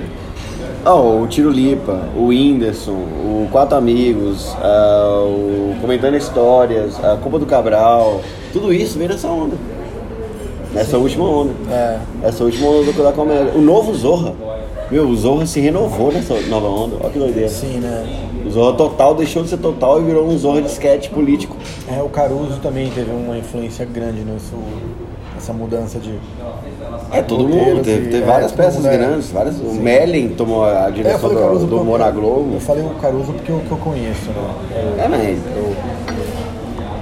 ó, 0.85 1.21
o 1.21 1.27
Tiro 1.27 1.49
Lipa, 1.49 1.99
o 2.15 2.27
Whindersson, 2.27 2.91
o 2.91 3.47
Quatro 3.51 3.75
Amigos, 3.77 4.55
ah, 4.61 5.23
o 5.25 5.75
Comentando 5.81 6.15
Histórias, 6.15 7.03
a 7.03 7.17
Culpa 7.17 7.39
do 7.39 7.45
Cabral, 7.45 8.21
tudo 8.53 8.71
isso 8.71 8.97
veio 8.97 9.09
nessa 9.09 9.27
onda. 9.27 9.57
Nessa 10.71 10.97
última 10.97 11.23
onda. 11.23 11.53
É. 11.71 11.99
Essa 12.23 12.43
última 12.43 12.67
onda 12.67 12.91
da 12.91 13.11
comédia. 13.13 13.53
O 13.55 13.61
novo 13.61 13.93
Zorra. 13.93 14.33
Meu, 14.91 15.07
o 15.07 15.15
Zorra 15.15 15.45
se 15.45 15.59
renovou 15.59 16.11
nessa 16.11 16.39
nova 16.41 16.67
onda. 16.67 16.97
Olha 16.99 17.09
que 17.09 17.17
doideira. 17.17 17.49
Sim, 17.49 17.79
né? 17.79 18.05
O 18.45 18.49
Zorra 18.51 18.77
total 18.77 19.15
deixou 19.15 19.41
de 19.41 19.49
ser 19.49 19.57
total 19.57 20.01
e 20.01 20.03
virou 20.03 20.27
um 20.27 20.37
Zorra 20.37 20.61
de 20.61 20.67
sketch 20.67 21.09
político. 21.09 21.55
É, 21.87 22.01
o 22.01 22.09
Caruso 22.09 22.59
também 22.61 22.89
teve 22.91 23.09
uma 23.09 23.37
influência 23.37 23.85
grande 23.85 24.19
nisso, 24.19 24.53
nessa 25.45 25.53
mudança 25.53 25.99
de. 25.99 26.19
É, 27.11 27.21
todo 27.21 27.47
mundo. 27.47 27.83
Teve, 27.83 28.09
teve 28.09 28.23
é, 28.23 28.25
várias 28.25 28.51
peças 28.51 28.83
é. 28.83 28.97
grandes. 28.97 29.29
Várias, 29.29 29.55
o 29.59 29.73
Mellen 29.73 30.29
tomou 30.29 30.65
a 30.65 30.85
É, 30.85 30.87
eu 30.87 30.91
direção 30.91 31.29
do, 31.29 31.35
Caruso 31.35 31.67
do 31.67 31.77
eu- 31.77 31.97
na 31.97 32.09
Globo. 32.09 32.53
Eu 32.55 32.59
falei 32.59 32.83
o 32.83 32.89
Caruso 33.01 33.31
porque 33.33 33.51
eu, 33.51 33.59
que 33.59 33.71
eu 33.71 33.77
conheço, 33.77 34.29
né? 34.31 35.03
É, 35.03 35.07
mas. 35.07 35.39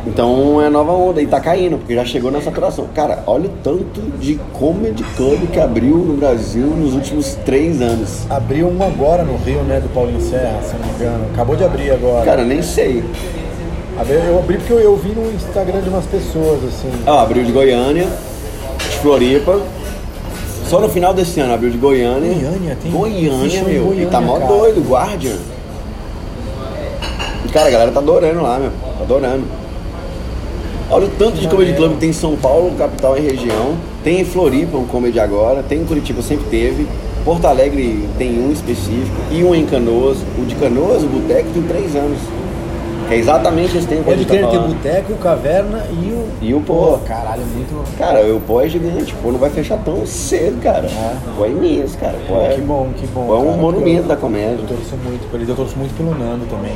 Então 0.06 0.62
é 0.62 0.70
nova 0.70 0.92
onda 0.92 1.22
e 1.22 1.26
tá 1.26 1.40
caindo, 1.40 1.78
porque 1.78 1.96
já 1.96 2.04
chegou 2.04 2.30
na 2.30 2.42
saturação. 2.42 2.88
Cara, 2.94 3.24
olha 3.26 3.46
o 3.46 3.52
tanto 3.64 4.02
de 4.20 4.36
comedy 4.52 5.02
club 5.16 5.50
que 5.50 5.58
abriu 5.62 5.96
no 5.96 6.18
Brasil 6.18 6.68
nos 6.68 6.94
últimos 6.94 7.36
três 7.46 7.82
anos. 7.82 8.30
Abriu 8.30 8.68
um 8.68 8.84
agora 8.84 9.24
no 9.24 9.38
Rio, 9.38 9.64
né, 9.64 9.80
do 9.80 9.88
Paulinho 9.94 10.20
Serra, 10.20 10.60
se 10.62 10.74
não 10.76 10.86
me 10.86 10.94
engano. 10.96 11.26
Acabou 11.34 11.56
de 11.56 11.64
abrir 11.64 11.92
agora. 11.92 12.26
Cara, 12.26 12.44
nem 12.44 12.62
sei. 12.62 13.02
Eu 14.10 14.40
abri 14.40 14.58
porque 14.58 14.74
eu, 14.74 14.80
eu 14.80 14.96
vi 14.98 15.10
no 15.10 15.32
Instagram 15.34 15.82
de 15.82 15.88
umas 15.90 16.06
pessoas, 16.06 16.64
assim. 16.64 16.92
Ah, 17.06 17.22
abriu 17.22 17.44
de 17.44 17.52
Goiânia, 17.52 18.08
Floripa. 19.04 19.60
Só 20.70 20.80
no 20.80 20.88
final 20.90 21.14
desse 21.14 21.40
ano 21.42 21.54
abriu 21.54 21.70
de 21.70 21.78
Goiânia. 21.78 22.34
Goiânia, 22.34 22.78
tem- 22.82 22.92
Goiânia, 22.92 23.64
meu. 23.64 23.94
e 23.94 24.06
tá 24.08 24.20
Goiânia, 24.20 24.22
mó 24.22 24.40
cara. 24.40 24.48
doido, 24.48 24.82
Guardian. 24.90 25.36
E, 27.46 27.50
cara, 27.50 27.68
a 27.68 27.72
galera 27.72 27.92
tá 27.92 28.00
adorando 28.00 28.42
lá, 28.42 28.58
meu. 28.60 28.72
Tá 28.98 29.04
adorando. 29.04 29.44
Olha 30.90 31.06
o 31.06 31.10
tanto 31.10 31.38
de 31.38 31.48
comedy 31.48 31.74
club 31.74 31.94
que 31.94 31.98
tem 32.00 32.10
em 32.10 32.14
São 32.14 32.36
Paulo, 32.38 32.72
capital 32.78 33.18
e 33.18 33.22
região. 33.22 33.76
Tem 34.04 34.22
em 34.22 34.26
Floripa 34.26 34.78
um 34.78 34.86
comedy 34.86 35.20
agora. 35.20 35.62
Tem 35.64 35.80
em 35.82 35.86
Curitiba, 35.86 36.22
sempre 36.22 36.46
teve. 36.50 36.88
Porto 37.26 37.46
Alegre 37.46 38.08
tem 38.18 38.40
um 38.40 38.52
específico. 38.52 39.16
E 39.32 39.44
um 39.44 39.54
em 39.54 39.66
Canoas. 39.66 40.18
O 40.38 40.46
de 40.46 40.56
Canoas, 40.56 41.04
o 41.04 41.08
Boteco, 41.08 41.50
tem 41.54 41.64
três 41.64 41.96
anos. 41.96 42.20
Que 43.08 43.14
é 43.16 43.18
exatamente 43.18 43.78
esse 43.78 43.88
tempo 43.88 44.04
que 44.04 44.10
a 44.12 44.14
Pode 44.16 44.20
gente 44.20 44.28
tá 44.28 44.34
crer, 44.36 44.48
tem 44.50 44.60
falando. 44.60 44.76
boteco, 44.76 45.14
caverna 45.16 45.84
e 45.92 46.06
o. 46.12 46.30
E 46.42 46.54
o 46.54 46.62
Pô. 46.62 46.98
caralho, 47.08 47.42
muito. 47.46 47.98
Cara, 47.98 48.20
o 48.34 48.40
pó 48.42 48.62
é 48.62 48.68
gigante, 48.70 49.14
o 49.14 49.18
pó 49.18 49.32
não 49.32 49.40
vai 49.40 49.50
fechar 49.50 49.78
tão 49.84 50.06
cedo, 50.06 50.62
cara. 50.62 50.88
É. 50.88 51.30
O 51.30 51.36
pó 51.38 51.46
é 51.46 51.50
imenso, 51.50 51.98
cara. 51.98 52.16
O 52.18 52.28
pó 52.28 52.42
é, 52.42 52.54
Que 52.56 52.62
bom, 52.62 52.90
que 52.98 53.08
bom. 53.08 53.24
o 53.24 53.28
pó 53.28 53.36
é 53.36 53.40
um 53.40 53.46
cara, 53.46 53.58
monumento 53.58 54.02
eu- 54.04 54.08
da 54.08 54.16
comédia. 54.16 54.60
Eu 54.62 54.68
torço 54.68 54.96
muito 55.04 55.30
por 55.30 55.36
eles, 55.38 55.50
eu 55.50 55.56
torço 55.56 55.78
muito 55.78 55.96
pelo 55.96 56.12
Nando 56.18 56.46
também. 56.46 56.76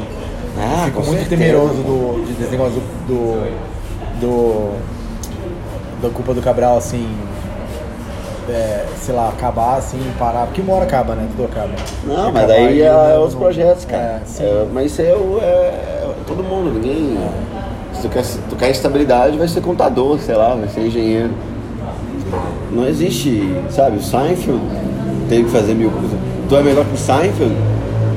Ah, 0.59 0.83
Fico 0.85 1.01
com 1.01 1.07
muito 1.07 1.19
certeza. 1.19 1.41
temeroso 1.41 1.73
do, 1.83 2.25
de, 2.25 2.33
desse 2.33 2.51
negócio 2.51 2.81
do, 3.07 3.51
do. 4.19 4.71
da 6.01 6.09
culpa 6.09 6.33
do 6.33 6.41
Cabral, 6.41 6.77
assim. 6.77 7.07
é, 8.49 8.85
sei 8.97 9.13
lá, 9.13 9.29
acabar 9.29 9.75
assim, 9.77 9.99
parar. 10.17 10.45
Porque 10.45 10.61
uma 10.61 10.73
hora 10.75 10.85
acaba, 10.85 11.15
né? 11.15 11.27
Tudo 11.35 11.45
acaba. 11.45 11.69
Não, 12.05 12.31
mas 12.31 12.47
daí 12.47 12.81
é, 12.81 12.91
o 12.91 12.95
Nando 12.95 13.25
os 13.27 13.35
projetos, 13.35 13.85
cara. 13.85 14.21
É. 14.39 14.43
É, 14.43 14.65
mas 14.73 14.91
isso 14.91 15.01
é, 15.01 15.13
o- 15.13 15.39
é- 15.41 15.45
é 15.45 15.96
todo 16.27 16.43
mundo, 16.43 16.71
ninguém. 16.73 17.17
Se 17.93 18.01
tu 18.03 18.09
quer, 18.09 18.23
se 18.23 18.37
tu 18.49 18.55
quer 18.55 18.69
estabilidade, 18.69 19.37
vai 19.37 19.47
ser 19.47 19.61
contador, 19.61 20.19
sei 20.19 20.35
lá, 20.35 20.53
vai 20.55 20.67
ser 20.67 20.81
engenheiro. 20.81 21.29
não 22.71 22.87
existe, 22.87 23.41
sabe? 23.69 23.97
O 23.97 24.01
Seinfeld 24.03 24.59
teve 25.29 25.45
que 25.45 25.49
fazer 25.49 25.73
mil 25.73 25.89
coisas. 25.89 26.17
Tu 26.49 26.55
é 26.55 26.61
melhor 26.61 26.85
que 26.85 26.93
o 26.93 26.97
Seinfeld, 26.97 27.55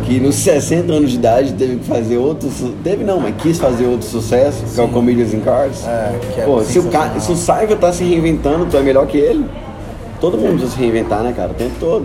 que 0.05 0.21
nos 0.21 0.35
60 0.37 0.93
anos 0.93 1.11
de 1.11 1.17
idade 1.17 1.53
teve 1.55 1.77
que 1.77 1.85
fazer 1.85 2.19
outro. 2.19 2.51
su- 2.51 2.75
Teve 2.85 3.05
não, 3.05 3.21
mas 3.21 3.35
quis 3.41 3.59
fazer 3.59 3.87
outro 3.87 4.07
sucesso, 4.07 4.63
que 4.75 4.81
é 4.81 4.85
o 4.85 4.89
Comedians 4.89 5.33
in 5.33 5.41
Cars. 5.41 5.87
É, 5.87 6.19
que 6.35 6.41
é 6.41 6.45
Pô, 6.45 6.61
se 6.63 6.79
o, 6.79 6.85
ca... 6.85 7.11
se 7.19 7.33
o 7.33 7.37
Seinfeld 7.37 7.77
tá 7.81 7.93
se 7.93 8.05
reinventando, 8.05 8.67
tu 8.67 8.77
é 8.77 8.83
melhor 8.83 9.07
que 9.07 9.17
ele. 9.19 9.45
Todo 10.21 10.37
mundo 10.37 10.51
precisa 10.59 10.73
se 10.73 10.79
reinventar, 10.79 11.23
né, 11.23 11.33
cara? 11.35 11.51
O 11.53 11.55
tempo 11.55 11.73
todo. 11.81 12.05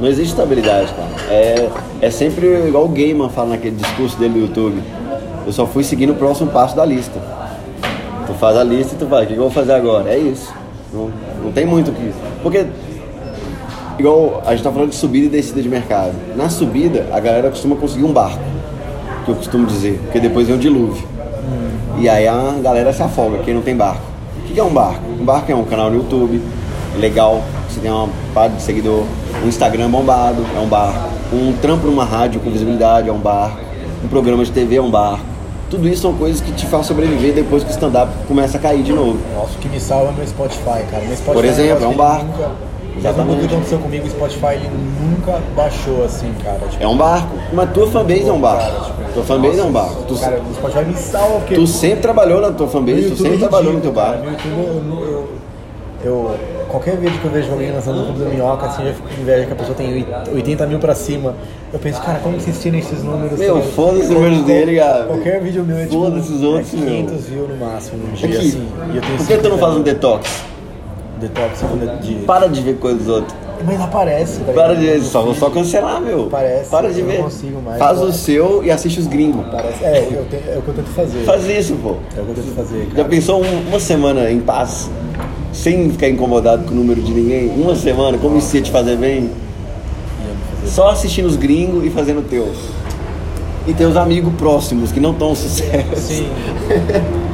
Não 0.00 0.08
existe 0.08 0.30
estabilidade, 0.30 0.92
cara. 0.92 1.08
É, 1.32 1.68
é 2.02 2.10
sempre 2.10 2.46
igual 2.66 2.84
o 2.84 2.88
Gaiman 2.88 3.28
fala 3.30 3.50
naquele 3.50 3.76
discurso 3.76 4.18
dele 4.18 4.34
no 4.34 4.40
YouTube. 4.40 4.82
Eu 5.46 5.52
só 5.52 5.64
fui 5.64 5.84
seguindo 5.84 6.10
o 6.10 6.16
próximo 6.16 6.50
passo 6.50 6.74
da 6.74 6.84
lista. 6.84 7.20
Tu 8.26 8.34
faz 8.34 8.56
a 8.56 8.64
lista 8.64 8.96
e 8.96 8.98
tu 8.98 9.06
vai, 9.06 9.22
o 9.22 9.26
que 9.28 9.34
eu 9.34 9.42
vou 9.42 9.50
fazer 9.50 9.74
agora? 9.74 10.10
É 10.10 10.18
isso. 10.18 10.52
Não, 10.92 11.08
não 11.44 11.52
tem 11.52 11.64
muito 11.64 11.92
o 11.92 11.94
que. 11.94 12.12
Porque, 12.42 12.66
igual 13.96 14.42
a 14.44 14.50
gente 14.50 14.64
tá 14.64 14.72
falando 14.72 14.90
de 14.90 14.96
subida 14.96 15.26
e 15.26 15.28
descida 15.28 15.62
de 15.62 15.68
mercado. 15.68 16.12
Na 16.34 16.50
subida, 16.50 17.06
a 17.12 17.20
galera 17.20 17.48
costuma 17.48 17.76
conseguir 17.76 18.02
um 18.02 18.12
barco, 18.12 18.42
que 19.24 19.30
eu 19.30 19.36
costumo 19.36 19.66
dizer, 19.66 20.00
porque 20.02 20.18
depois 20.18 20.48
vem 20.48 20.56
o 20.56 20.58
dilúvio. 20.58 21.06
E 22.00 22.08
aí 22.08 22.26
a 22.26 22.56
galera 22.60 22.92
se 22.92 23.02
afoga, 23.04 23.38
quem 23.44 23.54
não 23.54 23.62
tem 23.62 23.76
barco. 23.76 24.02
O 24.40 24.42
que 24.42 24.58
é 24.58 24.64
um 24.64 24.72
barco? 24.72 25.04
Um 25.08 25.24
barco 25.24 25.52
é 25.52 25.54
um 25.54 25.64
canal 25.64 25.90
no 25.90 25.96
YouTube, 25.98 26.42
legal, 26.98 27.40
você 27.68 27.78
tem 27.78 27.90
uma 27.90 28.08
parte 28.34 28.56
de 28.56 28.62
seguidor, 28.62 29.04
um 29.44 29.48
Instagram 29.48 29.88
bombado, 29.90 30.44
é 30.56 30.58
um 30.58 30.66
barco, 30.66 31.08
um 31.32 31.52
trampo 31.52 31.86
numa 31.86 32.04
rádio 32.04 32.40
com 32.40 32.50
visibilidade, 32.50 33.08
é 33.08 33.12
um 33.12 33.18
barco, 33.18 33.60
um 34.04 34.08
programa 34.08 34.44
de 34.44 34.50
TV 34.50 34.76
é 34.76 34.82
um 34.82 34.90
barco. 34.90 35.35
Tudo 35.68 35.88
isso 35.88 36.02
são 36.02 36.12
coisas 36.14 36.40
que 36.40 36.52
te 36.52 36.64
fazem 36.66 36.86
sobreviver 36.86 37.34
depois 37.34 37.64
que 37.64 37.70
o 37.70 37.72
stand-up 37.72 38.10
começa 38.28 38.56
a 38.56 38.60
cair 38.60 38.82
de 38.82 38.92
novo. 38.92 39.18
Nossa, 39.34 39.54
o 39.56 39.58
que 39.58 39.68
me 39.68 39.80
salva 39.80 40.12
é 40.12 40.16
meu 40.16 40.26
Spotify, 40.26 40.84
cara. 40.90 41.02
Meu 41.04 41.16
Spotify 41.16 41.32
Por 41.32 41.44
exemplo, 41.44 41.84
é 41.84 41.88
um 41.88 41.90
que 41.92 41.96
barco. 41.98 42.24
Nunca, 42.24 42.50
Exatamente. 42.98 43.36
O 43.44 43.48
que 43.48 43.54
aconteceu 43.54 43.78
comigo, 43.78 44.06
o 44.06 44.10
Spotify 44.10 44.46
ele 44.54 44.70
nunca 45.02 45.38
baixou 45.54 46.04
assim, 46.04 46.32
cara. 46.42 46.60
Tipo, 46.70 46.82
É 46.82 46.86
um 46.88 46.96
barco, 46.96 47.36
mas 47.52 47.70
tua 47.72 47.86
fanbase 47.88 48.28
é 48.28 48.32
um 48.32 48.40
barco. 48.40 48.62
Cara, 48.62 48.84
tipo, 48.84 49.12
Tua 49.12 49.24
fanbase 49.24 49.58
é 49.58 49.64
um 49.64 49.72
barco. 49.72 50.02
Tu, 50.08 50.14
Cara, 50.18 50.40
o 50.40 50.54
Spotify 50.54 50.84
me 50.84 50.94
salva 50.94 51.34
porque. 51.40 51.54
tu 51.56 51.66
sempre 51.66 52.00
trabalhou 52.00 52.40
na 52.40 52.52
tua 52.52 52.68
fanbase, 52.68 53.10
tu 53.10 53.16
sempre 53.18 53.34
é 53.34 53.38
trabalhou 53.38 53.72
no 53.74 53.80
teu 53.80 53.92
barco. 53.92 54.22
cara. 54.22 54.30
No 54.30 54.30
YouTube 54.32 55.02
eu, 55.02 55.28
eu, 56.04 56.30
eu- 56.30 56.55
Qualquer 56.68 56.96
vídeo 56.96 57.18
que 57.20 57.24
eu 57.24 57.30
vejo 57.30 57.52
alguém 57.52 57.70
lançando 57.72 57.98
no 58.00 58.04
clube 58.06 58.24
da 58.24 58.28
minhoca, 58.30 58.66
assim, 58.66 58.86
eu 58.86 58.94
fico 58.94 59.08
com 59.08 59.20
inveja 59.20 59.46
que 59.46 59.52
a 59.52 59.56
pessoa 59.56 59.74
tem 59.76 59.92
oit- 59.94 60.08
80 60.34 60.66
mil 60.66 60.78
pra 60.78 60.94
cima. 60.94 61.34
Eu 61.72 61.78
penso, 61.78 62.00
cara, 62.02 62.18
como 62.18 62.38
vocês 62.40 62.60
tiram 62.60 62.78
esses 62.78 63.02
números? 63.02 63.38
Meu, 63.38 63.58
assim? 63.58 63.70
foda-se 63.72 64.02
os 64.04 64.10
números 64.10 64.44
dele, 64.44 64.74
Gabi. 64.74 65.06
Qualquer 65.06 65.40
vídeo 65.40 65.64
meu 65.64 65.76
é 65.78 65.82
tipo. 65.84 65.92
Foda-se 66.04 66.32
os 66.32 66.42
outros, 66.42 66.74
é 66.74 66.76
meu. 66.76 66.86
500 66.88 67.24
views 67.26 67.48
no 67.48 67.56
máximo 67.56 67.98
no 68.06 68.12
dia, 68.16 68.28
Aqui, 68.28 68.36
assim. 68.48 68.68
E 68.92 68.96
eu 68.96 69.02
tenho 69.02 69.16
por 69.16 69.26
que 69.26 69.36
tu 69.36 69.48
não 69.48 69.56
50 69.56 69.58
faz 69.58 69.74
um 69.76 69.82
detox? 69.82 70.42
detox 71.20 71.64
de. 72.02 72.14
Para 72.26 72.48
de 72.48 72.60
ver 72.60 72.76
coisas 72.78 72.98
dos 73.04 73.08
outros. 73.08 73.34
Mas 73.64 73.80
aparece, 73.80 74.40
velho. 74.40 74.54
Para 74.54 74.74
de 74.76 75.00
só, 75.00 75.22
vou 75.22 75.34
só 75.34 75.48
cancelar, 75.50 76.00
meu. 76.00 76.28
Parece, 76.30 76.70
Para 76.70 76.92
de 76.92 77.00
eu 77.00 77.06
não 77.06 77.12
ver. 77.12 77.22
consigo 77.22 77.60
mais, 77.62 77.78
Faz 77.78 78.00
o 78.00 78.12
seu 78.12 78.62
e 78.64 78.70
assiste 78.70 79.00
os 79.00 79.06
gringos. 79.06 79.46
Parece. 79.50 79.84
É, 79.84 80.08
eu 80.10 80.18
é 80.54 80.58
o 80.58 80.62
que 80.62 80.68
eu 80.68 80.74
tento 80.74 80.90
fazer. 80.94 81.24
Faz 81.24 81.48
isso, 81.48 81.74
pô. 81.76 81.96
É 82.16 82.20
o 82.20 82.24
que 82.24 82.30
eu 82.30 82.34
tento 82.34 82.54
fazer, 82.54 82.86
Já 82.90 82.96
cara. 82.96 83.08
pensou 83.08 83.42
um- 83.42 83.68
uma 83.68 83.80
semana 83.80 84.30
em 84.30 84.40
paz? 84.40 84.90
Sem 85.52 85.90
ficar 85.90 86.08
incomodado 86.08 86.64
com 86.64 86.72
o 86.72 86.74
número 86.74 87.00
de 87.00 87.12
ninguém? 87.12 87.48
Uma 87.50 87.74
semana, 87.74 88.18
como 88.18 88.36
isso 88.36 88.54
ia 88.56 88.62
te 88.62 88.70
fazer 88.70 88.96
bem? 88.96 89.30
Fazer- 90.60 90.72
Só 90.72 90.90
assistindo 90.90 91.26
os 91.26 91.36
gringos 91.36 91.84
e 91.84 91.90
fazendo 91.90 92.18
o 92.20 92.22
teu. 92.22 92.52
E 93.66 93.72
teus 93.74 93.96
amigos 93.96 94.32
próximos 94.34 94.92
que 94.92 95.00
não 95.00 95.10
estão 95.12 95.34
sucesso. 95.34 95.96
Sim. 95.96 96.28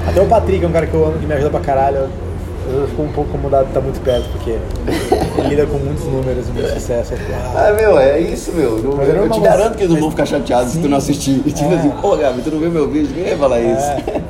Até 0.07 0.21
o 0.21 0.27
Patrick 0.27 0.65
é 0.65 0.69
um 0.69 0.73
cara 0.73 0.87
que 0.87 0.95
eu 0.95 1.05
amo, 1.05 1.19
que 1.19 1.27
me 1.27 1.35
ajuda 1.35 1.51
pra 1.51 1.61
caralho. 1.61 2.09
Eu 2.70 2.87
fico 2.88 3.03
um 3.03 3.09
pouco 3.12 3.31
incomodado 3.31 3.64
de 3.64 3.70
estar 3.70 3.81
muito 3.81 4.01
perto, 4.01 4.29
porque 4.31 4.51
ele 4.51 5.48
lida 5.48 5.66
com 5.66 5.79
muitos 5.79 6.05
números 6.05 6.48
e 6.48 6.53
muito 6.53 6.68
sucesso. 6.75 7.12
Eu 7.14 7.18
fico, 7.18 7.33
ah, 7.57 7.72
meu, 7.79 7.98
é 7.98 8.20
isso, 8.20 8.53
meu. 8.53 8.79
Não- 8.83 9.03
é 9.03 9.09
eu 9.11 9.14
normal, 9.16 9.38
te 9.40 9.44
garanto 9.44 9.77
que 9.77 9.83
eles 9.83 9.92
não 9.94 10.01
vão 10.01 10.11
ficar 10.11 10.27
chateados 10.27 10.72
se 10.72 10.79
tu 10.79 10.83
Sim. 10.85 10.88
não 10.88 10.96
assistir. 10.98 11.40
Tipo 11.40 11.72
É. 11.72 11.77
assim, 11.77 11.90
pô, 12.01 12.16
Gabi, 12.16 12.42
tu 12.42 12.51
não 12.51 12.59
viu 12.61 12.70
meu 12.70 12.88
vídeo? 12.88 13.09
Ninguém 13.16 13.31
vai 13.31 13.38
falar 13.38 13.61
isso. 13.61 13.83
é, 13.85 14.20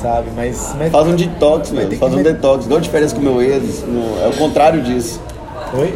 sabe, 0.00 0.28
mas. 0.34 0.74
mas 0.78 0.90
Faz 0.90 1.06
um 1.06 1.14
detox, 1.14 1.70
Mas 1.70 1.88
meu. 1.88 1.98
Faz 1.98 2.14
um 2.14 2.22
detox. 2.22 2.64
Igual 2.64 2.80
de 2.80 2.88
férias 2.88 3.12
com 3.12 3.20
o 3.20 3.22
meu 3.22 3.42
ex. 3.42 3.84
É 4.24 4.28
o 4.28 4.32
contrário 4.36 4.80
disso. 4.82 5.20
Oi? 5.78 5.94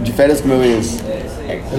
De 0.00 0.12
férias 0.12 0.40
com 0.40 0.48
o 0.48 0.50
meu 0.52 0.64
ex. 0.64 0.98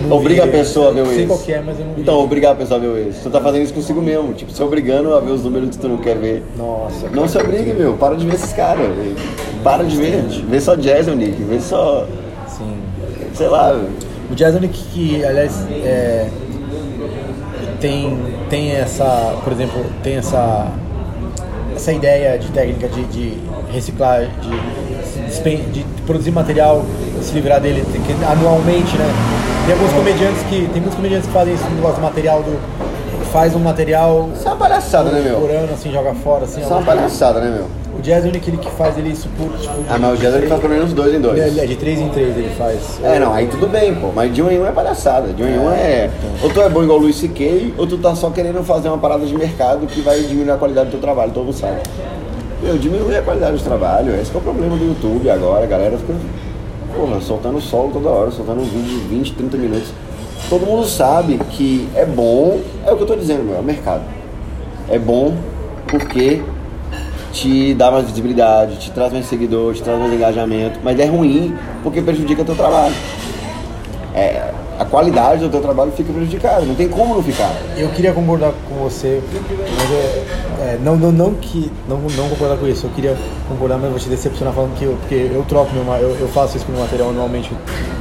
Não 0.08 0.17
Obriga 0.17 0.43
vi, 0.43 0.49
a 0.49 0.51
pessoa 0.51 0.89
a 0.89 0.91
ver 0.91 1.01
o 1.01 1.06
sei 1.08 1.19
ex. 1.19 1.27
qual 1.27 1.41
é, 1.47 1.62
mas 1.65 1.80
eu 1.80 1.86
não 1.86 1.93
vi. 1.93 2.01
Então, 2.01 2.19
obrigar 2.19 2.51
a 2.53 2.56
pessoa 2.56 2.77
a 2.80 2.82
ver 2.82 2.88
o 2.88 2.97
ex. 2.97 3.17
Tu 3.23 3.30
tá 3.30 3.41
fazendo 3.41 3.63
isso 3.63 3.73
consigo 3.73 4.01
mesmo. 4.01 4.34
Tipo, 4.34 4.51
se 4.51 4.62
obrigando 4.63 5.13
a 5.15 5.19
ver 5.19 5.32
os 5.32 5.43
números 5.43 5.69
que 5.71 5.77
tu 5.80 5.88
não 5.88 5.97
quer 5.97 6.15
ver. 6.17 6.43
Nossa. 6.58 7.08
Não 7.10 7.27
se 7.27 7.38
obrigue, 7.38 7.73
meu. 7.73 7.93
Para 7.93 8.15
de 8.15 8.25
ver 8.25 8.36
esses 8.36 8.53
caras. 8.53 8.88
Para 9.63 9.84
de 9.84 9.95
ver. 9.97 10.21
Vê 10.49 10.60
só 10.62 10.75
Jazz, 10.75 11.08
Nick. 11.08 11.41
Vê 11.43 11.60
só. 11.60 12.06
Sim. 12.47 12.77
Sei 13.34 13.47
lá. 13.47 13.80
O 14.30 14.36
Jazzonic 14.36 14.77
que, 14.93 15.23
aliás, 15.23 15.65
é, 15.71 16.27
tem, 17.80 18.17
tem 18.49 18.71
essa, 18.71 19.36
por 19.43 19.53
exemplo, 19.53 19.86
tem 20.03 20.15
essa, 20.17 20.67
essa 21.75 21.93
ideia 21.93 22.38
de 22.38 22.49
técnica 22.51 22.88
de, 22.89 23.03
de 23.06 23.38
reciclar, 23.71 24.21
de, 24.41 25.23
despen- 25.27 25.63
de 25.71 25.86
produzir 26.06 26.32
material, 26.32 26.84
se 27.21 27.34
livrar 27.34 27.62
dele 27.62 27.84
anualmente, 28.30 28.97
né? 28.97 29.06
Tem 29.67 29.75
alguns 29.75 29.91
comediantes 29.91 30.43
que, 30.43 30.65
tem 30.71 30.82
muitos 30.82 30.95
comediantes 30.95 31.27
que 31.27 31.34
fazem 31.34 31.53
isso, 31.53 31.65
negócio 31.71 31.97
do 31.97 32.01
material 32.01 32.41
do 32.41 32.58
faz 33.34 33.53
um 33.53 33.60
material 33.60 34.30
Isso 34.34 34.47
é 34.47 34.51
uma 34.51 34.56
palhaçada, 34.56 35.10
né, 35.12 35.34
por 35.34 35.49
meu? 35.49 35.60
ano, 35.60 35.73
assim, 35.73 35.91
joga 35.91 36.13
fora, 36.13 36.45
assim. 36.45 36.62
Isso 36.62 36.69
é 36.69 36.73
uma 36.73 36.82
ó. 36.82 36.86
palhaçada, 36.86 37.41
né, 37.41 37.49
meu? 37.49 37.65
O 37.99 38.01
Jazzonic 38.01 38.49
ele 38.49 38.58
que 38.60 38.71
faz 38.71 38.97
ele 38.97 39.10
isso 39.10 39.27
por, 39.38 39.49
tipo... 39.58 39.73
Ah, 39.89 39.97
mas 39.99 40.17
o 40.17 40.21
Jazz 40.21 40.36
ele 40.36 40.47
faz 40.47 40.62
pelo 40.62 40.73
menos 40.73 40.93
dois 40.93 41.13
em 41.13 41.19
dois. 41.19 41.38
Ele 41.38 41.60
é 41.60 41.65
de 41.65 41.75
três 41.75 41.99
em 41.99 42.08
três 42.08 42.38
ele 42.38 42.56
faz. 42.58 42.97
É, 43.03 43.19
não, 43.19 43.34
aí 43.34 43.47
tudo 43.47 43.67
bem, 43.67 43.93
pô. 43.93 44.10
Mas 44.15 44.34
de 44.34 44.41
um 44.41 44.49
em 44.49 44.58
um 44.58 44.65
é 44.65 44.71
palhaçada. 44.71 45.34
De 45.34 45.43
um 45.43 45.47
em 45.47 45.60
um 45.60 45.69
é. 45.69 46.10
Ou 46.41 46.49
tu 46.49 46.62
é 46.62 46.69
bom 46.69 46.82
igual 46.84 46.99
o 46.99 47.01
Luiz 47.01 47.17
C.K., 47.17 47.73
ou 47.77 47.86
tu 47.86 47.97
tá 47.97 48.15
só 48.15 48.30
querendo 48.30 48.63
fazer 48.63 48.88
uma 48.88 48.99
parada 48.99 49.25
de 49.25 49.36
mercado 49.36 49.86
que 49.86 49.99
vai 49.99 50.21
diminuir 50.21 50.51
a 50.51 50.58
qualidade 50.58 50.88
do 50.88 50.91
teu 50.91 51.01
trabalho, 51.01 51.32
todo 51.34 51.43
mundo 51.43 51.58
sabe. 51.58 51.82
Meu, 52.63 52.77
diminuir 52.77 53.17
a 53.17 53.21
qualidade 53.21 53.58
do 53.58 53.63
trabalho, 53.63 54.15
esse 54.15 54.32
que 54.32 54.38
é 54.38 54.39
o 54.39 54.43
problema 54.43 54.77
do 54.77 54.86
YouTube 54.86 55.30
agora. 55.30 55.63
A 55.63 55.67
galera 55.67 55.97
fica, 55.97 56.13
porra, 56.97 57.21
soltando 57.21 57.62
solo 57.62 57.91
toda 57.91 58.10
hora, 58.10 58.31
soltando 58.31 58.62
um 58.62 58.65
vídeo 58.65 58.99
de 58.99 59.07
20, 59.07 59.33
30 59.33 59.57
minutos. 59.57 59.93
Todo 60.49 60.65
mundo 60.65 60.86
sabe 60.88 61.39
que 61.51 61.88
é 61.95 62.05
bom, 62.05 62.60
é 62.86 62.91
o 62.91 62.97
que 62.97 63.03
eu 63.03 63.07
tô 63.07 63.15
dizendo, 63.15 63.43
meu, 63.43 63.55
é 63.55 63.60
o 63.60 63.63
mercado. 63.63 64.03
É 64.89 64.97
bom 64.97 65.36
porque 65.88 66.41
te 67.31 67.73
dá 67.75 67.91
mais 67.91 68.05
visibilidade, 68.05 68.77
te 68.77 68.91
traz 68.91 69.13
mais 69.13 69.25
seguidor, 69.27 69.75
te 69.75 69.83
traz 69.83 69.99
mais 69.99 70.12
engajamento, 70.12 70.79
mas 70.83 70.99
é 70.99 71.05
ruim 71.05 71.55
porque 71.83 72.01
prejudica 72.01 72.43
teu 72.43 72.55
trabalho. 72.55 72.95
É, 74.15 74.51
a 74.77 74.85
qualidade 74.85 75.41
do 75.41 75.49
teu 75.49 75.61
trabalho 75.61 75.91
fica 75.91 76.13
prejudicada, 76.13 76.61
não 76.61 76.75
tem 76.75 76.87
como 76.87 77.15
não 77.15 77.23
ficar. 77.23 77.51
Eu 77.75 77.89
queria 77.89 78.13
concordar 78.13 78.53
com 78.69 78.75
você, 78.75 79.21
mas 79.31 79.91
eu, 79.91 80.63
é, 80.63 80.77
não, 80.83 80.95
não, 80.95 81.11
não 81.11 81.33
que 81.33 81.71
não, 81.87 81.97
não 81.99 82.29
concordar 82.29 82.57
com 82.57 82.67
isso. 82.67 82.85
Eu 82.85 82.91
queria 82.91 83.17
concordar, 83.49 83.77
mas 83.77 83.89
vou 83.89 83.99
te 83.99 84.09
decepcionar 84.09 84.53
falando 84.53 84.77
que 84.77 84.85
eu, 84.85 84.97
porque 84.99 85.31
eu 85.33 85.43
troco 85.47 85.73
meu, 85.73 85.83
eu, 85.95 86.15
eu 86.19 86.27
faço 86.27 86.57
isso 86.57 86.65
com 86.65 86.71
meu 86.71 86.81
material 86.81 87.09
anualmente. 87.09 87.51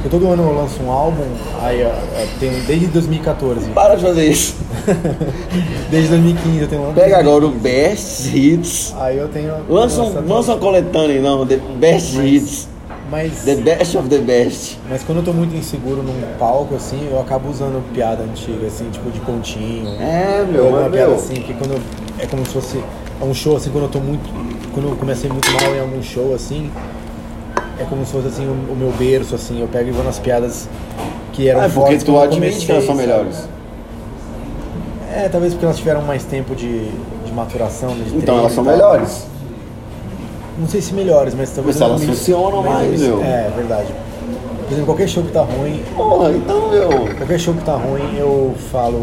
Eu, 0.03 0.09
todo 0.09 0.27
ano 0.27 0.43
eu 0.43 0.55
lanço 0.55 0.81
um 0.83 0.91
álbum, 0.91 1.23
aí 1.61 1.81
é, 1.81 1.85
é, 1.85 2.27
tem 2.39 2.51
desde 2.67 2.87
2014, 2.87 3.69
Para 3.71 3.95
de 3.95 4.03
fazer 4.03 4.25
isso. 4.27 4.55
desde 5.89 6.09
2015 6.09 6.61
eu 6.61 6.67
tenho 6.67 6.89
um 6.89 6.93
Pega 6.93 7.17
agora 7.17 7.45
o 7.45 7.51
Best 7.51 8.27
Hits. 8.35 8.93
Aí 8.99 9.17
eu 9.17 9.27
tenho 9.29 9.53
Lança, 9.67 10.01
um, 10.01 10.27
lança 10.27 10.53
uma 10.53 10.59
coletânea, 10.59 11.21
não, 11.21 11.45
The 11.45 11.59
Best 11.79 12.17
Hits. 12.17 12.76
Mas 13.09 13.43
The 13.45 13.55
Best 13.55 13.97
of 13.97 14.09
the 14.09 14.17
Best. 14.19 14.79
mas 14.89 15.03
quando 15.03 15.19
eu 15.19 15.23
tô 15.23 15.33
muito 15.33 15.55
inseguro 15.55 16.01
num 16.03 16.21
palco 16.37 16.75
assim, 16.75 17.07
eu 17.11 17.19
acabo 17.19 17.49
usando 17.49 17.81
piada 17.93 18.23
antiga 18.23 18.67
assim, 18.67 18.89
tipo 18.91 19.09
de 19.11 19.19
pontinho. 19.21 19.89
É, 20.01 20.45
meu, 20.49 20.65
Ou 20.65 20.69
uma 20.71 20.89
piada 20.89 21.07
meu. 21.07 21.15
assim, 21.15 21.35
que 21.35 21.53
quando 21.53 21.71
eu- 21.73 21.81
é 22.19 22.25
como 22.25 22.45
se 22.45 22.51
fosse 22.53 22.83
é 23.19 23.23
um 23.23 23.33
show 23.33 23.55
assim, 23.57 23.69
quando 23.71 23.85
eu 23.85 23.89
tô 23.89 23.99
muito. 23.99 24.29
Quando 24.73 24.89
eu 24.89 24.95
comecei 24.95 25.29
muito 25.29 25.49
mal 25.51 25.73
em 25.75 25.79
algum 25.79 26.03
show 26.03 26.35
assim, 26.35 26.69
é 27.79 27.83
como 27.85 28.05
se 28.05 28.11
fosse 28.11 28.27
assim 28.27 28.45
o, 28.45 28.73
o 28.73 28.75
meu 28.75 28.91
berço, 28.91 29.33
assim, 29.35 29.59
eu 29.59 29.67
pego 29.67 29.89
e 29.89 29.91
vou 29.91 30.03
nas 30.03 30.19
piadas 30.19 30.67
que 31.33 31.47
eram 31.49 31.61
Ah, 31.61 31.63
porque 31.63 31.79
fortes 31.79 32.03
tu 32.03 32.11
quando 32.11 32.17
eu 32.17 32.21
admite 32.23 32.65
que 32.65 32.71
elas 32.71 32.85
são 32.85 32.95
sabe? 32.95 33.07
melhores. 33.07 33.47
É, 35.11 35.29
talvez 35.29 35.53
porque 35.53 35.65
elas 35.65 35.77
tiveram 35.77 36.01
mais 36.03 36.23
tempo 36.25 36.53
de, 36.55 36.89
de 37.25 37.31
maturação, 37.33 37.89
de 37.95 38.15
Então 38.17 38.37
elas 38.37 38.51
são 38.51 38.63
melhores. 38.63 39.25
Não 40.57 40.67
sei 40.67 40.81
se 40.81 40.93
melhores, 40.93 41.33
mas 41.35 41.51
talvez. 41.51 41.79
Mas 41.79 41.89
elas 41.89 42.03
funcionam 42.03 42.63
mais, 42.63 43.01
eu 43.01 43.17
me- 43.17 43.23
meu. 43.23 43.23
É, 43.23 43.51
verdade. 43.55 43.87
Por 44.65 44.73
exemplo, 44.73 44.85
qualquer 44.85 45.07
show 45.07 45.23
que 45.23 45.31
tá 45.31 45.41
ruim, 45.41 45.81
Porra, 45.95 46.31
então, 46.31 46.69
meu. 46.69 46.89
Qualquer 47.15 47.39
show 47.39 47.53
que 47.53 47.63
tá 47.63 47.73
ruim, 47.75 48.17
eu 48.17 48.53
falo. 48.71 48.97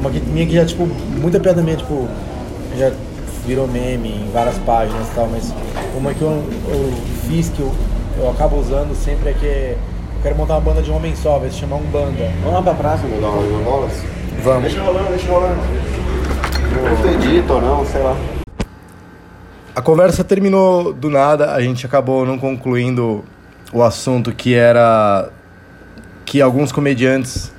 Uma 0.00 0.10
que, 0.10 0.20
minha 0.20 0.46
que 0.46 0.54
já, 0.54 0.64
tipo, 0.64 0.88
muita 1.20 1.38
piada 1.38 1.60
minha, 1.62 1.76
tipo, 1.76 2.08
já 2.78 2.90
virou 3.46 3.66
meme 3.66 4.08
em 4.08 4.30
várias 4.32 4.56
páginas 4.58 5.06
e 5.08 5.14
tal, 5.14 5.26
mas 5.30 5.52
uma 5.96 6.14
que 6.14 6.22
eu, 6.22 6.42
eu 6.68 6.92
fiz 7.28 7.48
que 7.50 7.60
eu, 7.60 7.70
eu 8.18 8.30
acabo 8.30 8.58
usando 8.58 8.94
sempre 8.94 9.30
é 9.30 9.32
que 9.34 9.44
eu 9.46 10.22
quero 10.22 10.36
montar 10.36 10.54
uma 10.54 10.60
banda 10.60 10.80
de 10.80 10.90
um 10.90 10.96
homem 10.96 11.14
só, 11.16 11.38
vai 11.38 11.50
se 11.50 11.56
chamar 11.56 11.76
um 11.76 11.84
banda. 11.90 12.30
Vamos 12.42 12.54
lá 12.54 12.62
pra 12.62 12.74
praça, 12.74 13.06
meu, 13.06 13.20
bolas? 13.64 13.92
Vamos. 14.42 14.62
Deixa 14.62 14.82
rolando, 14.82 15.08
deixa 15.10 15.30
rolando. 15.30 15.56
Não 15.56 16.96
tu 17.02 17.08
edita 17.26 17.52
ou 17.54 17.60
não, 17.60 17.84
sei 17.86 18.02
lá. 18.02 18.16
A 19.78 19.80
conversa 19.80 20.24
terminou 20.24 20.92
do 20.92 21.08
nada, 21.08 21.54
a 21.54 21.60
gente 21.60 21.86
acabou 21.86 22.26
não 22.26 22.36
concluindo 22.36 23.24
o 23.72 23.80
assunto 23.80 24.32
que 24.32 24.52
era 24.52 25.28
que 26.24 26.42
alguns 26.42 26.72
comediantes 26.72 27.52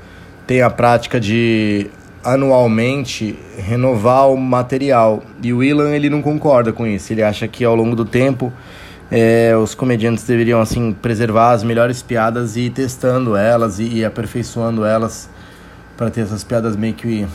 têm 0.45 0.61
a 0.61 0.69
prática 0.69 1.17
de 1.17 1.89
anualmente 2.21 3.39
renovar 3.57 4.29
o 4.29 4.35
material. 4.35 5.23
E 5.41 5.53
o 5.53 5.63
Ilan 5.63 5.91
ele 5.91 6.09
não 6.09 6.21
concorda 6.21 6.73
com 6.73 6.85
isso. 6.85 7.13
Ele 7.13 7.23
acha 7.23 7.47
que 7.47 7.63
ao 7.63 7.73
longo 7.73 7.95
do 7.95 8.03
tempo 8.03 8.51
é, 9.09 9.55
os 9.55 9.73
comediantes 9.73 10.25
deveriam 10.25 10.59
assim 10.59 10.91
preservar 10.91 11.51
as 11.51 11.63
melhores 11.63 12.01
piadas 12.01 12.57
e 12.57 12.63
ir 12.63 12.71
testando 12.71 13.37
elas 13.37 13.79
e, 13.79 13.85
e 13.85 14.03
aperfeiçoando 14.03 14.83
elas 14.83 15.29
para 15.95 16.09
ter 16.09 16.19
essas 16.19 16.43
piadas 16.43 16.75
meio 16.75 16.95
que 16.95 17.25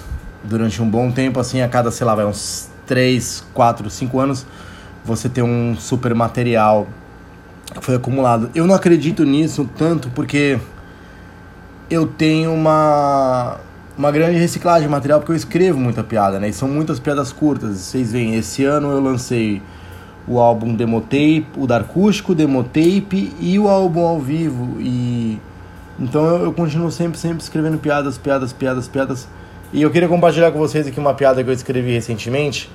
durante 0.43 0.83
um 0.83 0.91
bom 0.91 1.11
tempo 1.11 1.41
assim 1.41 1.63
a 1.63 1.69
cada 1.69 1.91
sei 1.91 2.07
lá 2.07 2.15
vai 2.15 2.27
uns 2.27 2.69
3, 2.87 3.47
4, 3.55 3.89
5 3.89 4.21
anos 4.21 4.47
você 5.05 5.29
ter 5.29 5.43
um 5.43 5.77
super 5.77 6.15
material 6.15 6.87
que 7.73 7.85
foi 7.85 7.97
acumulado. 7.97 8.51
Eu 8.55 8.67
não 8.67 8.75
acredito 8.75 9.25
nisso 9.25 9.69
tanto 9.77 10.09
porque 10.11 10.59
eu 11.91 12.07
tenho 12.07 12.53
uma 12.53 13.59
uma 13.97 14.11
grande 14.11 14.39
reciclagem 14.39 14.89
de 14.89 14.91
material 14.91 15.21
porque 15.21 15.33
eu 15.33 15.37
escrevo 15.37 15.79
muita 15.79 16.03
piada, 16.03 16.41
né? 16.41 16.49
E 16.49 16.53
são 16.53 16.69
muitas 16.69 16.99
piadas 16.99 17.33
curtas. 17.33 17.77
Vocês 17.77 18.11
veem, 18.11 18.35
esse 18.35 18.65
ano 18.65 18.91
eu 18.91 19.01
lancei 19.01 19.63
o 20.27 20.41
álbum 20.41 20.75
Demotape, 20.75 21.47
o 21.57 21.67
da 21.67 21.77
acústico, 21.77 22.35
Demotape 22.35 23.33
e 23.39 23.59
o 23.59 23.69
álbum 23.69 24.01
ao 24.01 24.21
vivo. 24.21 24.81
E 24.81 25.39
então 25.99 26.25
eu, 26.27 26.45
eu, 26.45 26.53
continuo 26.53 26.91
sempre, 26.91 27.19
sempre 27.19 27.43
escrevendo 27.43 27.79
piadas, 27.79 28.19
piadas, 28.19 28.53
piadas, 28.53 28.89
piadas. 28.89 29.29
E 29.73 29.83
eu 29.83 29.91
queria 29.91 30.09
compartilhar 30.09 30.51
com 30.51 30.59
vocês 30.59 30.87
aqui 30.87 30.99
uma 30.99 31.15
piada 31.15 31.43
que 31.43 31.49
eu 31.49 31.55
escrevi 31.55 31.93
recentemente, 31.93 32.71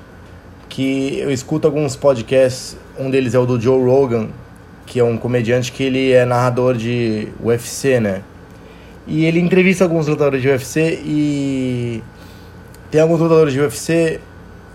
que 0.69 1.19
eu 1.19 1.31
escuto 1.31 1.67
alguns 1.67 1.95
podcasts, 1.95 2.77
um 2.97 3.09
deles 3.09 3.33
é 3.33 3.39
o 3.39 3.45
do 3.45 3.59
Joe 3.59 3.83
Rogan, 3.83 4.29
que 4.85 4.99
é 4.99 5.03
um 5.03 5.17
comediante 5.17 5.71
que 5.71 5.83
ele 5.83 6.11
é 6.11 6.23
narrador 6.23 6.75
de 6.77 7.27
UFC, 7.43 7.99
né? 7.99 8.21
E 9.07 9.25
ele 9.25 9.39
entrevista 9.39 9.83
alguns 9.83 10.07
lutadores 10.07 10.41
de 10.41 10.47
UFC 10.47 11.01
e 11.03 12.03
tem 12.91 13.01
alguns 13.01 13.19
lutadores 13.19 13.51
de 13.51 13.59
UFC 13.59 14.19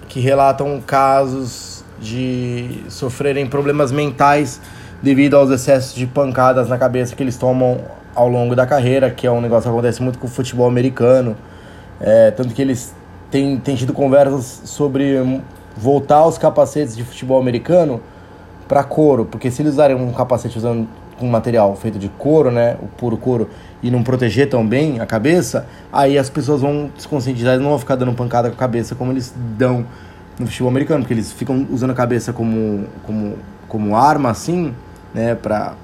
que 0.09 0.19
relatam 0.19 0.81
casos 0.81 1.85
de 2.01 2.83
sofrerem 2.89 3.47
problemas 3.47 3.93
mentais 3.93 4.61
devido 5.01 5.37
aos 5.37 5.51
excessos 5.51 5.95
de 5.95 6.07
pancadas 6.07 6.69
na 6.69 6.77
cabeça 6.77 7.15
que 7.15 7.23
eles 7.23 7.37
tomam 7.37 7.81
ao 8.15 8.29
longo 8.29 8.57
da 8.57 8.67
carreira, 8.67 9.11
que 9.11 9.27
é 9.27 9.31
um 9.31 9.41
negócio 9.41 9.71
que 9.71 9.77
acontece 9.77 10.03
muito 10.03 10.19
com 10.19 10.27
o 10.27 10.31
futebol 10.31 10.67
americano. 10.67 11.37
É, 12.01 12.31
tanto 12.33 12.55
que 12.55 12.63
eles 12.63 12.95
têm, 13.31 13.57
têm 13.59 13.77
tido 13.77 13.93
conversas 13.93 14.63
sobre 14.65 15.43
voltar 15.77 16.17
aos 16.17 16.39
capacetes 16.39 16.97
de 16.97 17.05
futebol 17.05 17.41
americano 17.41 18.01
para 18.69 18.83
couro, 18.83 19.25
porque 19.25 19.51
se 19.51 19.63
eles 19.63 19.75
usarem 19.75 19.97
um 19.97 20.13
capacete 20.13 20.57
usando 20.57 20.89
com 21.19 21.27
material 21.29 21.75
feito 21.77 21.99
de 21.99 22.09
couro, 22.09 22.51
né, 22.51 22.77
o 22.83 22.87
puro 22.87 23.17
couro, 23.17 23.49
e 23.83 23.91
não 23.91 24.03
proteger 24.03 24.49
tão 24.49 24.67
bem 24.67 25.01
a 25.01 25.07
cabeça, 25.07 25.67
aí 25.93 26.19
as 26.19 26.31
pessoas 26.31 26.61
vão 26.61 26.91
se 26.97 27.07
conscientizar 27.07 27.55
e 27.57 27.59
não 27.59 27.71
vão 27.71 27.79
ficar 27.79 27.97
dando 27.97 28.13
pancada 28.15 28.49
com 28.49 28.55
a 28.55 28.59
cabeça 28.59 28.95
como 28.95 29.13
eles 29.13 29.33
dão 29.57 29.87
no 30.39 30.47
futebol 30.47 30.71
americano, 30.71 31.03
porque 31.03 31.15
eles 31.15 31.33
ficam 31.33 31.67
usando 31.71 31.91
a 31.91 31.95
cabeça 31.95 32.33
como, 32.33 32.87
como, 33.05 33.37
como 33.69 33.97
arma, 33.97 34.31
assim, 34.31 34.75
né, 35.13 35.35
pra... 35.35 35.75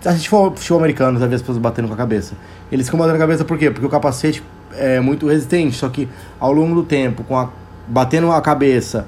Se 0.00 0.08
a 0.08 0.12
gente 0.12 0.28
for 0.28 0.56
futebol 0.56 0.78
americano, 0.78 1.18
você 1.18 1.20
vai 1.20 1.28
ver 1.28 1.34
as 1.36 1.42
pessoas 1.42 1.58
batendo 1.58 1.88
com 1.88 1.94
a 1.94 1.96
cabeça. 1.96 2.34
Eles 2.70 2.86
ficam 2.86 2.98
batendo 2.98 3.16
a 3.16 3.18
cabeça 3.18 3.44
por 3.44 3.58
quê? 3.58 3.70
Porque 3.70 3.86
o 3.86 3.90
capacete 3.90 4.42
é 4.72 5.00
muito 5.00 5.26
resistente, 5.26 5.76
só 5.76 5.88
que 5.88 6.08
ao 6.38 6.52
longo 6.52 6.74
do 6.74 6.84
tempo, 6.84 7.24
com 7.24 7.36
a, 7.36 7.50
batendo 7.88 8.30
a 8.30 8.40
cabeça 8.40 9.06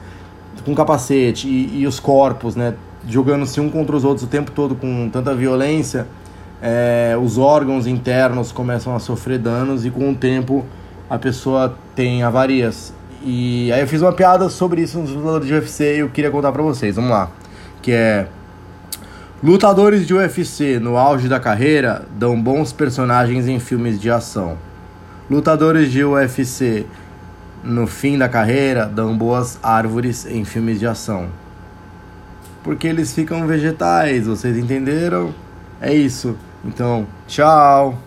com 0.64 0.74
capacete 0.74 1.48
e, 1.48 1.80
e 1.80 1.86
os 1.86 2.00
corpos, 2.00 2.56
né, 2.56 2.74
jogando-se 3.08 3.60
um 3.60 3.70
contra 3.70 3.96
os 3.96 4.04
outros 4.04 4.24
o 4.24 4.28
tempo 4.28 4.50
todo 4.50 4.74
com 4.74 5.08
tanta 5.08 5.34
violência, 5.34 6.06
é, 6.62 7.16
os 7.20 7.38
órgãos 7.38 7.86
internos 7.86 8.52
começam 8.52 8.94
a 8.94 8.98
sofrer 8.98 9.38
danos 9.38 9.86
e 9.86 9.90
com 9.90 10.10
o 10.10 10.14
tempo 10.14 10.64
a 11.08 11.18
pessoa 11.18 11.74
tem 11.94 12.22
avarias. 12.22 12.92
E 13.22 13.70
aí 13.72 13.80
eu 13.80 13.86
fiz 13.86 14.00
uma 14.00 14.12
piada 14.12 14.48
sobre 14.48 14.82
isso 14.82 14.98
nos 14.98 15.10
lutadores 15.10 15.46
de 15.46 15.54
UFC 15.54 15.96
e 15.96 15.98
eu 15.98 16.08
queria 16.08 16.30
contar 16.30 16.52
pra 16.52 16.62
vocês. 16.62 16.96
Vamos 16.96 17.10
lá. 17.10 17.30
Que 17.82 17.92
é. 17.92 18.26
Lutadores 19.42 20.06
de 20.06 20.14
UFC 20.14 20.78
no 20.78 20.98
auge 20.98 21.26
da 21.26 21.40
carreira 21.40 22.06
dão 22.18 22.40
bons 22.40 22.72
personagens 22.72 23.48
em 23.48 23.58
filmes 23.58 23.98
de 23.98 24.10
ação. 24.10 24.56
Lutadores 25.30 25.90
de 25.90 26.04
UFC 26.04 26.86
no 27.62 27.86
fim 27.86 28.16
da 28.16 28.28
carreira 28.28 28.86
dão 28.86 29.16
boas 29.16 29.58
árvores 29.62 30.26
em 30.26 30.44
filmes 30.44 30.78
de 30.78 30.86
ação 30.86 31.28
porque 32.62 32.86
eles 32.86 33.14
ficam 33.14 33.46
vegetais, 33.46 34.26
vocês 34.26 34.56
entenderam? 34.56 35.34
É 35.80 35.94
isso. 35.94 36.36
Então, 36.64 37.06
tchau! 37.26 37.98